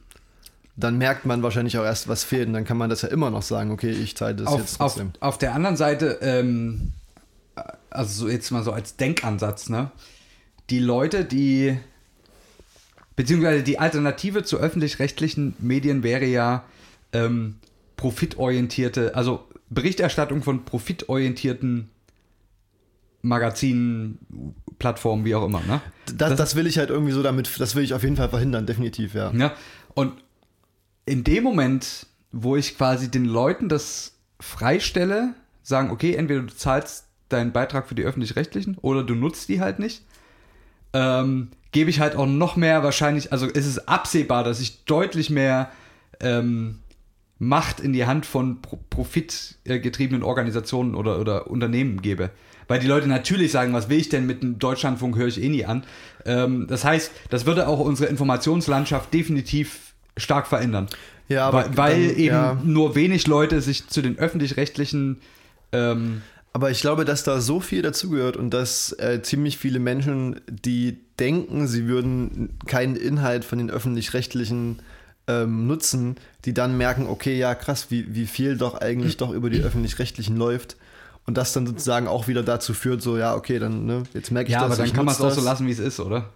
dann 0.75 0.97
merkt 0.97 1.25
man 1.25 1.43
wahrscheinlich 1.43 1.77
auch 1.77 1.83
erst, 1.83 2.07
was 2.07 2.23
fehlt. 2.23 2.47
Und 2.47 2.53
dann 2.53 2.65
kann 2.65 2.77
man 2.77 2.89
das 2.89 3.01
ja 3.03 3.09
immer 3.09 3.29
noch 3.29 3.43
sagen, 3.43 3.71
okay, 3.71 3.91
ich 3.91 4.17
zahle 4.17 4.35
das 4.35 4.47
Auf, 4.47 4.59
jetzt 4.59 4.81
auf, 4.81 4.93
trotzdem. 4.93 5.11
auf 5.19 5.37
der 5.37 5.53
anderen 5.53 5.77
Seite, 5.77 6.17
ähm, 6.21 6.93
also 7.89 8.25
so 8.25 8.29
jetzt 8.29 8.51
mal 8.51 8.63
so 8.63 8.71
als 8.71 8.97
Denkansatz, 8.97 9.69
ne? 9.69 9.91
Die 10.69 10.79
Leute, 10.79 11.25
die 11.25 11.77
beziehungsweise 13.15 13.63
die 13.63 13.79
Alternative 13.79 14.43
zu 14.43 14.57
öffentlich-rechtlichen 14.57 15.55
Medien 15.59 16.03
wäre 16.03 16.25
ja 16.25 16.63
ähm, 17.11 17.55
profitorientierte, 17.95 19.15
also 19.15 19.47
Berichterstattung 19.69 20.41
von 20.41 20.65
profitorientierten 20.65 21.89
Magazinen, 23.21 24.55
Plattformen, 24.79 25.23
wie 25.23 25.35
auch 25.35 25.45
immer, 25.45 25.61
ne? 25.61 25.81
Das, 26.17 26.35
das, 26.35 26.55
will 26.55 26.67
ich 26.67 26.77
halt 26.77 26.89
irgendwie 26.89 27.13
so 27.13 27.23
damit, 27.23 27.49
das 27.59 27.75
will 27.75 27.83
ich 27.83 27.93
auf 27.93 28.03
jeden 28.03 28.17
Fall 28.17 28.29
verhindern, 28.29 28.65
definitiv, 28.65 29.13
ja. 29.13 29.31
Ja, 29.33 29.55
und 29.93 30.13
in 31.05 31.23
dem 31.23 31.43
Moment, 31.43 32.07
wo 32.31 32.55
ich 32.55 32.77
quasi 32.77 33.09
den 33.09 33.25
Leuten 33.25 33.69
das 33.69 34.17
freistelle, 34.39 35.35
sagen, 35.61 35.91
okay, 35.91 36.15
entweder 36.15 36.41
du 36.41 36.53
zahlst 36.53 37.05
deinen 37.33 37.51
Beitrag 37.51 37.87
für 37.87 37.95
die 37.95 38.03
öffentlich-rechtlichen 38.03 38.77
oder 38.81 39.03
du 39.03 39.15
nutzt 39.15 39.49
die 39.49 39.59
halt 39.59 39.79
nicht, 39.79 40.03
ähm, 40.93 41.49
gebe 41.71 41.89
ich 41.89 41.99
halt 41.99 42.15
auch 42.15 42.27
noch 42.27 42.55
mehr 42.55 42.83
wahrscheinlich, 42.83 43.31
also 43.31 43.47
ist 43.47 43.65
es 43.65 43.87
absehbar, 43.87 44.43
dass 44.43 44.59
ich 44.59 44.85
deutlich 44.85 45.29
mehr 45.29 45.71
ähm, 46.19 46.79
Macht 47.39 47.79
in 47.79 47.91
die 47.93 48.05
Hand 48.05 48.25
von 48.25 48.61
pro 48.61 48.79
profitgetriebenen 48.89 50.23
Organisationen 50.23 50.95
oder, 50.95 51.19
oder 51.19 51.47
Unternehmen 51.47 52.01
gebe. 52.01 52.29
Weil 52.67 52.79
die 52.79 52.87
Leute 52.87 53.07
natürlich 53.07 53.51
sagen, 53.51 53.73
was 53.73 53.89
will 53.89 53.99
ich 53.99 54.07
denn 54.07 54.25
mit 54.25 54.43
dem 54.43 54.59
Deutschlandfunk, 54.59 55.17
höre 55.17 55.27
ich 55.27 55.41
eh 55.41 55.49
nie 55.49 55.65
an. 55.65 55.83
Ähm, 56.25 56.67
das 56.67 56.85
heißt, 56.85 57.11
das 57.29 57.45
würde 57.45 57.67
auch 57.67 57.79
unsere 57.79 58.07
Informationslandschaft 58.09 59.13
definitiv 59.13 59.93
stark 60.15 60.47
verändern. 60.47 60.87
Ja, 61.27 61.47
aber 61.47 61.65
weil, 61.69 61.77
weil 61.77 62.07
dann, 62.07 62.17
eben 62.17 62.35
ja. 62.35 62.61
nur 62.63 62.95
wenig 62.95 63.27
Leute 63.27 63.61
sich 63.61 63.87
zu 63.87 64.01
den 64.01 64.17
öffentlich-rechtlichen 64.17 65.19
ähm, 65.71 66.21
Aber 66.55 66.69
ich 66.69 66.81
glaube, 66.81 67.03
dass 67.03 67.23
da 67.23 67.41
so 67.41 67.59
viel 67.59 67.81
dazugehört 67.81 68.37
und 68.37 68.51
dass 68.51 68.91
äh, 68.99 69.21
ziemlich 69.23 69.57
viele 69.57 69.79
Menschen, 69.79 70.39
die 70.47 70.99
denken, 71.19 71.67
sie 71.67 71.87
würden 71.87 72.57
keinen 72.67 72.95
Inhalt 72.95 73.43
von 73.43 73.57
den 73.57 73.71
öffentlich-rechtlichen 73.71 74.79
ähm, 75.27 75.65
nutzen, 75.65 76.15
die 76.45 76.53
dann 76.53 76.77
merken, 76.77 77.07
okay, 77.07 77.37
ja 77.37 77.55
krass, 77.55 77.87
wie, 77.89 78.13
wie 78.13 78.27
viel 78.27 78.55
doch 78.57 78.75
eigentlich 78.75 79.17
doch 79.17 79.31
über 79.31 79.49
die 79.49 79.61
öffentlich-rechtlichen 79.61 80.37
läuft. 80.37 80.77
Und 81.25 81.37
das 81.37 81.53
dann 81.53 81.65
sozusagen 81.65 82.07
auch 82.07 82.27
wieder 82.27 82.43
dazu 82.43 82.73
führt, 82.73 83.01
so, 83.01 83.17
ja, 83.17 83.33
okay, 83.33 83.57
dann, 83.57 83.85
ne, 83.85 84.03
jetzt 84.13 84.29
merke 84.29 84.49
ich 84.49 84.53
Ja, 84.53 84.67
das. 84.67 84.77
aber 84.77 84.85
dann 84.85 84.93
kann 84.93 85.05
man 85.05 85.15
es 85.15 85.21
auch 85.21 85.31
so 85.31 85.41
lassen, 85.41 85.65
wie 85.65 85.71
es 85.71 85.79
ist, 85.79 85.99
oder? 85.99 86.29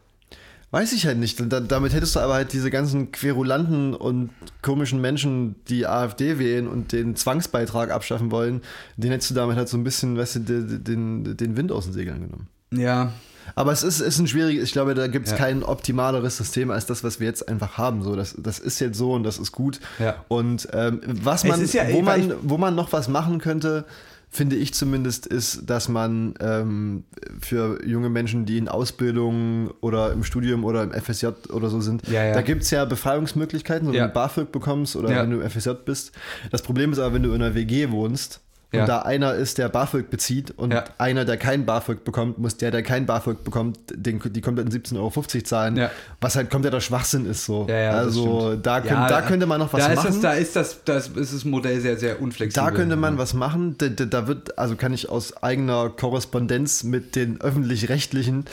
Weiß 0.71 0.91
ich 0.91 1.05
halt 1.05 1.17
nicht. 1.17 1.39
Da, 1.51 1.61
damit 1.61 1.93
hättest 1.93 2.15
du 2.15 2.19
aber 2.19 2.33
halt 2.33 2.51
diese 2.51 2.69
ganzen 2.69 3.11
querulanten 3.13 3.93
und 3.93 4.31
komischen 4.61 4.99
Menschen, 4.99 5.55
die 5.69 5.87
AfD 5.87 6.39
wählen 6.39 6.67
und 6.67 6.91
den 6.91 7.15
Zwangsbeitrag 7.15 7.89
abschaffen 7.89 8.31
wollen, 8.31 8.61
den 8.97 9.11
hättest 9.11 9.31
du 9.31 9.35
damit 9.35 9.55
halt 9.55 9.69
so 9.69 9.77
ein 9.77 9.85
bisschen, 9.85 10.17
weißt 10.17 10.35
du, 10.35 10.39
den, 10.41 11.37
den, 11.37 11.55
Wind 11.57 11.71
aus 11.71 11.85
den 11.85 11.93
Segeln 11.93 12.19
genommen. 12.21 12.47
Ja, 12.71 13.13
Aber 13.55 13.71
es 13.71 13.81
ist, 13.81 14.01
ist 14.01 14.19
ein 14.19 14.27
schwieriges, 14.27 14.61
ich 14.65 14.73
glaube, 14.73 14.93
da 14.93 15.07
gibt 15.07 15.27
es 15.27 15.31
Ja. 15.31 15.37
kein 15.37 15.63
optimaleres 15.63 16.35
System 16.35 16.69
als 16.69 16.85
das, 16.85 17.01
was 17.01 17.21
wir 17.21 17.27
jetzt 17.27 17.47
einfach 17.47 17.77
haben. 17.77 18.03
So, 18.03 18.17
das, 18.17 18.35
das 18.37 18.59
ist 18.59 18.79
jetzt 18.79 18.97
so 18.97 19.13
und 19.13 19.23
das 19.23 19.37
ist 19.39 19.53
gut. 19.53 19.79
Ja. 19.99 20.25
Und 20.27 20.67
ähm, 20.73 20.99
was 21.05 21.45
man, 21.45 21.65
ja- 21.65 21.83
wo, 21.93 22.05
weil 22.05 22.23
man, 22.23 22.37
wo 22.41 22.57
man 22.57 22.75
noch 22.75 22.91
was 22.91 23.07
machen 23.07 23.39
könnte, 23.39 23.85
finde 24.29 24.55
ich 24.55 24.73
zumindest, 24.73 25.25
ist, 25.25 25.69
dass 25.69 25.87
man 25.89 26.33
ähm, 26.41 27.05
für 27.39 27.83
junge 27.85 28.09
Menschen, 28.09 28.45
die 28.45 28.57
in 28.57 28.67
Ausbildung 28.67 29.71
oder 29.81 30.11
im 30.11 30.23
Studium 30.23 30.63
oder 30.65 30.83
im 30.83 30.91
FSJ 30.91 31.27
oder 31.51 31.69
so 31.69 31.79
sind, 31.81 32.07
Ja, 32.07 32.23
ja. 32.25 32.33
da 32.33 32.41
gibt 32.41 32.63
es 32.63 32.71
ja 32.71 32.85
Befreiungsmöglichkeiten, 32.85 33.87
so 33.87 33.93
Ja. 33.93 34.01
wenn 34.03 34.07
du 34.09 34.13
BAföG 34.13 34.51
bekommst 34.51 34.95
oder 34.95 35.09
wenn 35.09 35.29
du 35.31 35.39
im 35.39 35.49
FSJ 35.49 35.71
bist. 35.85 36.11
Das 36.51 36.61
Problem 36.61 36.91
ist 36.91 36.99
aber, 36.99 37.15
wenn 37.15 37.23
du 37.23 37.29
in 37.33 37.41
einer 37.41 37.55
WG 37.55 37.89
wohnst, 37.91 38.41
und 38.73 38.79
Ja. 38.79 38.85
da 38.85 38.99
einer 39.03 39.33
ist, 39.33 39.57
der 39.59 39.69
BAföG 39.69 40.09
bezieht 40.09 40.51
und 40.51 40.73
Ja. 40.73 40.83
einer, 40.97 41.23
der 41.23 41.37
kein 41.37 41.65
BAföG 41.65 42.03
bekommt, 42.03 42.37
muss 42.37 42.57
der, 42.57 42.69
der 42.69 42.83
kein 42.83 43.05
BAföG 43.05 43.43
bekommt, 43.45 43.79
den, 43.93 44.21
die 44.25 44.41
kompletten 44.41 44.71
17,50 44.73 44.97
Euro 44.99 45.23
zahlen, 45.45 45.77
Ja. 45.77 45.89
was 46.19 46.35
halt 46.35 46.49
kompletter 46.49 46.81
Schwachsinn 46.81 47.25
ist. 47.25 47.45
So. 47.45 47.65
also 47.67 48.55
da, 48.55 48.81
könnt, 48.81 49.09
da 49.09 49.21
könnte 49.21 49.45
man 49.45 49.59
noch 49.59 49.71
was 49.71 49.87
da 49.87 49.95
machen. 49.95 50.09
Ist 50.09 50.15
das, 50.15 50.21
da 50.21 50.33
ist 50.33 50.55
das, 50.57 50.83
das 50.83 51.07
ist 51.07 51.33
das 51.33 51.45
Modell 51.45 51.79
sehr, 51.79 51.97
sehr 51.97 52.21
unflexibel. 52.21 52.65
Da 52.69 52.71
könnte 52.75 52.97
man 52.97 53.17
was 53.17 53.33
machen. 53.33 53.75
Da, 53.77 53.87
da, 53.87 54.27
wird, 54.27 54.57
also 54.57 54.75
kann 54.75 54.93
ich 54.93 55.07
aus 55.09 55.41
eigener 55.41 55.89
Korrespondenz 55.89 56.83
mit 56.83 57.15
den 57.15 57.39
öffentlich-rechtlichen 57.39 58.45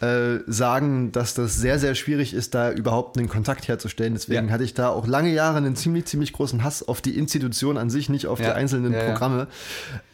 äh, 0.00 0.38
sagen, 0.48 1.12
dass 1.12 1.34
das 1.34 1.56
sehr, 1.56 1.78
sehr 1.78 1.94
schwierig 1.94 2.34
ist, 2.34 2.54
da 2.54 2.72
überhaupt 2.72 3.18
einen 3.18 3.28
Kontakt 3.28 3.68
herzustellen. 3.68 4.14
Deswegen 4.14 4.50
hatte 4.50 4.64
ich 4.64 4.74
da 4.74 4.88
auch 4.88 5.06
lange 5.06 5.32
Jahre 5.32 5.58
einen 5.58 5.76
ziemlich, 5.76 6.06
ziemlich 6.06 6.32
großen 6.32 6.64
Hass 6.64 6.86
auf 6.86 7.00
die 7.00 7.16
Institution 7.16 7.78
an 7.78 7.90
sich, 7.90 8.08
nicht 8.08 8.26
auf 8.26 8.40
die 8.40 8.46
einzelnen 8.46 8.92
Ja, 8.92 9.14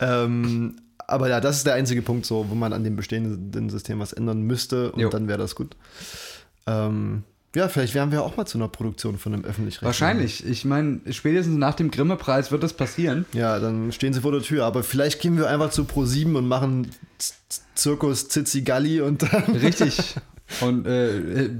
Ähm, 0.00 0.76
aber 1.06 1.28
ja, 1.28 1.40
das 1.40 1.56
ist 1.58 1.66
der 1.66 1.74
einzige 1.74 2.02
Punkt, 2.02 2.24
so, 2.26 2.46
wo 2.48 2.54
man 2.54 2.72
an 2.72 2.84
dem 2.84 2.96
bestehenden 2.96 3.68
System 3.70 3.98
was 3.98 4.12
ändern 4.12 4.42
müsste 4.42 4.92
und 4.92 5.00
Jo. 5.00 5.08
dann 5.08 5.26
wäre 5.28 5.38
das 5.38 5.54
gut. 5.54 5.76
Ähm, 6.66 7.24
ja, 7.56 7.66
vielleicht 7.68 7.94
wären 7.94 8.12
wir 8.12 8.22
auch 8.22 8.36
mal 8.36 8.46
zu 8.46 8.58
einer 8.58 8.68
Produktion 8.68 9.18
von 9.18 9.34
einem 9.34 9.44
öffentlich-rechtlichen. 9.44 9.84
Wahrscheinlich. 9.86 10.46
Ich 10.46 10.64
meine, 10.64 11.00
spätestens 11.10 11.56
nach 11.56 11.74
dem 11.74 11.90
Grimme-Preis 11.90 12.52
wird 12.52 12.62
das 12.62 12.74
passieren. 12.74 13.24
Ja, 13.32 13.58
dann 13.58 13.90
stehen 13.90 14.12
sie 14.12 14.20
vor 14.20 14.30
der 14.30 14.42
Tür. 14.42 14.64
Aber 14.66 14.84
vielleicht 14.84 15.20
gehen 15.20 15.36
wir 15.36 15.48
einfach 15.50 15.70
zu 15.70 15.82
Pro7 15.82 16.36
und 16.36 16.46
machen 16.46 16.88
Zirkus 17.74 18.28
Zizigalli 18.28 19.00
und 19.00 19.24
dann. 19.24 19.42
Richtig. 19.56 20.14
Und 20.62 20.84
äh, 20.84 21.16
äh, 21.44 21.50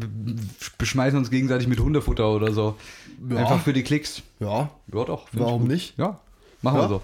beschmeißen 0.78 1.16
uns 1.16 1.30
gegenseitig 1.30 1.68
mit 1.68 1.78
Hundefutter 1.78 2.28
oder 2.28 2.52
so. 2.52 2.74
Ja. 3.30 3.36
Einfach 3.36 3.60
für 3.62 3.72
die 3.72 3.84
Klicks. 3.84 4.20
Ja, 4.40 4.68
Ja, 4.92 5.04
doch. 5.04 5.28
warum 5.30 5.68
nicht? 5.68 5.96
Ja, 5.96 6.18
machen 6.62 6.76
Ja. 6.78 6.82
wir 6.84 6.88
so. 6.88 7.02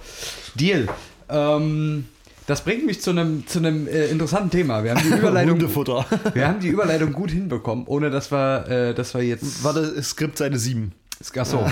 Deal. 0.54 0.88
Ähm, 1.28 2.06
das 2.46 2.62
bringt 2.62 2.86
mich 2.86 3.00
zu 3.02 3.10
einem 3.10 3.46
zu 3.46 3.58
einem 3.58 3.88
äh, 3.88 4.06
interessanten 4.06 4.50
Thema. 4.50 4.84
Wir 4.84 4.94
haben 4.94 5.02
die 5.02 5.08
Überleitung, 5.18 5.60
wir 6.34 6.46
haben 6.48 6.60
die 6.60 6.68
Überleitung 6.68 7.12
gut 7.12 7.30
hinbekommen, 7.30 7.86
ohne 7.86 8.10
dass 8.10 8.30
wir, 8.30 8.68
äh, 8.68 8.94
dass 8.94 9.14
wir 9.14 9.22
jetzt. 9.22 9.64
Warte, 9.64 10.00
Skript 10.02 10.38
Seite 10.38 10.58
7. 10.58 10.92
Ach 11.38 11.46
so. 11.46 11.66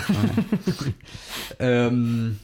ähm, 1.59 2.39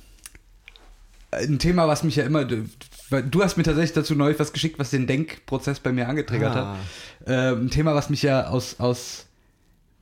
ein 1.30 1.58
Thema, 1.58 1.88
was 1.88 2.02
mich 2.02 2.16
ja 2.16 2.24
immer. 2.24 2.44
Du 2.44 3.42
hast 3.42 3.56
mir 3.56 3.62
tatsächlich 3.64 3.92
dazu 3.94 4.14
neulich 4.14 4.38
was 4.38 4.52
geschickt, 4.52 4.78
was 4.78 4.90
den 4.90 5.06
Denkprozess 5.06 5.80
bei 5.80 5.92
mir 5.92 6.08
angetriggert 6.08 6.54
Ah. 6.56 6.72
hat. 6.72 6.78
Ähm, 7.26 7.64
ein 7.66 7.70
Thema, 7.70 7.94
was 7.94 8.10
mich 8.10 8.22
ja 8.22 8.48
aus, 8.48 8.78
aus 8.78 9.26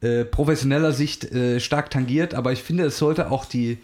äh, 0.00 0.24
professioneller 0.24 0.92
Sicht 0.92 1.24
äh, 1.32 1.60
stark 1.60 1.90
tangiert, 1.90 2.34
aber 2.34 2.52
ich 2.52 2.62
finde, 2.62 2.84
es 2.84 2.98
sollte 2.98 3.30
auch 3.30 3.44
die, 3.44 3.78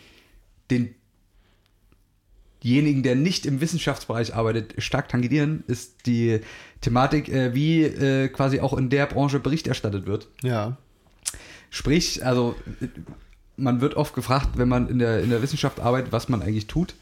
denjenigen, 2.64 3.02
der 3.02 3.14
nicht 3.14 3.46
im 3.46 3.60
Wissenschaftsbereich 3.60 4.34
arbeitet, 4.34 4.74
stark 4.78 5.08
tangieren, 5.08 5.62
ist 5.66 6.06
die 6.06 6.40
Thematik, 6.80 7.28
äh, 7.28 7.54
wie 7.54 7.82
äh, 7.82 8.28
quasi 8.28 8.60
auch 8.60 8.76
in 8.76 8.90
der 8.90 9.06
Branche 9.06 9.38
Bericht 9.38 9.66
erstattet 9.66 10.06
wird. 10.06 10.28
Ja. 10.42 10.76
Sprich, 11.70 12.24
also 12.24 12.56
man 13.56 13.80
wird 13.80 13.94
oft 13.94 14.14
gefragt, 14.14 14.50
wenn 14.56 14.68
man 14.68 14.88
in 14.88 14.98
der, 14.98 15.22
in 15.22 15.30
der 15.30 15.42
Wissenschaft 15.42 15.80
arbeitet, 15.80 16.12
was 16.12 16.28
man 16.28 16.42
eigentlich 16.42 16.66
tut. 16.66 16.94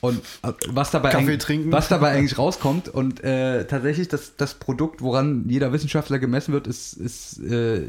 Und 0.00 0.18
äh, 0.42 0.52
was 0.68 0.90
dabei, 0.90 1.14
eigentlich, 1.14 1.72
was 1.72 1.88
dabei 1.88 2.10
eigentlich 2.10 2.36
rauskommt. 2.36 2.88
Und 2.88 3.22
äh, 3.22 3.66
tatsächlich, 3.66 4.08
das, 4.08 4.34
das 4.36 4.54
Produkt, 4.54 5.00
woran 5.00 5.48
jeder 5.48 5.72
Wissenschaftler 5.72 6.18
gemessen 6.18 6.52
wird, 6.52 6.66
ist, 6.66 6.94
ist 6.94 7.38
äh, 7.38 7.82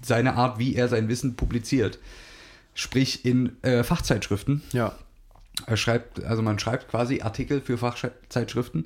seine 0.00 0.34
Art, 0.34 0.60
wie 0.60 0.76
er 0.76 0.86
sein 0.86 1.08
Wissen 1.08 1.34
publiziert. 1.34 1.98
Sprich 2.74 3.24
in 3.24 3.60
äh, 3.62 3.82
Fachzeitschriften. 3.82 4.62
Ja. 4.72 4.94
Schreibt, 5.74 6.24
also 6.24 6.42
man 6.42 6.58
schreibt 6.58 6.88
quasi 6.88 7.20
Artikel 7.20 7.60
für 7.60 7.78
Fachzeitschriften. 7.78 8.84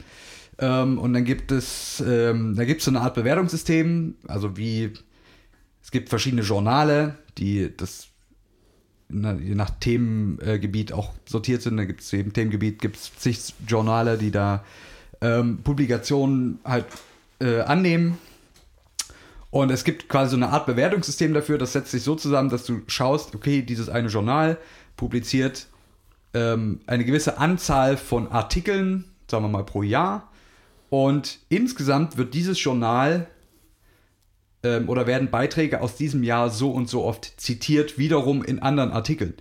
Ähm, 0.58 0.98
und 0.98 1.12
dann 1.12 1.24
gibt 1.24 1.52
es, 1.52 2.02
ähm, 2.06 2.56
da 2.56 2.64
gibt 2.64 2.80
es 2.80 2.84
so 2.86 2.90
eine 2.90 3.00
Art 3.00 3.14
Bewertungssystem, 3.14 4.14
also 4.26 4.56
wie, 4.56 4.92
es 5.82 5.90
gibt 5.90 6.08
verschiedene 6.08 6.42
Journale, 6.42 7.16
die 7.38 7.74
das 7.76 8.08
na, 9.12 9.34
je 9.34 9.54
nach 9.54 9.70
Themengebiet 9.70 10.92
auch 10.92 11.12
sortiert 11.26 11.62
sind. 11.62 11.76
Da 11.76 11.84
gibt 11.84 12.00
es 12.00 12.12
eben 12.12 12.32
Themengebiet, 12.32 12.80
gibt 12.80 12.96
es 12.96 13.12
zig 13.16 13.54
Journale, 13.66 14.16
die 14.16 14.30
da 14.30 14.64
ähm, 15.20 15.58
Publikationen 15.62 16.58
halt 16.64 16.86
äh, 17.40 17.60
annehmen. 17.60 18.18
Und 19.50 19.70
es 19.70 19.84
gibt 19.84 20.08
quasi 20.08 20.30
so 20.30 20.36
eine 20.36 20.48
Art 20.48 20.64
Bewertungssystem 20.64 21.34
dafür, 21.34 21.58
das 21.58 21.74
setzt 21.74 21.90
sich 21.90 22.02
so 22.02 22.14
zusammen, 22.14 22.48
dass 22.48 22.64
du 22.64 22.80
schaust, 22.86 23.34
okay, 23.34 23.60
dieses 23.60 23.90
eine 23.90 24.08
Journal 24.08 24.56
publiziert 24.96 25.66
ähm, 26.34 26.80
eine 26.86 27.04
gewisse 27.04 27.38
Anzahl 27.38 27.96
von 27.96 28.28
Artikeln, 28.28 29.04
sagen 29.30 29.44
wir 29.44 29.48
mal 29.48 29.64
pro 29.64 29.82
Jahr. 29.82 30.30
Und 30.90 31.38
insgesamt 31.48 32.16
wird 32.16 32.34
dieses 32.34 32.62
Journal 32.62 33.26
ähm, 34.62 34.88
oder 34.88 35.06
werden 35.06 35.30
Beiträge 35.30 35.80
aus 35.80 35.96
diesem 35.96 36.22
Jahr 36.22 36.50
so 36.50 36.70
und 36.70 36.88
so 36.88 37.04
oft 37.04 37.40
zitiert, 37.40 37.98
wiederum 37.98 38.44
in 38.44 38.60
anderen 38.60 38.92
Artikeln. 38.92 39.34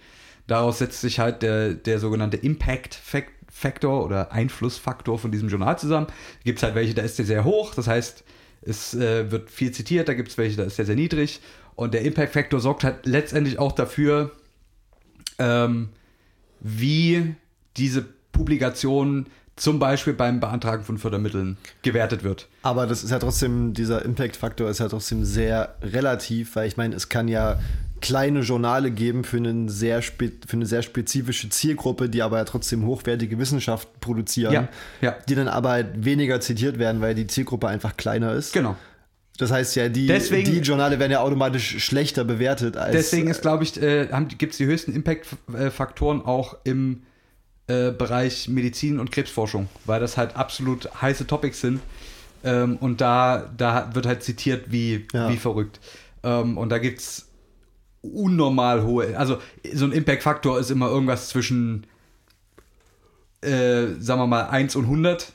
Daraus 0.47 0.79
setzt 0.79 1.01
sich 1.01 1.19
halt 1.19 1.41
der, 1.41 1.73
der 1.73 1.99
sogenannte 1.99 2.37
Impact 2.37 2.95
Fac- 2.95 3.31
Factor 3.49 4.05
oder 4.05 4.31
Einflussfaktor 4.31 5.19
von 5.19 5.31
diesem 5.31 5.49
Journal 5.49 5.77
zusammen. 5.77 6.07
Gibt 6.43 6.59
es 6.59 6.63
halt 6.63 6.75
welche, 6.75 6.93
da 6.93 7.01
ist 7.01 7.19
der 7.19 7.25
sehr 7.25 7.43
hoch, 7.43 7.75
das 7.75 7.87
heißt, 7.87 8.23
es 8.61 8.93
äh, 8.93 9.31
wird 9.31 9.51
viel 9.51 9.71
zitiert, 9.71 10.07
da 10.07 10.13
gibt 10.13 10.29
es 10.29 10.37
welche, 10.37 10.57
da 10.57 10.63
ist 10.63 10.77
der 10.77 10.85
sehr 10.85 10.95
niedrig. 10.95 11.41
Und 11.75 11.93
der 11.93 12.01
Impact 12.03 12.33
Factor 12.33 12.59
sorgt 12.59 12.83
halt 12.83 13.05
letztendlich 13.05 13.59
auch 13.59 13.71
dafür, 13.71 14.31
ähm, 15.37 15.89
wie 16.61 17.35
diese 17.77 18.05
Publikation 18.31 19.27
zum 19.55 19.79
Beispiel 19.79 20.13
beim 20.13 20.39
Beantragen 20.39 20.83
von 20.83 20.97
Fördermitteln 20.97 21.57
gewertet 21.81 22.23
wird. 22.23 22.47
Aber 22.63 22.87
das 22.87 23.03
ist 23.03 23.11
ja 23.11 23.19
trotzdem, 23.19 23.73
dieser 23.73 24.03
Impact-Faktor 24.03 24.69
ist 24.69 24.79
ja 24.79 24.87
trotzdem 24.87 25.23
sehr 25.23 25.75
relativ, 25.81 26.55
weil 26.55 26.67
ich 26.67 26.77
meine, 26.77 26.95
es 26.95 27.09
kann 27.09 27.27
ja 27.27 27.59
kleine 28.01 28.39
Journale 28.39 28.89
geben 28.89 29.23
für, 29.23 29.37
einen 29.37 29.69
sehr 29.69 30.01
für 30.01 30.17
eine 30.51 30.65
sehr 30.65 30.81
spezifische 30.81 31.49
Zielgruppe, 31.49 32.09
die 32.09 32.23
aber 32.23 32.37
ja 32.37 32.45
trotzdem 32.45 32.85
hochwertige 32.85 33.37
Wissenschaft 33.37 33.87
produzieren, 33.99 34.53
Ja, 34.53 34.69
ja. 35.01 35.15
die 35.29 35.35
dann 35.35 35.47
aber 35.47 35.69
halt 35.69 36.03
weniger 36.03 36.41
zitiert 36.41 36.79
werden, 36.79 37.01
weil 37.01 37.13
die 37.13 37.27
Zielgruppe 37.27 37.67
einfach 37.67 37.97
kleiner 37.97 38.33
ist. 38.33 38.53
Genau. 38.53 38.75
Das 39.37 39.51
heißt 39.51 39.75
ja, 39.75 39.89
die, 39.89 40.07
Deswegen- 40.07 40.51
die 40.51 40.59
Journale 40.59 40.99
werden 40.99 41.11
ja 41.11 41.21
automatisch 41.21 41.83
schlechter 41.83 42.23
bewertet 42.23 42.77
als. 42.77 42.91
Deswegen 42.91 43.27
ist, 43.29 43.41
glaube 43.41 43.63
ich, 43.63 43.81
äh, 43.81 44.07
gibt 44.37 44.51
es 44.53 44.57
die 44.57 44.65
höchsten 44.65 44.93
Impact-Faktoren 44.93 46.21
auch 46.23 46.57
im 46.63 47.03
äh, 47.67 47.91
Bereich 47.91 48.49
Medizin 48.49 48.99
und 48.99 49.11
Krebsforschung, 49.11 49.69
weil 49.85 49.99
das 49.99 50.17
halt 50.17 50.35
absolut 50.35 50.89
heiße 51.01 51.25
Topics 51.27 51.61
sind. 51.61 51.79
Ähm, 52.43 52.77
und 52.77 53.01
da, 53.01 53.49
da 53.55 53.89
wird 53.93 54.05
halt 54.05 54.23
zitiert 54.23 54.71
wie, 54.71 55.07
Ja. 55.13 55.29
wie 55.29 55.37
verrückt. 55.37 55.79
Ähm, 56.23 56.57
und 56.57 56.69
da 56.69 56.77
gibt 56.79 56.99
es 56.99 57.27
unnormal 58.01 58.83
hohe, 58.83 59.15
also 59.17 59.37
so 59.73 59.85
ein 59.85 59.91
Impact-Faktor 59.91 60.59
ist 60.59 60.71
immer 60.71 60.87
irgendwas 60.89 61.29
zwischen, 61.29 61.85
äh, 63.41 63.87
sagen 63.99 64.19
wir 64.21 64.27
mal, 64.27 64.49
1 64.49 64.75
und 64.75 64.85
100. 64.87 65.33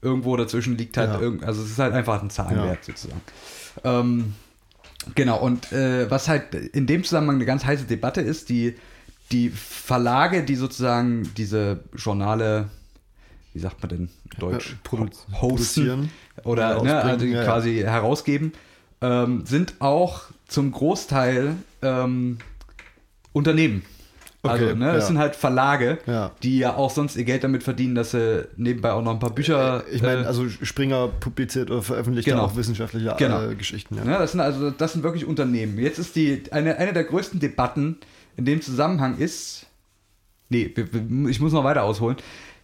Irgendwo 0.00 0.36
dazwischen 0.36 0.76
liegt 0.78 0.96
halt, 0.96 1.10
Ja. 1.10 1.20
irgend, 1.20 1.44
also 1.44 1.62
es 1.62 1.70
ist 1.70 1.78
halt 1.78 1.92
einfach 1.94 2.22
ein 2.22 2.30
Zahlenwert 2.30 2.84
sozusagen. 2.84 3.20
Ähm, 3.84 4.34
Genau, 5.14 5.38
und 5.40 5.72
äh, 5.72 6.10
was 6.10 6.28
halt 6.28 6.54
in 6.54 6.86
dem 6.86 7.02
Zusammenhang 7.04 7.36
eine 7.36 7.46
ganz 7.46 7.64
heiße 7.64 7.84
Debatte 7.84 8.20
ist, 8.20 8.48
die, 8.50 8.74
die 9.32 9.48
Verlage, 9.48 10.42
die 10.42 10.56
sozusagen 10.56 11.30
diese 11.36 11.80
Journale, 11.94 12.68
wie 13.54 13.60
sagt 13.60 13.80
man 13.80 13.88
denn 13.88 14.08
Deutsch, 14.38 14.72
Äh, 14.72 14.86
produ- 14.86 15.08
hosten 15.10 15.32
produzieren 15.32 16.10
oder 16.44 16.80
oder 16.80 16.82
ne, 16.82 17.00
also 17.02 17.24
ja, 17.24 17.38
ja. 17.38 17.44
quasi 17.44 17.76
herausgeben, 17.78 18.52
ähm, 19.00 19.46
sind 19.46 19.74
auch 19.78 20.24
zum 20.48 20.72
Großteil 20.72 21.54
ähm, 21.80 22.38
Unternehmen. 23.32 23.84
Also, 24.44 24.66
Okay, 24.66 24.74
ne, 24.76 24.86
das 24.92 25.02
ja. 25.04 25.06
sind 25.08 25.18
halt 25.18 25.34
Verlage, 25.34 25.98
Ja. 26.06 26.30
die 26.44 26.58
ja 26.60 26.76
auch 26.76 26.90
sonst 26.90 27.16
ihr 27.16 27.24
Geld 27.24 27.42
damit 27.42 27.64
verdienen, 27.64 27.96
dass 27.96 28.12
sie 28.12 28.46
nebenbei 28.56 28.92
auch 28.92 29.02
noch 29.02 29.10
ein 29.12 29.18
paar 29.18 29.34
Bücher. 29.34 29.82
Ich 29.90 30.00
meine, 30.00 30.22
äh, 30.22 30.26
also 30.26 30.48
Springer 30.48 31.08
publiziert 31.08 31.70
oder 31.72 31.82
veröffentlicht 31.82 32.26
Genau. 32.26 32.38
ja 32.38 32.44
auch 32.44 32.54
wissenschaftliche 32.56 33.14
Genau. 33.18 33.48
äh, 33.48 33.54
Geschichten. 33.56 33.96
Ja. 33.96 34.04
Ne, 34.04 34.12
das 34.18 34.30
sind 34.32 34.40
also 34.40 34.70
das 34.70 34.92
sind 34.92 35.02
wirklich 35.02 35.26
Unternehmen. 35.26 35.76
Jetzt 35.78 35.98
ist 35.98 36.14
die 36.14 36.42
eine, 36.52 36.76
eine 36.78 36.92
der 36.92 37.02
größten 37.04 37.40
Debatten 37.40 37.96
in 38.36 38.44
dem 38.44 38.62
Zusammenhang 38.62 39.18
ist. 39.18 39.66
Nee, 40.50 40.72
ich 41.28 41.40
muss 41.40 41.52
noch 41.52 41.64
weiter 41.64 41.82
ausholen. 41.82 42.16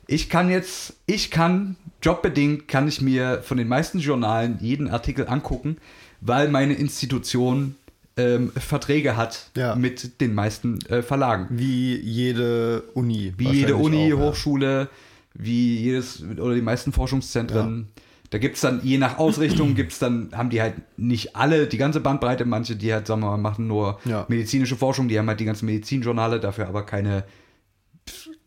Ich 0.07 0.31
kann 0.31 0.51
jetzt, 0.51 0.95
ich 1.07 1.31
kann, 1.31 1.77
jobbedingt 2.03 2.69
kann 2.69 2.87
ich 2.87 3.01
mir 3.01 3.41
von 3.43 3.57
den 3.57 3.69
meisten 3.69 3.99
Journalen 3.99 4.59
jeden 4.61 4.89
Artikel 4.89 5.27
angucken, 5.29 5.79
weil 6.21 6.49
meine 6.49 6.75
Institution 6.75 7.75
ähm, 8.17 8.53
Verträge 8.53 9.17
hat 9.17 9.51
Ja. 9.57 9.75
mit 9.75 10.21
den 10.21 10.35
meisten 10.35 10.81
äh, 10.87 11.03
Verlagen. 11.03 11.49
Wie 11.51 11.97
jede 11.97 12.83
Uni. 12.95 13.35
Wie 13.37 13.51
jede 13.53 13.77
Uni, 13.77 14.13
auch, 14.13 14.19
ja. 14.19 14.25
Hochschule, 14.25 14.89
wie 15.35 15.79
jedes 15.79 16.23
oder 16.23 16.55
die 16.55 16.63
meisten 16.63 16.93
Forschungszentren. 16.93 17.89
Da 18.31 18.39
gibt 18.39 18.55
es 18.57 18.61
dann, 18.63 18.81
je 18.85 18.99
nach 18.99 19.19
Ausrichtung, 19.19 19.75
gibt's 19.77 19.99
dann, 19.99 20.31
haben 20.33 20.51
die 20.51 20.61
halt 20.63 20.75
nicht 20.97 21.35
alle 21.37 21.67
die 21.67 21.77
ganze 21.77 22.01
Bandbreite, 22.01 22.45
manche, 22.45 22.77
die 22.77 22.93
halt, 22.93 23.07
sagen 23.07 23.21
wir 23.21 23.31
mal, 23.31 23.37
machen 23.37 23.67
nur 23.67 23.99
Ja. 24.05 24.27
medizinische 24.29 24.77
Forschung, 24.77 25.09
die 25.09 25.19
haben 25.19 25.29
halt 25.29 25.41
die 25.41 25.45
ganzen 25.45 25.67
Medizinjournale, 25.67 26.39
dafür 26.41 26.69
aber 26.69 26.85
keine 26.87 27.25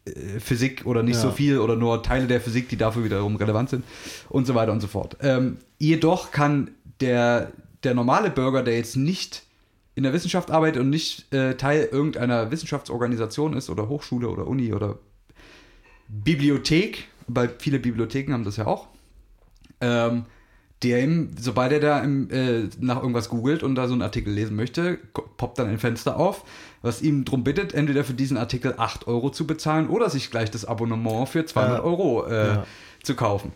äh, 0.05 0.39
Physik 0.39 0.85
oder 0.85 1.03
nicht 1.03 1.15
Ja. 1.15 1.21
so 1.23 1.31
viel 1.31 1.59
oder 1.59 1.75
nur 1.75 2.03
Teile 2.03 2.27
der 2.27 2.41
Physik, 2.41 2.69
die 2.69 2.77
dafür 2.77 3.03
wiederum 3.03 3.35
relevant 3.35 3.69
sind 3.69 3.83
und 4.29 4.47
so 4.47 4.55
weiter 4.55 4.71
und 4.71 4.81
so 4.81 4.87
fort. 4.87 5.17
Ähm, 5.21 5.57
jedoch 5.77 6.31
kann 6.31 6.71
der, 7.01 7.51
der 7.83 7.93
normale 7.93 8.29
Bürger, 8.29 8.63
der 8.63 8.75
jetzt 8.77 8.95
nicht 8.97 9.43
in 9.97 10.03
der 10.03 10.13
Wissenschaft 10.13 10.51
arbeitet 10.51 10.79
und 10.81 10.91
nicht 10.91 11.33
äh, 11.33 11.55
Teil 11.55 11.89
irgendeiner 11.91 12.51
Wissenschaftsorganisation 12.51 13.53
ist 13.57 13.69
oder 13.71 13.89
Hochschule 13.89 14.29
oder 14.29 14.45
Uni 14.45 14.71
oder 14.71 14.99
Bibliothek, 16.07 17.05
weil 17.27 17.49
viele 17.59 17.79
Bibliotheken 17.79 18.31
haben 18.33 18.43
das 18.43 18.57
ja 18.57 18.67
auch, 18.67 18.87
ähm, 19.81 20.25
der 20.83 21.03
ihm, 21.03 21.31
sobald 21.39 21.71
er 21.71 21.79
da 21.79 21.99
im, 22.01 22.29
äh, 22.29 22.69
nach 22.79 22.97
irgendwas 23.01 23.29
googelt 23.29 23.63
und 23.63 23.73
da 23.73 23.87
so 23.87 23.93
einen 23.93 24.03
Artikel 24.03 24.31
lesen 24.31 24.55
möchte, 24.55 24.99
poppt 25.37 25.57
dann 25.57 25.67
ein 25.67 25.79
Fenster 25.79 26.17
auf, 26.17 26.45
was 26.83 27.01
ihm 27.01 27.25
darum 27.25 27.43
bittet, 27.43 27.73
entweder 27.73 28.03
für 28.03 28.13
diesen 28.13 28.37
Artikel 28.37 28.75
8 28.77 29.07
Euro 29.07 29.31
zu 29.31 29.47
bezahlen 29.47 29.89
oder 29.89 30.11
sich 30.11 30.29
gleich 30.29 30.51
das 30.51 30.63
Abonnement 30.63 31.27
für 31.27 31.43
200 31.43 31.79
Ja. 31.79 31.83
Euro 31.83 32.27
äh, 32.27 32.47
Ja. 32.47 32.65
zu 33.01 33.15
kaufen. 33.15 33.51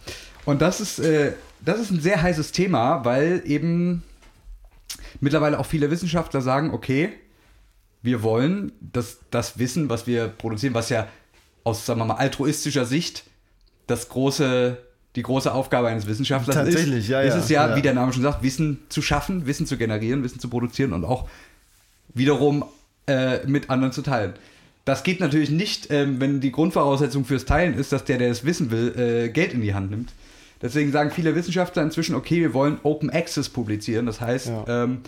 Und 0.45 0.63
das 0.63 0.81
ist, 0.81 0.97
äh, 0.97 1.33
das 1.63 1.79
ist 1.79 1.91
ein 1.91 2.01
sehr 2.01 2.19
heißes 2.19 2.51
Thema, 2.51 3.05
weil 3.05 3.43
eben 3.45 4.01
mittlerweile 5.21 5.57
auch 5.57 5.65
viele 5.65 5.89
Wissenschaftler 5.89 6.41
sagen, 6.41 6.71
okay, 6.71 7.13
wir 8.01 8.23
wollen 8.23 8.73
das, 8.81 9.19
das 9.29 9.57
Wissen, 9.57 9.89
was 9.89 10.07
wir 10.07 10.27
produzieren, 10.27 10.73
was 10.73 10.89
ja 10.89 11.07
aus, 11.63 11.85
sagen 11.85 11.99
wir 11.99 12.05
mal, 12.05 12.15
altruistischer 12.15 12.85
Sicht 12.85 13.23
das 13.87 14.09
große, 14.09 14.77
die 15.15 15.21
große 15.21 15.53
Aufgabe 15.53 15.87
eines 15.87 16.07
Wissenschaftlers 16.07 16.55
Tatsächlich, 16.55 16.99
ist, 16.99 17.09
ja, 17.09 17.21
ist 17.21 17.35
es 17.35 17.49
ja, 17.49 17.69
ja. 17.69 17.75
wie 17.75 17.81
der 17.81 17.93
Name 17.93 18.11
schon 18.13 18.23
sagt, 18.23 18.43
Wissen 18.43 18.79
zu 18.89 19.01
schaffen, 19.01 19.45
Wissen 19.45 19.65
zu 19.65 19.77
generieren, 19.77 20.23
Wissen 20.23 20.39
zu 20.39 20.49
produzieren 20.49 20.93
und 20.93 21.05
auch 21.05 21.29
wiederum 22.13 22.65
äh, 23.07 23.45
mit 23.45 23.69
anderen 23.69 23.91
zu 23.91 24.01
teilen. 24.01 24.33
Das 24.85 25.03
geht 25.03 25.19
natürlich 25.19 25.51
nicht, 25.51 25.91
ähm, 25.91 26.19
wenn 26.19 26.41
die 26.41 26.51
Grundvoraussetzung 26.51 27.25
fürs 27.25 27.45
Teilen 27.45 27.75
ist, 27.75 27.91
dass 27.91 28.03
der, 28.03 28.17
der 28.17 28.31
es 28.31 28.43
wissen 28.45 28.71
will, 28.71 28.97
äh, 28.97 29.29
Geld 29.29 29.53
in 29.53 29.61
die 29.61 29.75
Hand 29.75 29.91
nimmt. 29.91 30.11
Deswegen 30.61 30.91
sagen 30.91 31.11
viele 31.11 31.35
Wissenschaftler 31.35 31.83
inzwischen, 31.83 32.15
okay, 32.15 32.39
wir 32.41 32.53
wollen 32.53 32.79
Open 32.83 33.09
Access 33.09 33.49
publizieren. 33.49 34.05
Das 34.05 34.21
heißt, 34.21 34.47
Ja. 34.47 34.83
ähm, 34.83 34.99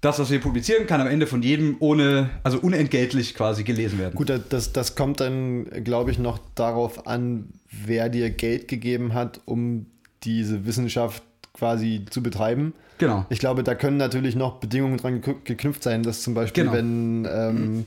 das, 0.00 0.18
was 0.20 0.30
wir 0.30 0.40
publizieren, 0.40 0.86
kann 0.86 1.00
am 1.00 1.08
Ende 1.08 1.26
von 1.26 1.42
jedem 1.42 1.76
ohne, 1.80 2.30
also 2.44 2.58
unentgeltlich 2.60 3.34
quasi 3.34 3.64
gelesen 3.64 3.98
werden. 3.98 4.14
Gut, 4.14 4.30
das, 4.48 4.72
das 4.72 4.94
kommt 4.94 5.18
dann, 5.20 5.64
glaube 5.82 6.12
ich, 6.12 6.20
noch 6.20 6.38
darauf 6.54 7.06
an, 7.08 7.48
wer 7.70 8.08
dir 8.08 8.30
Geld 8.30 8.68
gegeben 8.68 9.12
hat, 9.14 9.40
um 9.44 9.86
diese 10.22 10.66
Wissenschaft 10.66 11.22
quasi 11.58 12.04
zu 12.10 12.22
betreiben. 12.22 12.72
Genau. 12.98 13.24
Ich 13.30 13.38
glaube, 13.38 13.62
da 13.62 13.76
können 13.76 13.96
natürlich 13.96 14.34
noch 14.34 14.54
Bedingungen 14.56 14.96
dran 14.96 15.20
geknü- 15.20 15.36
geknüpft 15.44 15.84
sein, 15.84 16.02
dass 16.02 16.22
zum 16.22 16.34
Beispiel, 16.34 16.64
Genau. 16.64 16.76
wenn, 16.76 17.28
ähm, 17.30 17.84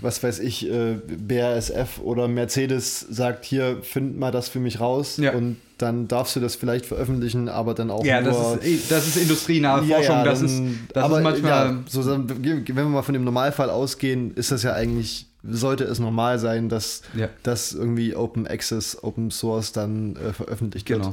was 0.00 0.22
weiß 0.22 0.38
ich, 0.38 0.70
äh, 0.70 0.94
BASF 1.18 1.98
oder 2.04 2.28
Mercedes 2.28 3.00
sagt, 3.00 3.44
hier, 3.44 3.78
find 3.82 4.16
mal 4.18 4.30
das 4.30 4.48
für 4.48 4.60
mich 4.60 4.78
raus 4.78 5.16
Ja. 5.16 5.32
und 5.32 5.56
dann 5.78 6.06
darfst 6.08 6.36
du 6.36 6.40
das 6.40 6.54
vielleicht 6.56 6.86
veröffentlichen, 6.86 7.48
aber 7.48 7.74
dann 7.74 7.90
auch 7.90 8.04
Ja, 8.04 8.20
nur... 8.20 8.32
das 8.32 8.64
ist, 8.64 8.90
das 8.92 9.06
ist 9.08 9.16
industrienahe 9.16 9.84
Ja, 9.86 9.96
Forschung. 9.96 10.16
ja, 10.16 10.24
das, 10.24 10.38
dann- 10.40 10.46
ist, 10.48 10.78
das 10.92 11.04
aber 11.04 11.18
ist 11.18 11.24
manchmal. 11.24 11.50
ja, 11.50 11.78
so, 11.88 12.06
wenn 12.06 12.66
wir 12.76 12.84
mal 12.84 13.02
von 13.02 13.14
dem 13.14 13.24
Normalfall 13.24 13.70
ausgehen, 13.70 14.34
ist 14.34 14.52
das 14.52 14.62
ja 14.62 14.72
eigentlich, 14.72 15.26
sollte 15.48 15.82
es 15.84 15.98
normal 15.98 16.38
sein, 16.38 16.68
dass 16.68 17.02
Ja. 17.16 17.28
das 17.42 17.72
irgendwie 17.72 18.14
Open 18.14 18.46
Access, 18.46 19.02
Open 19.02 19.30
Source 19.32 19.72
dann 19.72 20.14
äh, 20.16 20.32
veröffentlicht 20.32 20.88
wird. 20.90 21.08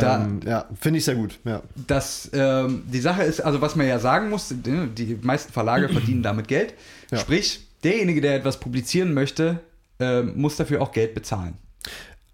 Da- 0.00 0.24
Ähm, 0.24 0.40
ja, 0.44 0.66
finde 0.80 0.98
ich 0.98 1.04
sehr 1.04 1.14
gut. 1.14 1.38
Ja. 1.44 1.62
dass 1.86 2.30
ähm, 2.32 2.82
die 2.92 3.00
Sache 3.00 3.22
ist, 3.22 3.40
also 3.40 3.60
was 3.60 3.76
man 3.76 3.86
ja 3.86 3.98
sagen 3.98 4.28
muss, 4.30 4.48
die, 4.50 5.18
meisten 5.22 5.52
Verlage 5.52 5.88
verdienen 5.88 6.22
damit 6.22 6.48
Geld. 6.48 6.74
Ja. 7.10 7.18
Sprich, 7.18 7.66
derjenige, 7.84 8.20
der 8.20 8.34
etwas 8.36 8.58
publizieren 8.60 9.14
möchte, 9.14 9.60
ähm, 10.00 10.32
muss 10.36 10.56
dafür 10.56 10.82
auch 10.82 10.90
Geld 10.92 11.14
bezahlen. 11.14 11.54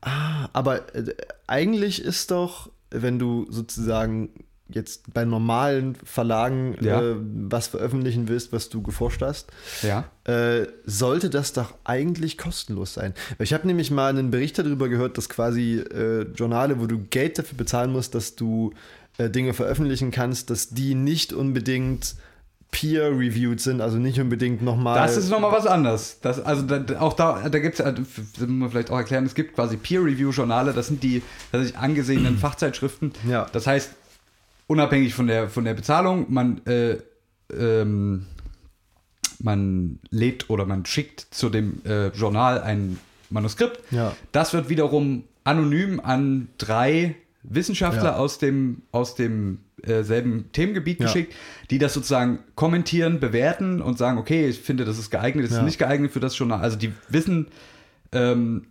Ah, 0.00 0.48
aber 0.52 0.94
äh, 0.94 1.14
eigentlich 1.46 2.02
ist 2.02 2.30
doch, 2.30 2.70
wenn 2.90 3.18
du 3.18 3.46
sozusagen 3.50 4.30
jetzt 4.72 5.12
bei 5.12 5.24
normalen 5.24 5.96
Verlagen 6.04 6.76
Ja. 6.80 7.00
äh, 7.02 7.16
was 7.18 7.68
veröffentlichen 7.68 8.28
willst, 8.28 8.52
was 8.52 8.68
du 8.68 8.82
geforscht 8.82 9.22
hast, 9.22 9.48
Ja. 9.82 10.04
äh, 10.24 10.66
sollte 10.84 11.30
das 11.30 11.52
doch 11.52 11.74
eigentlich 11.84 12.38
kostenlos 12.38 12.94
sein. 12.94 13.14
Ich 13.38 13.52
habe 13.52 13.66
nämlich 13.66 13.90
mal 13.90 14.08
einen 14.10 14.30
Bericht 14.30 14.58
darüber 14.58 14.88
gehört, 14.88 15.18
dass 15.18 15.28
quasi 15.28 15.76
äh, 15.78 16.22
Journale, 16.34 16.80
wo 16.80 16.86
du 16.86 16.98
Geld 17.10 17.38
dafür 17.38 17.56
bezahlen 17.58 17.92
musst, 17.92 18.14
dass 18.14 18.36
du 18.36 18.72
äh, 19.18 19.28
Dinge 19.30 19.54
veröffentlichen 19.54 20.10
kannst, 20.10 20.50
dass 20.50 20.68
die 20.70 20.94
nicht 20.94 21.32
unbedingt 21.32 22.14
peer-reviewed 22.72 23.60
sind, 23.60 23.80
also 23.80 23.98
nicht 23.98 24.20
unbedingt 24.20 24.62
nochmal. 24.62 24.96
Das 24.96 25.16
ist 25.16 25.28
nochmal 25.28 25.52
was 25.52 25.66
anderes. 25.66 26.18
Das, 26.22 26.40
also 26.40 26.62
da, 26.62 27.00
auch 27.00 27.14
da, 27.14 27.48
da 27.48 27.58
gibt 27.58 27.78
es, 27.80 27.84
das 27.84 27.96
muss 28.38 28.48
man 28.48 28.70
vielleicht 28.70 28.90
auch 28.90 28.96
erklären, 28.98 29.26
es 29.26 29.34
gibt 29.34 29.54
quasi 29.54 29.76
Peer-Review-Journale, 29.76 30.72
das 30.72 30.86
sind 30.86 31.02
die 31.02 31.22
tatsächlich 31.50 31.78
angesehenen 31.78 32.38
Fachzeitschriften. 32.38 33.12
Ja. 33.28 33.46
Das 33.52 33.66
heißt, 33.66 33.90
unabhängig 34.70 35.14
von 35.14 35.26
der, 35.26 35.48
von 35.48 35.64
der 35.64 35.74
Bezahlung, 35.74 36.26
man, 36.32 36.64
äh, 36.64 36.98
ähm, 37.52 38.26
man 39.40 39.98
lädt 40.10 40.48
oder 40.48 40.64
man 40.64 40.86
schickt 40.86 41.26
zu 41.32 41.50
dem 41.50 41.80
äh, 41.84 42.08
Journal 42.08 42.62
ein 42.62 42.98
Manuskript. 43.30 43.80
Ja. 43.90 44.14
Das 44.30 44.52
wird 44.52 44.68
wiederum 44.68 45.24
anonym 45.42 45.98
an 45.98 46.48
drei 46.56 47.16
Wissenschaftler 47.42 48.10
Ja. 48.12 48.16
aus 48.16 48.38
dem, 48.38 48.82
aus 48.92 49.16
dem 49.16 49.58
äh, 49.82 50.04
selben 50.04 50.52
Themengebiet 50.52 51.00
Ja. 51.00 51.06
geschickt, 51.06 51.34
die 51.70 51.78
das 51.78 51.92
sozusagen 51.92 52.38
kommentieren, 52.54 53.18
bewerten 53.18 53.82
und 53.82 53.98
sagen, 53.98 54.18
okay, 54.18 54.46
ich 54.46 54.60
finde, 54.60 54.84
das 54.84 54.98
ist 54.98 55.10
geeignet, 55.10 55.46
das 55.46 55.58
ist 55.58 55.64
nicht 55.64 55.78
geeignet 55.80 56.12
für 56.12 56.20
das 56.20 56.38
Journal. 56.38 56.60
Also 56.60 56.76
die 56.76 56.92
wissen, 57.08 57.48
ähm, 58.12 58.66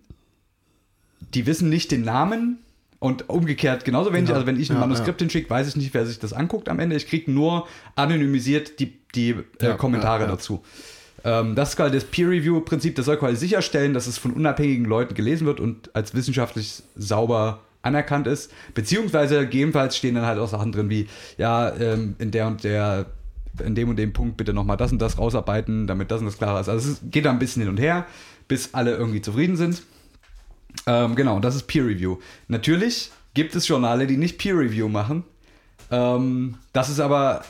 die 1.33 1.45
wissen 1.45 1.67
nicht 1.67 1.91
den 1.91 2.03
Namen 2.03 2.59
und 2.99 3.29
umgekehrt 3.29 3.85
genauso 3.85 4.13
wenig. 4.13 4.29
Ja. 4.29 4.35
Also 4.35 4.45
wenn 4.45 4.59
ich 4.59 4.69
ein 4.69 4.75
Ja, 4.75 4.81
Manuskript 4.81 5.19
hinschicke, 5.21 5.49
weiß 5.49 5.67
ich 5.69 5.75
nicht, 5.75 5.93
wer 5.93 6.05
sich 6.05 6.19
das 6.19 6.33
anguckt 6.33 6.69
am 6.69 6.79
Ende. 6.79 6.95
Ich 6.95 7.07
kriege 7.07 7.31
nur 7.31 7.67
anonymisiert 7.95 8.79
die, 8.79 8.93
die 9.15 9.35
äh, 9.59 9.67
Ja, 9.67 9.73
Kommentare 9.75 10.23
ja, 10.23 10.29
ja. 10.29 10.35
dazu. 10.35 10.63
Ähm, 11.23 11.55
das 11.55 11.69
ist 11.69 11.75
quasi 11.75 11.95
das 11.95 12.05
Peer-Review-Prinzip, 12.05 12.95
das 12.95 13.05
soll 13.05 13.17
quasi 13.17 13.35
sicherstellen, 13.35 13.93
dass 13.93 14.07
es 14.07 14.17
von 14.17 14.31
unabhängigen 14.31 14.85
Leuten 14.85 15.15
gelesen 15.15 15.47
wird 15.47 15.59
und 15.59 15.93
als 15.95 16.13
wissenschaftlich 16.13 16.83
sauber 16.95 17.61
anerkannt 17.81 18.27
ist. 18.27 18.51
Beziehungsweise 18.73 19.41
gegebenenfalls 19.41 19.97
stehen 19.97 20.15
dann 20.15 20.25
halt 20.25 20.39
auch 20.39 20.49
Sachen 20.49 20.71
drin 20.71 20.89
wie, 20.89 21.07
ja, 21.37 21.73
ähm, 21.75 22.15
in 22.19 22.31
der 22.31 22.47
und 22.47 22.63
der, 22.63 23.05
in 23.63 23.75
dem 23.75 23.89
und 23.89 23.97
dem 23.97 24.13
Punkt 24.13 24.37
bitte 24.37 24.53
nochmal 24.53 24.77
das 24.77 24.91
und 24.91 25.01
das 25.01 25.17
rausarbeiten, 25.17 25.87
damit 25.87 26.11
das 26.11 26.19
und 26.19 26.27
das 26.27 26.37
klar 26.37 26.59
ist. 26.59 26.69
Also 26.69 26.91
es 26.91 27.01
geht 27.09 27.25
da 27.25 27.31
ein 27.31 27.39
bisschen 27.39 27.61
hin 27.61 27.69
und 27.69 27.79
her, 27.79 28.05
bis 28.47 28.73
alle 28.73 28.95
irgendwie 28.95 29.21
zufrieden 29.21 29.55
sind. 29.55 29.83
Ähm, 30.85 31.15
genau, 31.15 31.39
das 31.39 31.55
ist 31.55 31.67
Peer 31.67 31.85
Review. 31.85 32.17
Natürlich 32.47 33.11
gibt 33.33 33.55
es 33.55 33.67
Journale, 33.67 34.07
die 34.07 34.17
nicht 34.17 34.37
Peer 34.37 34.57
Review 34.57 34.87
machen. 34.87 35.23
Ähm, 35.91 36.55
das 36.73 36.89
ist 36.89 36.99
aber, 36.99 37.43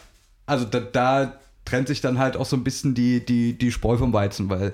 also 0.45 0.65
da, 0.65 0.79
da 0.79 1.39
trennt 1.65 1.87
sich 1.87 2.01
dann 2.01 2.17
halt 2.17 2.37
auch 2.37 2.45
so 2.45 2.55
ein 2.55 2.63
bisschen 2.63 2.95
die, 2.95 3.25
die, 3.25 3.53
die 3.53 3.71
Spreu 3.71 3.97
vom 3.97 4.13
Weizen, 4.13 4.49
weil 4.49 4.69
in 4.69 4.73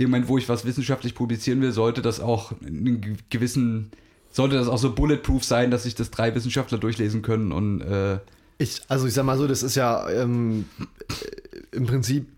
dem 0.00 0.10
Moment, 0.10 0.28
wo 0.28 0.38
ich 0.38 0.48
was 0.48 0.64
wissenschaftlich 0.64 1.14
publizieren 1.14 1.60
will, 1.62 1.72
sollte 1.72 2.02
das 2.02 2.20
auch 2.20 2.52
einen 2.60 3.00
ge- 3.00 3.16
gewissen, 3.30 3.90
sollte 4.30 4.56
das 4.56 4.68
auch 4.68 4.78
so 4.78 4.94
bulletproof 4.94 5.42
sein, 5.42 5.70
dass 5.70 5.84
sich 5.84 5.94
das 5.94 6.10
drei 6.10 6.34
Wissenschaftler 6.34 6.78
durchlesen 6.78 7.22
können 7.22 7.50
und 7.52 7.80
äh, 7.80 8.18
Ich, 8.58 8.82
also 8.88 9.06
ich 9.06 9.14
sag 9.14 9.24
mal 9.24 9.38
so, 9.38 9.46
das 9.46 9.62
ist 9.62 9.74
ja 9.74 10.08
ähm, 10.10 10.66
äh, 11.08 11.76
im 11.76 11.86
Prinzip, 11.86 12.28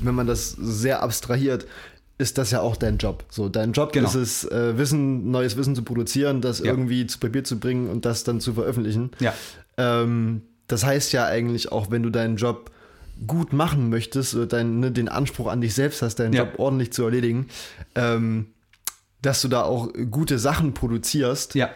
wenn 0.00 0.14
man 0.14 0.26
das 0.26 0.52
sehr 0.52 1.02
abstrahiert, 1.02 1.66
ist 2.18 2.38
das 2.38 2.50
ja 2.52 2.60
auch 2.60 2.76
dein 2.76 2.98
Job. 2.98 3.24
So, 3.28 3.48
dein 3.48 3.72
Job 3.72 3.92
Genau. 3.92 4.08
ist 4.08 4.14
es, 4.14 4.44
äh, 4.44 4.78
Wissen, 4.78 5.30
neues 5.30 5.56
Wissen 5.56 5.74
zu 5.74 5.82
produzieren, 5.82 6.40
das 6.40 6.60
Ja. 6.60 6.66
irgendwie 6.66 7.06
zu 7.06 7.18
Papier 7.18 7.42
zu 7.44 7.58
bringen 7.58 7.88
und 7.88 8.04
das 8.04 8.22
dann 8.24 8.40
zu 8.40 8.52
veröffentlichen. 8.54 9.10
ja. 9.20 9.34
Ähm, 9.76 10.42
das 10.68 10.84
heißt 10.84 11.12
ja 11.12 11.26
eigentlich 11.26 11.72
auch, 11.72 11.90
wenn 11.90 12.02
du 12.04 12.10
deinen 12.10 12.36
Job 12.36 12.70
gut 13.26 13.52
machen 13.52 13.90
möchtest, 13.90 14.34
oder 14.34 14.46
dein, 14.46 14.80
ne, 14.80 14.90
den 14.92 15.08
Anspruch 15.08 15.48
an 15.48 15.60
dich 15.60 15.74
selbst 15.74 16.00
hast, 16.02 16.16
deinen 16.20 16.32
Ja. 16.32 16.44
Job 16.44 16.54
ordentlich 16.58 16.92
zu 16.92 17.02
erledigen, 17.04 17.48
ähm, 17.96 18.46
dass 19.20 19.42
du 19.42 19.48
da 19.48 19.62
auch 19.62 19.88
gute 20.10 20.38
Sachen 20.38 20.72
produzierst 20.74 21.54
Ja. 21.54 21.70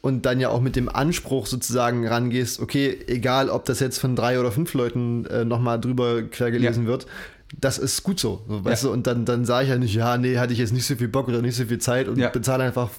und 0.00 0.26
dann 0.26 0.40
ja 0.40 0.48
auch 0.48 0.60
mit 0.60 0.76
dem 0.76 0.88
Anspruch 0.88 1.46
sozusagen 1.46 2.06
rangehst, 2.06 2.60
okay, 2.60 2.98
egal 3.06 3.48
ob 3.48 3.64
das 3.66 3.80
jetzt 3.80 3.98
von 3.98 4.16
drei 4.16 4.38
oder 4.40 4.50
fünf 4.52 4.74
Leuten 4.74 5.24
äh, 5.26 5.44
nochmal 5.44 5.80
drüber 5.80 6.22
quer 6.22 6.50
gelesen 6.50 6.86
wird, 6.86 7.06
das 7.58 7.78
ist 7.78 8.02
gut 8.04 8.20
so, 8.20 8.42
so 8.48 8.64
weißt 8.64 8.84
Ja. 8.84 8.88
du, 8.88 8.92
und 8.92 9.06
dann, 9.06 9.24
dann 9.24 9.44
sage 9.44 9.64
ich 9.64 9.70
ja 9.70 9.78
nicht, 9.78 9.94
ja, 9.94 10.16
nee, 10.18 10.38
hatte 10.38 10.52
ich 10.52 10.58
jetzt 10.60 10.72
nicht 10.72 10.86
so 10.86 10.94
viel 10.96 11.08
Bock 11.08 11.28
oder 11.28 11.42
nicht 11.42 11.56
so 11.56 11.64
viel 11.64 11.78
Zeit 11.78 12.06
und 12.08 12.18
Ja. 12.18 12.28
bezahle 12.28 12.64
einfach 12.64 12.90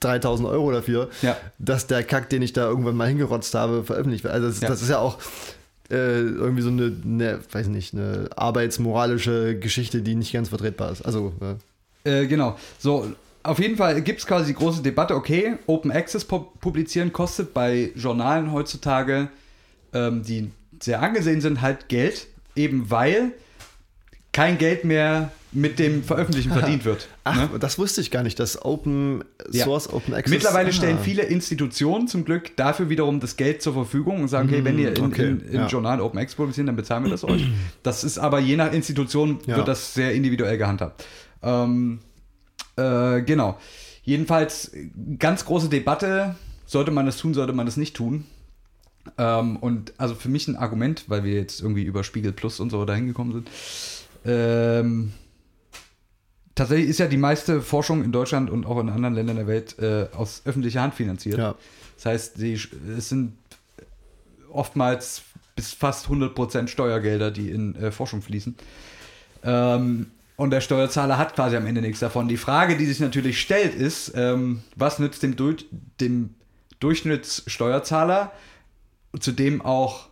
3000 0.00 0.48
Euro 0.48 0.70
dafür, 0.72 1.08
Ja. 1.22 1.36
dass 1.58 1.86
der 1.88 2.02
Kack, 2.04 2.30
den 2.30 2.42
ich 2.42 2.52
da 2.52 2.66
irgendwann 2.68 2.96
mal 2.96 3.08
hingerotzt 3.08 3.54
habe, 3.54 3.82
veröffentlicht 3.84 4.22
wird. 4.24 4.32
Also 4.34 4.48
das, 4.48 4.60
das 4.60 4.82
ist 4.82 4.90
ja 4.90 4.98
auch 4.98 5.18
äh, 5.90 6.20
irgendwie 6.20 6.62
so 6.62 6.68
eine, 6.68 6.94
eine, 7.04 7.40
weiß 7.50 7.68
nicht, 7.68 7.94
eine 7.94 8.28
arbeitsmoralische 8.36 9.58
Geschichte, 9.58 10.02
die 10.02 10.14
nicht 10.14 10.32
ganz 10.32 10.50
vertretbar 10.50 10.92
ist. 10.92 11.02
Also, 11.02 11.32
äh, 12.04 12.26
genau. 12.26 12.56
So, 12.78 13.10
auf 13.42 13.58
jeden 13.58 13.76
Fall 13.76 14.00
gibt 14.02 14.20
es 14.20 14.26
quasi 14.26 14.48
die 14.52 14.54
große 14.58 14.82
Debatte, 14.82 15.14
okay, 15.14 15.54
Open 15.66 15.90
Access 15.90 16.28
pu- 16.28 16.46
publizieren 16.60 17.12
kostet 17.12 17.54
bei 17.54 17.90
Journalen 17.96 18.52
heutzutage, 18.52 19.28
ähm, 19.94 20.22
die 20.22 20.50
sehr 20.80 21.00
angesehen 21.02 21.40
sind, 21.40 21.62
halt 21.62 21.88
Geld, 21.88 22.26
eben 22.54 22.90
weil 22.90 23.32
kein 24.32 24.58
Geld 24.58 24.84
mehr 24.84 25.32
mit 25.50 25.78
dem 25.78 26.04
Veröffentlichen 26.04 26.52
verdient 26.52 26.84
wird. 26.84 27.08
ach, 27.24 27.50
ne? 27.52 27.58
das 27.58 27.78
wusste 27.78 28.02
ich 28.02 28.10
gar 28.10 28.22
nicht, 28.22 28.38
dass 28.38 28.62
Open 28.62 29.24
Ja. 29.50 29.64
Source, 29.64 29.90
Open 29.90 30.14
Access. 30.14 30.30
Mittlerweile 30.30 30.68
ah. 30.68 30.72
stellen 30.72 30.98
viele 31.02 31.22
Institutionen 31.22 32.06
zum 32.06 32.24
Glück 32.24 32.54
dafür 32.56 32.90
wiederum 32.90 33.20
das 33.20 33.36
Geld 33.36 33.62
zur 33.62 33.72
Verfügung 33.72 34.20
und 34.20 34.28
sagen, 34.28 34.48
okay, 34.48 34.64
wenn 34.64 34.78
ihr 34.78 34.94
in, 34.94 35.04
okay, 35.04 35.28
in, 35.28 35.40
in 35.40 35.54
ja. 35.54 35.66
Journal 35.66 36.00
Open 36.00 36.18
Access 36.18 36.36
publiziert, 36.36 36.68
dann 36.68 36.76
bezahlen 36.76 37.04
wir 37.04 37.10
das 37.10 37.24
euch. 37.24 37.46
Das 37.82 38.04
ist 38.04 38.18
aber 38.18 38.40
je 38.40 38.56
nach 38.56 38.72
Institution 38.72 39.38
Ja. 39.46 39.56
wird 39.56 39.68
das 39.68 39.94
sehr 39.94 40.12
individuell 40.12 40.58
gehandhabt. 40.58 41.04
Ähm, 41.42 42.00
äh, 42.76 43.22
genau. 43.22 43.58
Jedenfalls 44.02 44.72
ganz 45.18 45.44
große 45.44 45.68
Debatte, 45.68 46.34
sollte 46.66 46.90
man 46.90 47.06
das 47.06 47.16
tun, 47.16 47.32
sollte 47.34 47.54
man 47.54 47.66
das 47.66 47.76
nicht 47.76 47.96
tun. 47.96 48.24
Ähm, 49.16 49.56
und 49.56 49.94
also 49.96 50.14
für 50.14 50.28
mich 50.28 50.46
ein 50.48 50.56
Argument, 50.56 51.04
weil 51.08 51.24
wir 51.24 51.34
jetzt 51.34 51.62
irgendwie 51.62 51.84
über 51.84 52.04
Spiegel 52.04 52.32
Plus 52.32 52.60
und 52.60 52.70
so 52.70 52.84
dahin 52.84 53.06
gekommen 53.06 53.32
sind. 53.32 53.48
Ähm, 54.28 55.12
tatsächlich 56.54 56.90
ist 56.90 56.98
ja 56.98 57.06
die 57.06 57.16
meiste 57.16 57.62
Forschung 57.62 58.04
in 58.04 58.12
Deutschland 58.12 58.50
und 58.50 58.66
auch 58.66 58.78
in 58.78 58.90
anderen 58.90 59.14
Ländern 59.14 59.36
der 59.36 59.46
Welt 59.46 59.78
äh, 59.78 60.06
aus 60.14 60.42
öffentlicher 60.44 60.82
Hand 60.82 60.94
finanziert. 60.94 61.38
Ja. 61.38 61.54
Das 61.96 62.06
heißt, 62.06 62.38
die, 62.38 62.60
es 62.96 63.08
sind 63.08 63.32
oftmals 64.52 65.22
bis 65.56 65.72
fast 65.72 66.06
100% 66.06 66.68
Steuergelder, 66.68 67.30
die 67.30 67.50
in 67.50 67.74
äh, 67.76 67.90
Forschung 67.90 68.22
fließen. 68.22 68.54
Ähm, 69.44 70.10
und 70.36 70.50
der 70.50 70.60
Steuerzahler 70.60 71.18
hat 71.18 71.34
quasi 71.34 71.56
am 71.56 71.66
Ende 71.66 71.80
nichts 71.80 71.98
davon. 71.98 72.28
Die 72.28 72.36
Frage, 72.36 72.76
die 72.76 72.86
sich 72.86 73.00
natürlich 73.00 73.40
stellt, 73.40 73.74
ist, 73.74 74.12
ähm, 74.14 74.62
was 74.76 74.98
nützt 74.98 75.22
dem, 75.22 75.34
Dur 75.34 75.56
dem 76.00 76.34
Durchschnittssteuerzahler, 76.78 78.30
zu 79.18 79.32
dem 79.32 79.62
auch 79.62 80.10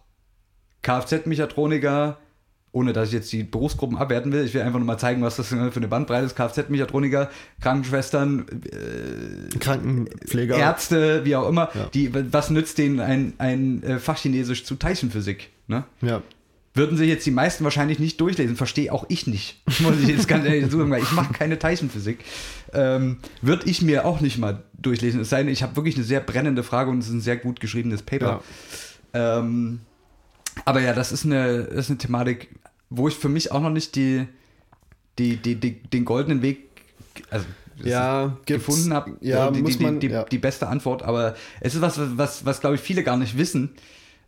Kfz-Mechatroniker, 0.82 2.18
ohne 2.76 2.92
dass 2.92 3.08
ich 3.08 3.14
jetzt 3.14 3.32
die 3.32 3.42
Berufsgruppen 3.42 3.96
abwerten 3.96 4.30
will, 4.32 4.44
ich 4.44 4.52
will 4.52 4.60
einfach 4.60 4.78
nur 4.78 4.86
mal 4.86 4.98
zeigen, 4.98 5.22
was 5.22 5.36
das 5.36 5.48
für 5.48 5.56
eine 5.56 5.88
Bandbreite 5.88 6.26
ist, 6.26 6.36
Kfz-Mechatroniker, 6.36 7.30
Krankenschwestern, 7.62 8.44
Krankenpfleger. 9.58 10.56
Ärzte, 10.58 11.24
wie 11.24 11.36
auch 11.36 11.48
immer, 11.48 11.70
Ja. 11.74 11.86
die, 11.94 12.12
was 12.32 12.50
nützt 12.50 12.76
denen 12.76 13.00
ein, 13.00 13.32
ein 13.38 13.82
äh, 13.82 13.98
Fachchinesisch 13.98 14.64
zu 14.66 14.74
Teilchenphysik? 14.74 15.48
Ne? 15.68 15.84
Ja. 16.02 16.20
Würden 16.74 16.98
sich 16.98 17.08
jetzt 17.08 17.24
die 17.24 17.30
meisten 17.30 17.64
wahrscheinlich 17.64 17.98
nicht 17.98 18.20
durchlesen, 18.20 18.56
verstehe 18.56 18.92
auch 18.92 19.06
ich 19.08 19.26
nicht. 19.26 19.62
Muss 19.80 19.98
ich 20.02 20.08
jetzt 20.08 20.28
ganz 20.28 20.44
ehrlich 20.44 20.70
sagen, 20.70 20.90
weil 20.90 21.02
ich 21.02 21.12
mache 21.12 21.32
keine 21.32 21.58
Teilchenphysik. 21.58 22.18
Ähm, 22.74 23.20
Würde 23.40 23.64
ich 23.70 23.80
mir 23.80 24.04
auch 24.04 24.20
nicht 24.20 24.36
mal 24.36 24.64
durchlesen. 24.78 25.22
Es 25.22 25.30
sei 25.30 25.38
denn, 25.42 25.48
ich 25.50 25.62
habe 25.62 25.76
wirklich 25.76 25.96
eine 25.96 26.04
sehr 26.04 26.20
brennende 26.20 26.62
Frage 26.62 26.90
und 26.90 26.98
es 26.98 27.06
ist 27.06 27.12
ein 27.14 27.20
sehr 27.22 27.38
gut 27.38 27.58
geschriebenes 27.58 28.02
Paper. 28.02 28.42
Ähm, 29.14 29.80
aber 30.66 30.80
ja, 30.80 30.92
das 30.92 31.10
ist 31.12 31.24
eine, 31.24 31.64
das 31.64 31.86
ist 31.86 31.90
eine 31.90 31.98
Thematik, 31.98 32.48
wo 32.90 33.08
ich 33.08 33.14
für 33.16 33.28
mich 33.28 33.52
auch 33.52 33.60
noch 33.60 33.70
nicht 33.70 33.94
die, 33.96 34.26
die, 35.18 35.36
die, 35.36 35.54
die, 35.56 35.72
den 35.82 36.04
goldenen 36.04 36.42
Weg 36.42 36.60
also, 37.30 37.46
Ja, 37.82 38.36
gefunden 38.46 38.92
habe. 38.92 39.16
ja, 39.20 39.50
die, 39.50 39.62
muss 39.62 39.78
die, 39.78 39.82
man- 39.84 40.00
die, 40.00 40.08
ja. 40.08 40.24
die 40.24 40.38
beste 40.38 40.66
Antwort. 40.68 41.02
Aber 41.02 41.34
es 41.60 41.74
ist 41.74 41.80
was, 41.80 41.98
was, 42.16 42.44
was 42.44 42.60
glaube 42.60 42.76
ich, 42.76 42.80
viele 42.80 43.02
gar 43.02 43.16
nicht 43.16 43.36
wissen. 43.38 43.70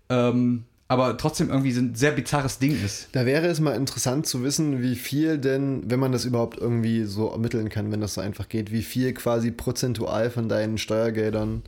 Ähm, 0.09 0.65
aber 0.91 1.19
trotzdem 1.19 1.51
irgendwie 1.51 1.73
so 1.73 1.83
ein 1.83 1.95
sehr 1.95 2.13
bizarres 2.13 2.59
Ding 2.59 2.73
ist. 2.83 3.09
Da 3.13 3.27
wäre 3.27 3.47
es 3.47 3.61
mal 3.61 3.77
interessant 3.77 4.27
zu 4.27 4.43
wissen, 4.43 4.81
wie 4.83 4.95
viel 4.97 5.37
denn, 5.37 5.83
wenn 5.91 6.01
man 6.01 6.13
das 6.13 6.25
überhaupt 6.25 6.57
irgendwie 6.59 7.05
so 7.05 7.29
ermitteln 7.31 7.69
kann, 7.69 7.93
wenn 7.93 8.01
das 8.01 8.15
so 8.15 8.23
einfach 8.23 8.49
geht, 8.49 8.73
wie 8.73 8.83
viel 8.83 9.13
quasi 9.13 9.51
prozentual 9.51 10.31
von 10.31 10.49
deinen 10.49 10.79
Steuergeldern 10.79 11.63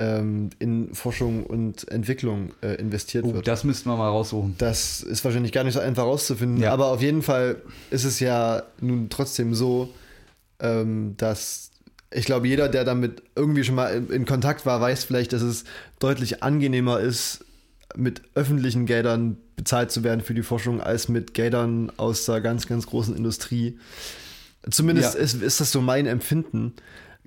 ähm, 0.00 0.50
in 0.58 0.94
Forschung 0.94 1.44
und 1.44 1.86
Entwicklung 1.90 2.52
äh, 2.62 2.74
investiert 2.76 3.24
Oh, 3.26 3.34
wird. 3.34 3.46
das 3.46 3.62
müssten 3.64 3.88
wir 3.88 3.96
mal 3.96 4.08
raussuchen. 4.08 4.54
Das 4.58 5.02
ist 5.02 5.24
wahrscheinlich 5.24 5.52
gar 5.52 5.62
nicht 5.62 5.74
so 5.74 5.80
einfach 5.80 6.04
rauszufinden, 6.04 6.58
Ja. 6.62 6.72
aber 6.72 6.86
auf 6.86 7.02
jeden 7.02 7.22
Fall 7.22 7.56
ist 7.90 8.04
es 8.04 8.18
ja 8.18 8.62
nun 8.80 9.10
trotzdem 9.10 9.54
so, 9.54 9.90
ähm, 10.58 11.14
dass 11.18 11.70
ich 12.12 12.24
glaube, 12.24 12.48
jeder, 12.48 12.68
der 12.68 12.84
damit 12.84 13.22
irgendwie 13.36 13.62
schon 13.62 13.76
mal 13.76 13.94
in, 13.94 14.10
in 14.10 14.24
Kontakt 14.24 14.66
war, 14.66 14.80
weiß 14.80 15.04
vielleicht, 15.04 15.32
dass 15.32 15.42
es 15.42 15.64
deutlich 16.00 16.42
angenehmer 16.42 16.98
ist, 16.98 17.44
mit 17.94 18.22
öffentlichen 18.34 18.86
Geldern 18.86 19.36
bezahlt 19.54 19.90
zu 19.92 20.02
werden 20.02 20.20
für 20.22 20.34
die 20.34 20.42
Forschung, 20.42 20.80
als 20.80 21.08
mit 21.08 21.34
Geldern 21.34 21.92
aus 21.98 22.24
der 22.24 22.40
ganz, 22.40 22.66
ganz 22.66 22.86
großen 22.86 23.14
Industrie. 23.16 23.78
Zumindest 24.70 25.14
Ja. 25.14 25.20
ist, 25.20 25.34
ist 25.42 25.60
das 25.60 25.70
so 25.72 25.80
mein 25.80 26.06
Empfinden, 26.06 26.72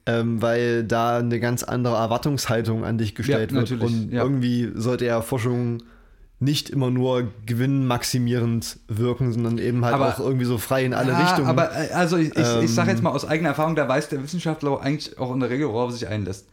ähm, 0.05 0.41
weil 0.41 0.83
da 0.83 1.17
eine 1.19 1.39
ganz 1.39 1.63
andere 1.63 1.95
Erwartungshaltung 1.95 2.83
an 2.83 2.97
dich 2.97 3.15
gestellt 3.15 3.51
Ja, 3.51 3.57
wird. 3.57 3.71
Und 3.81 4.11
ja. 4.11 4.23
irgendwie 4.23 4.71
sollte 4.75 5.05
ja 5.05 5.21
Forschung 5.21 5.83
nicht 6.39 6.69
immer 6.69 6.89
nur 6.91 7.29
gewinnmaximierend 7.45 8.79
wirken, 8.87 9.31
sondern 9.31 9.57
eben 9.57 9.83
halt 9.85 9.95
Aber- 9.95 10.09
auch 10.09 10.19
irgendwie 10.19 10.45
so 10.45 10.57
frei 10.57 10.83
in 10.85 10.93
alle 10.93 11.11
Ja, 11.11 11.21
Richtungen. 11.23 11.47
Aber 11.47 11.71
äh, 11.71 11.91
also 11.93 12.17
ich, 12.17 12.29
ich, 12.35 12.37
ich 12.63 12.73
sage 12.73 12.89
Ähm, 12.89 12.95
jetzt 12.95 13.03
mal 13.03 13.11
aus 13.11 13.25
eigener 13.25 13.49
Erfahrung, 13.49 13.75
da 13.75 13.87
weiß 13.87 14.09
der 14.09 14.21
Wissenschaftler 14.23 14.81
eigentlich 14.81 15.17
auch 15.19 15.33
in 15.33 15.39
der 15.39 15.49
Regel, 15.49 15.67
worauf 15.69 15.89
er 15.91 15.93
sich 15.93 16.07
einlässt. 16.07 16.47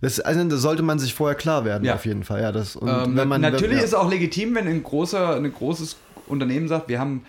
das, 0.00 0.20
also, 0.20 0.44
da 0.44 0.56
sollte 0.56 0.82
man 0.82 0.98
sich 0.98 1.14
vorher 1.14 1.36
klar 1.36 1.64
werden, 1.64 1.88
auf 1.90 2.04
jeden 2.06 2.24
Fall. 2.24 2.42
Ja, 2.42 2.52
das, 2.52 2.76
Ähm, 2.76 3.14
man, 3.14 3.40
natürlich 3.40 3.70
wenn, 3.70 3.78
ist 3.78 3.84
es 3.84 3.94
auch 3.94 4.10
legitim, 4.10 4.54
wenn 4.54 4.66
ein, 4.66 4.82
großer, 4.82 5.36
ein 5.36 5.52
großes 5.52 5.96
Unternehmen 6.26 6.68
sagt, 6.68 6.88
wir 6.88 6.98
haben 7.00 7.22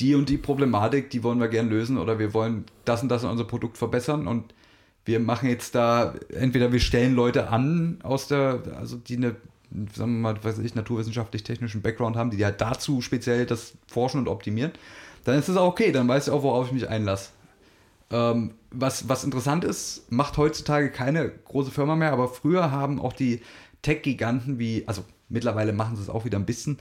die 0.00 0.14
und 0.14 0.28
die 0.28 0.38
Problematik, 0.38 1.10
die 1.10 1.22
wollen 1.22 1.38
wir 1.38 1.48
gern 1.48 1.68
lösen 1.68 1.98
oder 1.98 2.18
wir 2.18 2.34
wollen 2.34 2.64
das 2.84 3.02
und 3.02 3.08
das 3.08 3.24
in 3.24 3.28
unser 3.30 3.44
Produkt 3.44 3.78
verbessern 3.78 4.26
und 4.26 4.54
wir 5.04 5.20
machen 5.20 5.48
jetzt 5.48 5.74
da, 5.74 6.14
entweder 6.32 6.72
wir 6.72 6.80
stellen 6.80 7.14
Leute 7.14 7.48
an 7.48 7.98
aus 8.02 8.28
der, 8.28 8.60
also 8.78 8.96
die 8.96 9.16
eine, 9.16 9.36
sagen 9.94 10.12
wir 10.20 10.32
mal, 10.34 10.44
weiß 10.44 10.58
ich, 10.58 10.74
naturwissenschaftlich-technischen 10.74 11.82
Background 11.82 12.16
haben, 12.16 12.30
die 12.30 12.44
halt 12.44 12.60
dazu 12.60 13.00
speziell 13.00 13.46
das 13.46 13.72
forschen 13.86 14.18
und 14.20 14.28
optimieren, 14.28 14.72
dann 15.24 15.38
ist 15.38 15.48
es 15.48 15.56
auch 15.56 15.68
okay, 15.68 15.92
dann 15.92 16.08
weiß 16.08 16.26
ich 16.28 16.32
auch, 16.32 16.42
worauf 16.42 16.66
ich 16.66 16.72
mich 16.72 16.88
einlasse. 16.88 17.30
Ähm, 18.10 18.52
was, 18.70 19.08
was 19.08 19.24
interessant 19.24 19.64
ist, 19.64 20.10
macht 20.10 20.36
heutzutage 20.36 20.90
keine 20.90 21.30
große 21.30 21.70
Firma 21.70 21.96
mehr, 21.96 22.12
aber 22.12 22.28
früher 22.28 22.70
haben 22.70 23.00
auch 23.00 23.12
die 23.12 23.40
Tech-Giganten 23.82 24.58
wie, 24.58 24.84
also 24.86 25.04
mittlerweile 25.28 25.72
machen 25.72 25.96
sie 25.96 26.02
es 26.02 26.10
auch 26.10 26.24
wieder 26.24 26.38
ein 26.38 26.44
bisschen, 26.46 26.78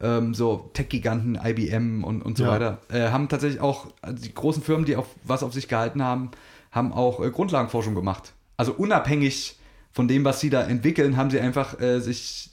ähm, 0.00 0.34
so 0.34 0.70
Tech-Giganten, 0.74 1.38
IBM 1.42 2.02
und, 2.04 2.22
und 2.22 2.36
so 2.36 2.44
Ja. 2.44 2.50
weiter, 2.50 2.78
äh, 2.90 3.10
haben 3.10 3.28
tatsächlich 3.28 3.60
auch, 3.60 3.86
also 4.02 4.22
die 4.22 4.34
großen 4.34 4.62
Firmen, 4.62 4.84
die 4.84 4.96
auf 4.96 5.06
was 5.24 5.42
auf 5.42 5.52
sich 5.54 5.68
gehalten 5.68 6.02
haben, 6.02 6.32
haben 6.72 6.92
auch 6.92 7.22
äh, 7.22 7.30
Grundlagenforschung 7.30 7.94
gemacht. 7.94 8.32
Also 8.56 8.72
unabhängig 8.72 9.58
von 9.92 10.08
dem, 10.08 10.24
was 10.24 10.40
sie 10.40 10.50
da 10.50 10.62
entwickeln, 10.62 11.16
haben 11.16 11.30
sie 11.30 11.38
einfach 11.38 11.78
äh, 11.80 12.00
sich 12.00 12.50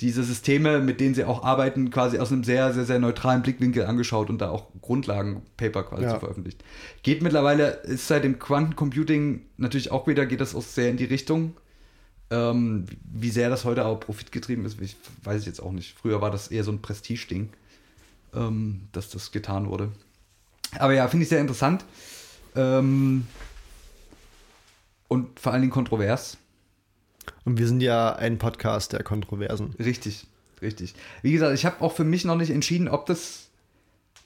diese 0.00 0.24
Systeme, 0.24 0.80
mit 0.80 1.00
denen 1.00 1.14
sie 1.14 1.24
auch 1.24 1.42
arbeiten, 1.42 1.90
quasi 1.90 2.18
aus 2.18 2.30
einem 2.30 2.44
sehr, 2.44 2.74
sehr, 2.74 2.84
sehr 2.84 2.98
neutralen 2.98 3.40
Blickwinkel 3.42 3.86
angeschaut 3.86 4.28
und 4.28 4.38
da 4.38 4.50
auch 4.50 4.66
Grundlagenpaper 4.82 5.84
quasi 5.84 6.02
Ja. 6.02 6.18
veröffentlicht. 6.18 6.62
Geht 7.02 7.22
mittlerweile, 7.22 7.68
ist 7.84 8.06
seit 8.06 8.24
dem 8.24 8.38
Quantencomputing 8.38 9.46
natürlich 9.56 9.90
auch 9.90 10.06
wieder, 10.06 10.26
geht 10.26 10.40
das 10.42 10.54
auch 10.54 10.62
sehr 10.62 10.90
in 10.90 10.98
die 10.98 11.04
Richtung. 11.04 11.56
Ähm, 12.28 12.86
wie 13.04 13.30
sehr 13.30 13.48
das 13.48 13.64
heute 13.64 13.86
auch 13.86 14.00
profitgetrieben 14.00 14.66
ist, 14.66 14.80
ich, 14.80 14.96
weiß 15.22 15.40
ich 15.40 15.46
jetzt 15.46 15.60
auch 15.60 15.72
nicht. 15.72 15.96
Früher 15.96 16.20
war 16.20 16.30
das 16.30 16.48
eher 16.48 16.64
so 16.64 16.72
ein 16.72 16.82
Prestige-Ding, 16.82 17.50
ähm, 18.34 18.82
dass 18.92 19.08
das 19.10 19.30
getan 19.30 19.68
wurde. 19.68 19.92
Aber 20.78 20.92
ja, 20.92 21.06
finde 21.08 21.22
ich 21.22 21.28
sehr 21.28 21.40
interessant. 21.40 21.84
Ähm, 22.56 23.26
und 25.08 25.38
vor 25.38 25.52
allen 25.52 25.62
Dingen 25.62 25.72
kontrovers. 25.72 26.38
und 27.44 27.58
wir 27.58 27.66
sind 27.66 27.80
ja 27.80 28.14
ein 28.14 28.38
Podcast 28.38 28.92
der 28.92 29.02
Kontroversen. 29.02 29.74
Richtig, 29.78 30.26
richtig. 30.62 30.94
Wie 31.22 31.32
gesagt, 31.32 31.54
ich 31.54 31.64
habe 31.64 31.80
auch 31.80 31.92
für 31.92 32.04
mich 32.04 32.24
noch 32.24 32.36
nicht 32.36 32.50
entschieden, 32.50 32.88
ob 32.88 33.06
das, 33.06 33.48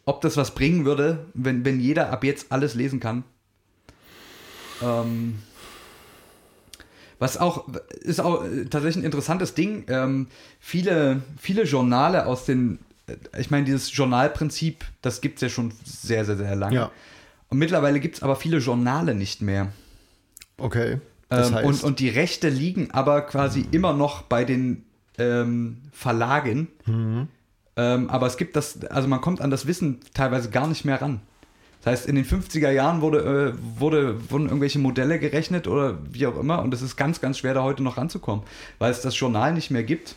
ob 0.04 0.20
das 0.20 0.36
was 0.36 0.54
bringen 0.54 0.84
würde, 0.84 1.26
wenn, 1.34 1.64
wenn 1.64 1.80
jeder 1.80 2.10
ab 2.10 2.24
jetzt 2.24 2.50
alles 2.50 2.74
lesen 2.74 3.00
kann. 3.00 3.24
Ähm, 4.82 5.40
was 7.18 7.36
auch 7.36 7.68
ist 8.00 8.20
auch 8.20 8.44
äh, 8.44 8.64
tatsächlich 8.64 9.02
ein 9.02 9.04
interessantes 9.04 9.52
Ding. 9.52 9.84
Ähm, 9.88 10.28
viele, 10.58 11.22
viele 11.38 11.64
Journale 11.64 12.24
aus 12.24 12.46
den 12.46 12.78
äh, 13.06 13.16
ich 13.38 13.50
meine, 13.50 13.64
dieses 13.64 13.94
Journalprinzip, 13.94 14.84
das 15.02 15.20
gibt 15.20 15.36
es 15.36 15.42
ja 15.42 15.48
schon 15.48 15.72
sehr, 15.84 16.24
sehr, 16.24 16.36
sehr 16.36 16.56
lange. 16.56 16.76
Ja. 16.76 16.90
Und 17.50 17.58
mittlerweile 17.58 18.00
gibt 18.00 18.16
es 18.16 18.22
aber 18.22 18.36
viele 18.36 18.58
Journale 18.58 19.14
nicht 19.14 19.42
mehr. 19.42 19.72
Okay. 20.56 20.98
Das 21.28 21.48
Ähm, 21.48 21.54
heißt, 21.56 21.66
und, 21.66 21.84
und 21.84 21.98
die 21.98 22.08
Rechte 22.08 22.48
liegen 22.48 22.90
aber 22.92 23.22
quasi 23.22 23.66
immer 23.70 23.92
noch 23.92 24.22
bei 24.22 24.44
den 24.44 24.84
ähm, 25.18 25.78
Verlagen. 25.92 26.68
Mhm. 26.86 27.28
Ähm, 27.76 28.10
aber 28.10 28.26
es 28.26 28.36
gibt 28.36 28.56
das, 28.56 28.84
also 28.84 29.08
man 29.08 29.20
kommt 29.20 29.40
an 29.40 29.50
das 29.50 29.66
Wissen 29.66 30.00
teilweise 30.14 30.50
gar 30.50 30.66
nicht 30.66 30.84
mehr 30.84 31.00
ran. 31.00 31.20
Das 31.82 31.92
heißt, 31.92 32.06
in 32.06 32.14
den 32.14 32.26
50er 32.26 32.70
Jahren 32.70 33.00
wurde, 33.00 33.54
äh, 33.56 33.80
wurde, 33.80 34.30
wurden 34.30 34.46
irgendwelche 34.46 34.78
Modelle 34.78 35.18
gerechnet 35.18 35.66
oder 35.66 35.98
wie 36.10 36.26
auch 36.26 36.38
immer 36.38 36.62
und 36.62 36.74
es 36.74 36.82
ist 36.82 36.96
ganz, 36.96 37.20
ganz 37.20 37.38
schwer, 37.38 37.54
da 37.54 37.62
heute 37.62 37.82
noch 37.82 37.96
ranzukommen, 37.96 38.44
weil 38.78 38.90
es 38.90 39.00
das 39.00 39.18
Journal 39.18 39.54
nicht 39.54 39.70
mehr 39.70 39.82
gibt 39.82 40.14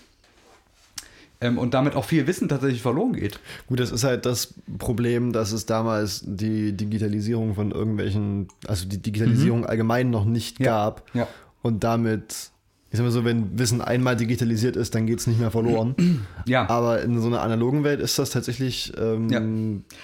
ähm, 1.44 1.58
und 1.58 1.74
damit 1.74 1.96
auch 1.96 2.06
viel 2.06 2.26
Wissen 2.28 2.48
tatsächlich 2.50 2.82
verloren 2.82 3.14
geht. 3.14 3.40
Gut, 3.68 3.80
das 3.80 3.92
ist 3.92 4.04
halt 4.04 4.26
das 4.26 4.54
Problem, 4.80 5.32
dass 5.34 5.52
es 5.52 5.66
damals 5.66 6.24
die 6.26 6.72
Digitalisierung 6.74 7.54
von 7.56 7.72
irgendwelchen, 7.72 8.48
also 8.68 8.88
die 8.88 8.98
Digitalisierung 9.02 9.66
allgemein 9.66 10.10
noch 10.10 10.26
nicht 10.26 10.60
Mhm. 10.60 10.66
Ja. 10.66 10.72
gab. 10.72 11.04
Ja. 11.14 11.28
Und 11.62 11.84
damit, 11.84 12.52
ich 12.92 12.98
sag 12.98 13.04
mal 13.06 13.12
so, 13.12 13.24
wenn 13.26 13.58
Wissen 13.58 13.82
einmal 13.82 14.16
digitalisiert 14.16 14.76
ist, 14.76 14.94
dann 14.96 15.06
geht 15.08 15.20
es 15.20 15.28
nicht 15.28 15.40
mehr 15.40 15.52
verloren. 15.52 15.96
Ja. 16.46 16.70
Aber 16.70 17.02
in 17.02 17.20
so 17.22 17.28
einer 17.28 17.42
analogen 17.42 17.84
Welt 17.86 18.02
ist 18.02 18.20
das 18.20 18.30
tatsächlich 18.32 18.92
ähm, 18.98 19.30
Ja. 19.30 19.42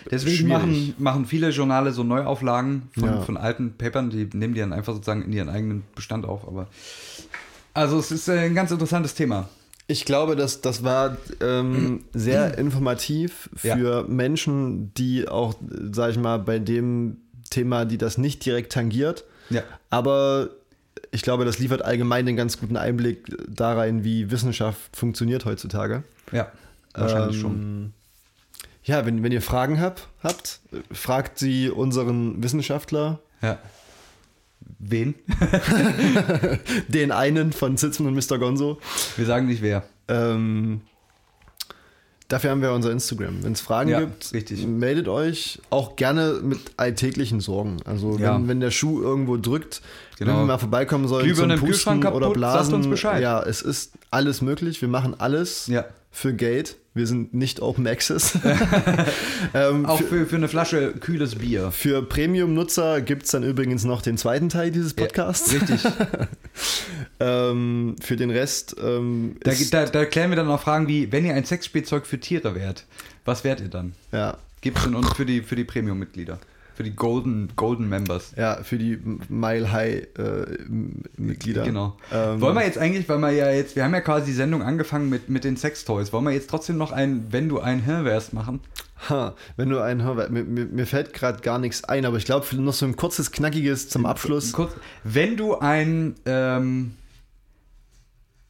Deswegen 0.10 0.38
schwierig. 0.38 0.48
machen, 0.54 0.94
machen 0.98 1.26
viele 1.26 1.50
Journale 1.50 1.92
so 1.92 2.04
Neuauflagen 2.04 2.84
von, 2.98 3.04
Ja. 3.04 3.22
von 3.22 3.36
alten 3.38 3.74
Papern, 3.78 4.10
die 4.10 4.30
nehmen 4.34 4.54
die 4.54 4.62
dann 4.62 4.72
einfach 4.74 4.94
sozusagen 4.94 5.24
in 5.24 5.34
ihren 5.34 5.50
eigenen 5.50 5.84
Bestand 5.96 6.26
auf. 6.26 6.48
Aber 6.48 6.68
also 7.74 8.00
es 8.00 8.12
ist 8.12 8.30
ein 8.30 8.56
ganz 8.56 8.72
interessantes 8.72 9.14
Thema. 9.16 9.50
Ich 9.92 10.06
glaube, 10.06 10.36
dass 10.36 10.62
das 10.62 10.84
war 10.84 11.18
ähm, 11.42 12.04
sehr 12.14 12.58
informativ 12.60 13.50
Ja. 13.64 13.76
für 13.76 14.04
Menschen, 14.08 14.94
die 14.94 15.28
auch, 15.28 15.56
sag 15.92 16.12
ich 16.12 16.18
mal, 16.18 16.38
bei 16.38 16.60
dem 16.60 17.18
Thema, 17.50 17.86
die 17.86 17.98
das 17.98 18.20
nicht 18.20 18.46
direkt 18.46 18.72
tangiert, 18.72 19.26
Ja. 19.50 19.64
aber 19.90 20.50
ich 21.12 21.24
glaube, 21.24 21.44
das 21.44 21.58
liefert 21.58 21.82
allgemein 21.84 22.28
einen 22.28 22.38
ganz 22.38 22.60
guten 22.60 22.78
Einblick 22.78 23.26
da 23.48 23.74
rein, 23.74 24.04
wie 24.04 24.30
Wissenschaft 24.30 24.96
funktioniert 24.96 25.46
heutzutage. 25.46 26.04
Ja, 26.32 26.52
wahrscheinlich 26.94 27.38
Ähm, 27.38 27.42
schon. 27.42 27.94
Ja, 28.84 29.06
wenn, 29.08 29.24
wenn 29.24 29.32
ihr 29.32 29.42
Fragen 29.42 29.80
habt, 29.82 30.08
habt, 30.22 30.60
fragt 30.92 31.40
sie 31.40 31.70
unseren 31.72 32.44
Wissenschaftler, 32.44 33.20
Ja. 33.42 33.58
Wen? 34.80 35.16
den 36.88 37.12
einen 37.12 37.52
von 37.52 37.78
Sitzen 37.78 38.06
und 38.08 38.14
Mr. 38.16 38.38
Gonzo. 38.40 38.80
Wir 39.18 39.26
sagen 39.26 39.48
nicht 39.48 39.62
wer. 39.62 39.84
Ähm, 40.08 40.82
dafür 42.28 42.52
haben 42.52 42.62
wir 42.62 42.72
unser 42.72 42.92
Instagram. 42.92 43.44
Wenn 43.44 43.54
es 43.54 43.62
Fragen 43.62 43.90
Ja, 43.90 44.00
gibt, 44.02 44.34
richtig. 44.34 44.66
meldet 44.66 45.08
euch 45.08 45.60
auch 45.70 45.96
gerne 45.96 46.40
mit 46.44 46.60
alltäglichen 46.78 47.40
Sorgen. 47.40 47.78
Also 47.86 48.16
wenn, 48.16 48.22
Ja. 48.24 48.42
wenn 48.48 48.60
der 48.60 48.72
Schuh 48.72 49.02
irgendwo 49.02 49.38
drückt, 49.38 49.82
Genau. 50.18 50.32
wenn 50.34 50.40
wir 50.42 50.46
mal 50.46 50.58
vorbeikommen 50.58 51.08
sollen 51.08 51.26
Glühbirne 51.26 51.58
zum 51.58 51.68
Pusten 51.68 52.06
oder 52.08 52.30
Blasen. 52.32 52.64
sagt 52.66 52.74
uns 52.76 52.88
Bescheid. 52.88 53.22
Ja, 53.22 53.42
es 53.44 53.62
ist 53.62 53.94
alles 54.12 54.42
möglich. 54.42 54.82
Wir 54.82 54.90
machen 54.90 55.16
alles 55.20 55.68
Ja. 55.68 55.86
Für 56.12 56.34
Geld. 56.34 56.78
Wir 56.94 57.08
sind 57.08 57.34
nicht 57.34 57.62
Open 57.62 57.88
Access. 57.88 58.38
ähm, 59.54 59.86
Auch 59.86 60.02
für, 60.02 60.26
für, 60.26 60.36
eine 60.36 60.48
Flasche 60.48 60.94
kühles 60.94 61.36
Bier. 61.36 61.72
für 61.72 62.02
Premium-Nutzer 62.02 63.02
gibt 63.02 63.24
es 63.24 63.32
dann 63.32 63.44
übrigens 63.44 63.86
noch 63.86 64.02
den 64.02 64.18
zweiten 64.18 64.50
Teil 64.50 64.72
dieses 64.72 64.94
Podcasts. 64.94 65.54
Ja, 65.54 65.60
richtig. 65.60 65.92
ähm, 67.20 67.96
für 68.02 68.16
den 68.16 68.32
Rest 68.32 68.76
ähm, 68.84 69.38
Da, 69.44 69.52
ist, 69.52 69.74
da, 69.74 69.86
da 69.86 70.06
klären 70.06 70.32
wir 70.32 70.36
dann 70.36 70.50
auch 70.50 70.62
Fragen 70.62 70.88
wie, 70.88 71.12
wenn 71.12 71.26
ihr 71.26 71.36
ein 71.36 71.46
Sexspielzeug 71.46 72.06
für 72.06 72.20
Tiere 72.20 72.56
wärt, 72.56 72.86
was 73.24 73.44
wärt 73.44 73.62
ihr 73.62 73.70
dann? 73.70 73.94
ja, 74.12 74.38
Gibt's 74.62 74.84
denn 74.84 74.96
uns 74.96 75.14
für 75.14 75.26
die, 75.26 75.42
für 75.42 75.56
die 75.56 75.64
Premium-Mitglieder? 75.64 76.40
Für 76.80 76.84
die 76.84 76.96
Golden, 76.96 77.50
Golden 77.58 77.90
Members? 77.90 78.32
ja, 78.38 78.64
für 78.64 78.78
die 78.78 78.98
Mile 79.28 79.70
High 79.70 80.08
äh, 80.18 80.46
Mitglieder. 81.18 81.64
Genau. 81.66 81.98
Ähm, 82.10 82.40
wollen 82.40 82.56
wir 82.56 82.64
jetzt 82.66 82.78
eigentlich, 82.78 83.10
weil 83.10 83.18
wir 83.20 83.32
ja 83.32 83.52
jetzt, 83.52 83.76
wir 83.76 83.84
haben 83.84 83.94
ja 83.94 84.00
quasi 84.00 84.28
die 84.28 84.32
Sendung 84.32 84.64
angefangen 84.64 85.10
mit, 85.10 85.28
mit 85.28 85.44
den 85.44 85.58
Sextoys, 85.58 86.14
wollen 86.14 86.24
wir 86.24 86.32
jetzt 86.32 86.50
trotzdem 86.50 86.78
noch 86.78 86.94
ein, 86.94 87.26
wenn 87.32 87.50
du 87.50 87.60
ein 87.60 87.82
Hirn 87.82 88.06
wärst, 88.06 88.32
machen? 88.32 88.62
Ha, 89.10 89.36
wenn 89.58 89.68
du 89.70 89.80
einen 89.82 90.04
Hör, 90.04 90.30
mir, 90.30 90.44
mir, 90.46 90.68
mir 90.68 90.86
fällt 90.86 91.12
gerade 91.12 91.42
gar 91.42 91.60
nichts 91.60 91.84
ein, 91.84 92.06
aber 92.06 92.16
ich 92.16 92.24
glaube, 92.24 92.48
noch 92.56 92.72
so 92.74 92.86
ein 92.86 92.96
kurzes, 92.96 93.34
knackiges 93.34 93.90
zum 93.90 94.06
Abschluss. 94.06 94.54
Kurz, 94.54 94.72
wenn 95.04 95.36
du 95.36 95.58
ein, 95.58 96.16
ähm, 96.26 96.94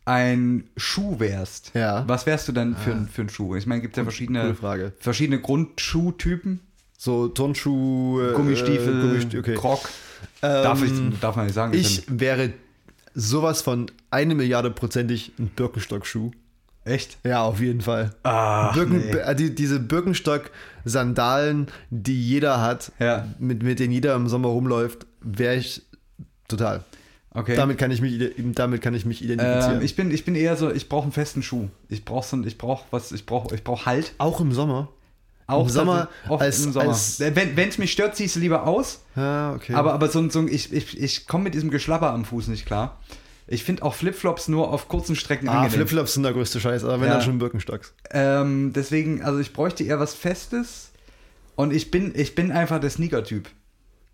ein 0.06 0.66
Schuh 0.78 1.20
wärst, 1.20 1.72
Ja. 1.74 2.04
was 2.08 2.28
wärst 2.28 2.48
du 2.48 2.52
dann 2.52 2.76
für, 2.76 2.92
ein- 2.92 3.08
für 3.08 3.22
einen 3.22 3.30
Schuh? 3.30 3.56
Ich 3.56 3.66
meine, 3.66 3.82
gibt 3.82 3.96
es 3.96 3.98
ja 3.98 4.04
verschiedene, 4.04 4.56
verschiedene 5.00 5.42
Grundschuhtypen. 5.42 6.60
So 7.02 7.30
Turnschuh, 7.30 8.20
äh, 8.20 8.34
Gummistiefel, 8.34 9.02
Gummistiefel, 9.02 9.39
okay. 9.39 9.56
Krog. 9.56 9.89
Ähm, 10.41 10.64
darf, 10.64 10.84
ich, 10.84 10.91
darf 11.22 11.38
man 11.38 11.45
nicht 11.45 11.56
sagen. 11.56 11.74
Ich 11.74 12.04
wäre 12.10 12.52
sowas 13.16 13.62
von 13.62 13.89
eine 14.12 14.36
Milliarde 14.36 14.70
prozentig 14.70 15.32
ein 15.39 15.47
Birkenstock-Schuh. 15.47 16.32
Echt? 16.84 17.18
Ja, 17.24 17.43
auf 17.43 17.62
jeden 17.62 17.80
Fall. 17.80 18.14
Ach, 18.24 18.74
Birken, 18.74 18.97
nee. 18.97 19.12
äh, 19.12 19.34
die, 19.34 19.56
diese 19.56 19.80
Birkenstock-Sandalen, 19.80 21.68
die 21.89 22.22
jeder 22.22 22.60
hat, 22.60 22.91
Ja. 23.00 23.26
mit, 23.39 23.64
mit 23.64 23.80
denen 23.80 23.93
jeder 23.93 24.14
im 24.16 24.28
Sommer 24.28 24.50
rumläuft, 24.50 25.06
wäre 25.22 25.56
ich 25.56 25.84
total. 26.50 26.84
Okay. 27.32 27.56
Damit, 27.56 27.78
kann 27.78 27.91
ich 27.91 28.02
mich, 28.02 28.34
damit 28.56 28.82
kann 28.82 28.93
ich 28.93 29.06
mich 29.06 29.24
identifizieren. 29.24 29.78
ähm, 29.78 29.86
ich, 29.86 29.95
bin, 29.95 30.12
ich 30.12 30.26
bin 30.26 30.36
eher 30.36 30.58
so, 30.58 30.70
ich 30.70 30.89
brauche 30.89 31.04
einen 31.04 31.12
festen 31.14 31.43
Schuh. 31.43 31.70
Ich 31.88 32.04
brauche 32.04 32.28
so, 32.28 32.43
ich 32.43 32.58
brauche 32.58 32.84
was, 32.91 33.14
ich 33.14 33.26
brauche 33.26 33.56
ich 33.56 33.64
brauch 33.64 33.86
Halt. 33.86 34.14
Auch 34.18 34.41
im 34.41 34.52
Sommer. 34.52 34.89
Auch 35.50 35.64
Im 35.66 35.70
Sommer 35.70 36.10
auch 36.28 36.39
als- 36.41 36.64
im 36.64 36.72
Sommer. 36.72 36.89
als- 36.89 37.20
Wenn 37.20 37.58
es 37.70 37.78
mich 37.78 37.91
stört, 37.91 38.16
ziehst 38.16 38.36
du 38.36 38.39
lieber 38.39 38.66
aus. 38.68 39.02
Ja, 39.16 39.54
okay. 39.54 39.74
Aber, 39.74 39.93
aber 39.93 40.08
so, 40.10 40.30
so 40.30 40.45
ich, 40.47 40.72
ich, 40.72 41.00
ich 41.00 41.28
komme 41.28 41.45
mit 41.45 41.54
diesem 41.54 41.70
Geschlapper 41.72 42.12
am 42.12 42.26
Fuß 42.26 42.47
nicht 42.47 42.66
klar. 42.66 43.00
Ich 43.47 43.64
finde 43.64 43.82
auch 43.84 43.95
Flipflops 43.95 44.47
nur 44.47 44.72
auf 44.72 44.88
kurzen 44.88 45.16
Strecken 45.16 45.50
ah, 45.50 45.54
angenehm. 45.62 45.72
Flipflops 45.88 46.14
sind 46.14 46.24
der 46.24 46.34
größte 46.34 46.60
Scheiß, 46.60 46.84
aber 46.84 47.02
wenn 47.02 47.08
Ja. 47.08 47.16
dann 47.16 47.24
schon 47.24 47.39
Birkenstocks. 47.39 47.93
Ähm, 48.12 48.74
deswegen, 48.76 49.24
also 49.24 49.39
ich 49.39 49.54
bräuchte 49.54 49.84
eher 49.84 50.00
was 50.00 50.14
Festes. 50.14 50.91
Und 51.56 51.74
ich 51.74 51.89
bin, 51.91 52.14
ich 52.16 52.36
bin 52.36 52.52
einfach 52.52 52.80
der 52.80 52.89
Sneaker-Typ. 52.91 53.50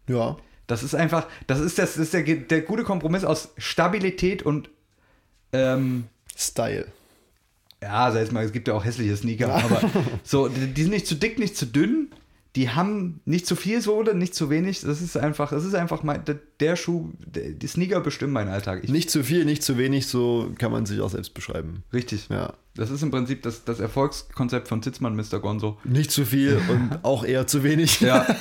Ja. 0.07 0.38
Das 0.67 0.81
ist 0.83 0.95
einfach, 0.95 1.27
das 1.47 1.59
ist, 1.59 1.77
das, 1.77 1.95
das 1.95 2.03
ist 2.03 2.13
der, 2.13 2.23
der 2.23 2.61
gute 2.61 2.83
Kompromiss 2.83 3.23
aus 3.25 3.49
Stabilität 3.57 4.41
und 4.41 4.69
ähm, 5.53 6.05
Style. 6.36 6.88
Ja, 7.86 8.11
sag 8.11 8.19
jetzt 8.19 8.31
mal, 8.31 8.43
es 8.43 8.51
gibt 8.51 8.67
ja 8.67 8.73
auch 8.73 8.83
hässliche 8.83 9.15
Sneaker, 9.15 9.53
aber 9.53 9.81
so, 10.23 10.47
die, 10.47 10.67
die 10.73 10.81
sind 10.81 10.91
nicht 10.91 11.07
zu 11.07 11.15
dick, 11.15 11.39
nicht 11.39 11.55
zu 11.55 11.65
dünn, 11.65 12.09
die 12.55 12.69
haben 12.69 13.19
nicht 13.25 13.45
zu 13.45 13.55
viel 13.57 13.81
Sohle, 13.81 14.15
nicht 14.15 14.33
zu 14.33 14.49
wenig. 14.49 14.79
Das 14.81 15.01
ist 15.01 15.17
einfach, 15.17 15.49
das 15.49 15.65
ist 15.65 15.75
einfach 15.75 16.03
mein, 16.03 16.23
der, 16.23 16.38
der 16.61 16.75
Schuh, 16.77 17.09
der, 17.25 17.51
die 17.51 17.67
Sneaker 17.67 17.99
bestimmen 17.99 18.31
meinen 18.33 18.47
Alltag. 18.49 18.79
Ich, 18.83 18.89
Nicht 18.89 19.11
zu 19.11 19.23
viel, 19.23 19.43
nicht 19.43 19.61
zu 19.61 19.77
wenig, 19.77 20.07
so 20.07 20.51
kann 20.57 20.71
man 20.71 20.86
sich 20.86 21.01
auch 21.01 21.09
selbst 21.09 21.33
beschreiben. 21.33 21.83
richtig. 21.93 22.27
Ja. 22.29 22.53
Das 22.77 22.89
ist 22.91 23.01
im 23.03 23.11
Prinzip 23.11 23.41
das, 23.43 23.63
das 23.65 23.79
Erfolgskonzept 23.79 24.67
von 24.67 24.81
Zitzmann, 24.83 25.15
Mr. 25.15 25.39
Gonzo. 25.39 25.77
Nicht 25.86 26.11
zu 26.11 26.25
viel 26.25 26.59
und 26.69 26.99
auch 27.03 27.23
eher 27.25 27.45
zu 27.47 27.63
wenig. 27.63 28.01
Ja, 28.01 28.25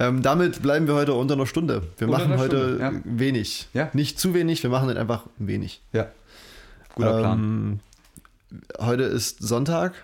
Ähm, 0.00 0.22
damit 0.22 0.62
bleiben 0.62 0.86
wir 0.86 0.94
heute 0.94 1.14
unter 1.14 1.34
einer 1.34 1.46
Stunde. 1.46 1.82
Wir 1.98 2.08
Unter 2.08 2.20
machen 2.28 2.38
heute 2.38 2.76
Stunde, 2.76 2.80
ja. 2.80 2.92
wenig. 3.04 3.66
Ja. 3.74 3.90
Nicht 3.94 4.20
zu 4.20 4.32
wenig, 4.32 4.62
wir 4.62 4.70
machen 4.70 4.86
dann 4.88 4.96
einfach 4.96 5.24
wenig. 5.38 5.82
ja. 5.92 6.06
Guter 6.98 7.18
Plan. 7.20 7.38
Ähm, 7.38 7.80
heute 8.80 9.04
ist 9.04 9.40
Sonntag. 9.42 9.94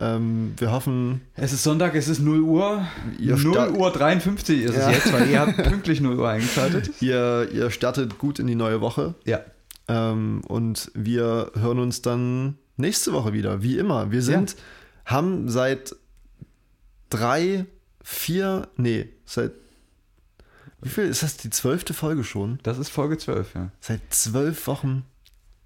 Ähm, 0.00 0.54
wir 0.56 0.70
hoffen, 0.72 1.20
Es 1.34 1.52
ist 1.52 1.62
Sonntag, 1.64 1.94
es 1.94 2.08
ist 2.08 2.20
0 2.20 2.40
Uhr. 2.40 2.86
Ihr 3.18 3.36
0 3.36 3.52
sta- 3.52 3.70
Uhr 3.70 3.90
53 3.92 4.62
ist 4.62 4.74
Ja. 4.76 4.90
es 4.90 4.96
jetzt, 4.96 5.12
weil 5.12 5.28
ihr 5.28 5.40
habt 5.40 5.56
pünktlich 5.64 6.00
0 6.00 6.18
Uhr 6.18 6.28
eingeschaltet. 6.28 6.90
ihr, 7.02 7.48
ihr 7.52 7.70
startet 7.70 8.18
gut 8.18 8.38
in 8.38 8.46
die 8.46 8.54
neue 8.54 8.80
Woche. 8.80 9.14
Ja. 9.24 9.40
Ähm, 9.88 10.40
und 10.48 10.90
wir 10.94 11.52
hören 11.54 11.78
uns 11.78 12.00
dann 12.02 12.56
nächste 12.76 13.12
Woche 13.12 13.32
wieder, 13.34 13.62
wie 13.62 13.76
immer. 13.78 14.10
Wir 14.10 14.22
sind, 14.22 14.56
haben 15.04 15.48
seit 15.50 15.94
drei, 17.10 17.66
vier, 18.02 18.68
nee, 18.76 19.08
seit, 19.26 19.52
wie 20.80 20.88
viel 20.88 21.04
ist 21.04 21.22
das, 21.22 21.36
die 21.36 21.50
zwölfte 21.50 21.92
Folge 21.94 22.24
schon? 22.24 22.58
Das 22.62 22.78
ist 22.78 22.88
Folge 22.88 23.18
12, 23.18 23.54
ja. 23.54 23.70
Seit 23.80 24.00
zwölf 24.10 24.66
Wochen 24.66 25.04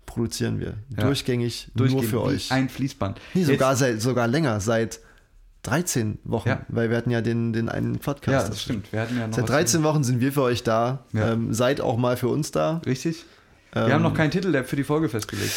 produzieren 0.07 0.59
wir. 0.61 0.75
Ja. 0.97 1.05
Durchgängig, 1.05 1.69
Durchgehend 1.75 2.03
nur 2.03 2.11
für 2.11 2.23
euch. 2.23 2.51
Ein 2.53 2.69
Fließband. 2.69 3.21
nee, 3.35 3.45
sogar, 3.45 3.71
Jetzt- 3.73 3.81
seit, 3.81 4.01
sogar 4.01 4.27
länger, 4.29 4.61
seit 4.61 5.01
13 5.63 6.19
Wochen, 6.25 6.49
Ja. 6.49 6.61
weil 6.69 6.91
wir 6.91 6.97
hatten 6.97 7.11
ja 7.11 7.21
den, 7.21 7.53
den 7.53 7.69
einen 7.69 7.99
Podcast. 7.99 8.47
Ja, 8.47 8.49
das 8.49 8.63
stimmt. 8.63 8.93
Wir 8.93 9.01
hatten 9.01 9.19
ja 9.19 9.27
noch 9.27 9.35
Seit 9.35 9.45
was- 9.45 9.51
13 9.51 9.83
Wochen 9.83 10.05
sind 10.05 10.21
wir 10.21 10.33
für 10.33 10.43
euch 10.43 10.63
da. 10.63 11.05
Ja. 11.13 11.33
Ähm, 11.33 11.53
seid 11.53 11.81
auch 11.81 11.97
mal 11.97 12.17
für 12.17 12.29
uns 12.29 12.53
da. 12.53 12.81
Richtig. 12.87 13.25
Wir 13.73 13.83
Ähm, 13.87 13.93
haben 13.93 14.03
noch 14.03 14.15
keinen 14.15 14.31
Titel 14.31 14.63
für 14.65 14.77
die 14.77 14.85
Folge 14.85 15.09
festgelegt. 15.09 15.53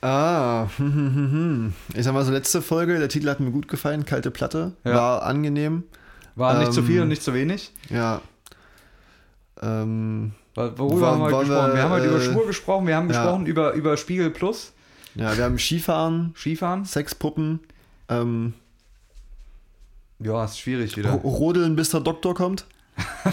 Ah, 0.00 0.66
hm, 0.78 0.94
hm, 0.94 1.14
hm, 1.14 1.30
hm. 1.32 1.72
ich 1.94 2.02
sag 2.04 2.12
mal 2.12 2.24
so, 2.24 2.32
letzte 2.32 2.60
Folge, 2.60 2.98
der 2.98 3.08
Titel 3.08 3.28
hat 3.28 3.38
mir 3.38 3.52
gut 3.52 3.68
gefallen, 3.68 4.04
Kalte 4.04 4.30
Platte, 4.32 4.72
Ja. 4.84 4.94
war 4.94 5.22
angenehm. 5.22 5.84
War 6.34 6.58
nicht 6.58 6.68
ähm, 6.68 6.72
zu 6.72 6.82
viel 6.82 7.02
und 7.02 7.08
nicht 7.08 7.22
zu 7.22 7.34
wenig. 7.34 7.72
Ja. 7.90 8.20
Ähm, 9.60 10.32
Worüber 10.54 10.78
wollen- 10.78 11.04
haben 11.04 11.20
wir 11.20 11.26
gesprochen? 11.40 11.48
wir, 11.68 11.74
Wir 11.74 11.82
haben 11.82 11.90
heute 11.92 12.06
über 12.08 12.16
äh, 12.18 12.20
Schuhe 12.20 12.46
gesprochen, 12.46 12.86
wir 12.86 12.96
haben 12.96 13.10
ja. 13.10 13.20
gesprochen 13.22 13.46
über, 13.46 13.72
über 13.72 13.96
Spiegel 13.96 14.30
Plus, 14.30 14.72
ja, 15.14 15.36
wir 15.36 15.44
haben 15.44 15.58
Skifahren, 15.58 16.34
Skifahren. 16.36 16.84
Sexpuppen, 16.84 17.60
Ähm, 18.08 18.54
Ja, 20.18 20.44
ist 20.44 20.58
schwierig 20.58 20.96
wieder. 20.96 21.10
rodeln, 21.12 21.74
bis 21.76 21.90
der 21.90 22.00
Doktor 22.00 22.34
kommt. 22.34 22.66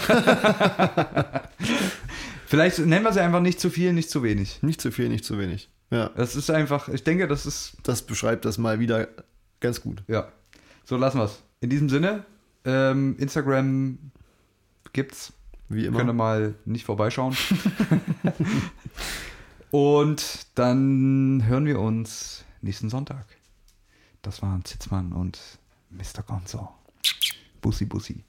Vielleicht 2.46 2.78
nennen 2.80 3.04
wir 3.04 3.12
sie 3.12 3.20
einfach 3.20 3.40
nicht 3.40 3.60
zu 3.60 3.70
viel, 3.70 3.92
nicht 3.92 4.10
zu 4.10 4.22
wenig. 4.22 4.62
Nicht 4.62 4.80
zu 4.80 4.90
viel, 4.90 5.08
nicht 5.08 5.24
zu 5.24 5.38
wenig. 5.38 5.68
Ja, 5.90 6.08
Das 6.16 6.34
ist 6.36 6.50
einfach, 6.50 6.88
ich 6.88 7.04
denke, 7.04 7.28
das 7.28 7.46
ist, 7.46 7.76
das 7.82 8.02
beschreibt 8.02 8.44
das 8.44 8.58
mal 8.58 8.78
wieder 8.80 9.08
ganz 9.60 9.80
gut. 9.82 10.02
ja. 10.08 10.28
So 10.84 10.96
lassen 10.96 11.18
wir 11.18 11.24
es. 11.26 11.40
In 11.60 11.70
diesem 11.70 11.88
Sinne, 11.88 12.24
ähm, 12.64 13.14
Instagram 13.18 13.98
gibt's. 14.92 15.32
Wie 15.70 15.86
immer. 15.86 15.98
Könnt 15.98 16.10
ihr 16.10 16.14
mal 16.14 16.56
nicht 16.64 16.84
vorbeischauen. 16.84 17.36
und 19.70 20.46
dann 20.56 21.44
hören 21.46 21.64
wir 21.64 21.78
uns 21.78 22.44
nächsten 22.60 22.90
Sonntag. 22.90 23.24
Das 24.20 24.42
waren 24.42 24.64
Zitzmann 24.64 25.12
und 25.12 25.38
Mr. 25.90 26.24
Gonzo. 26.26 26.68
Bussi, 27.60 27.84
Bussi. 27.84 28.24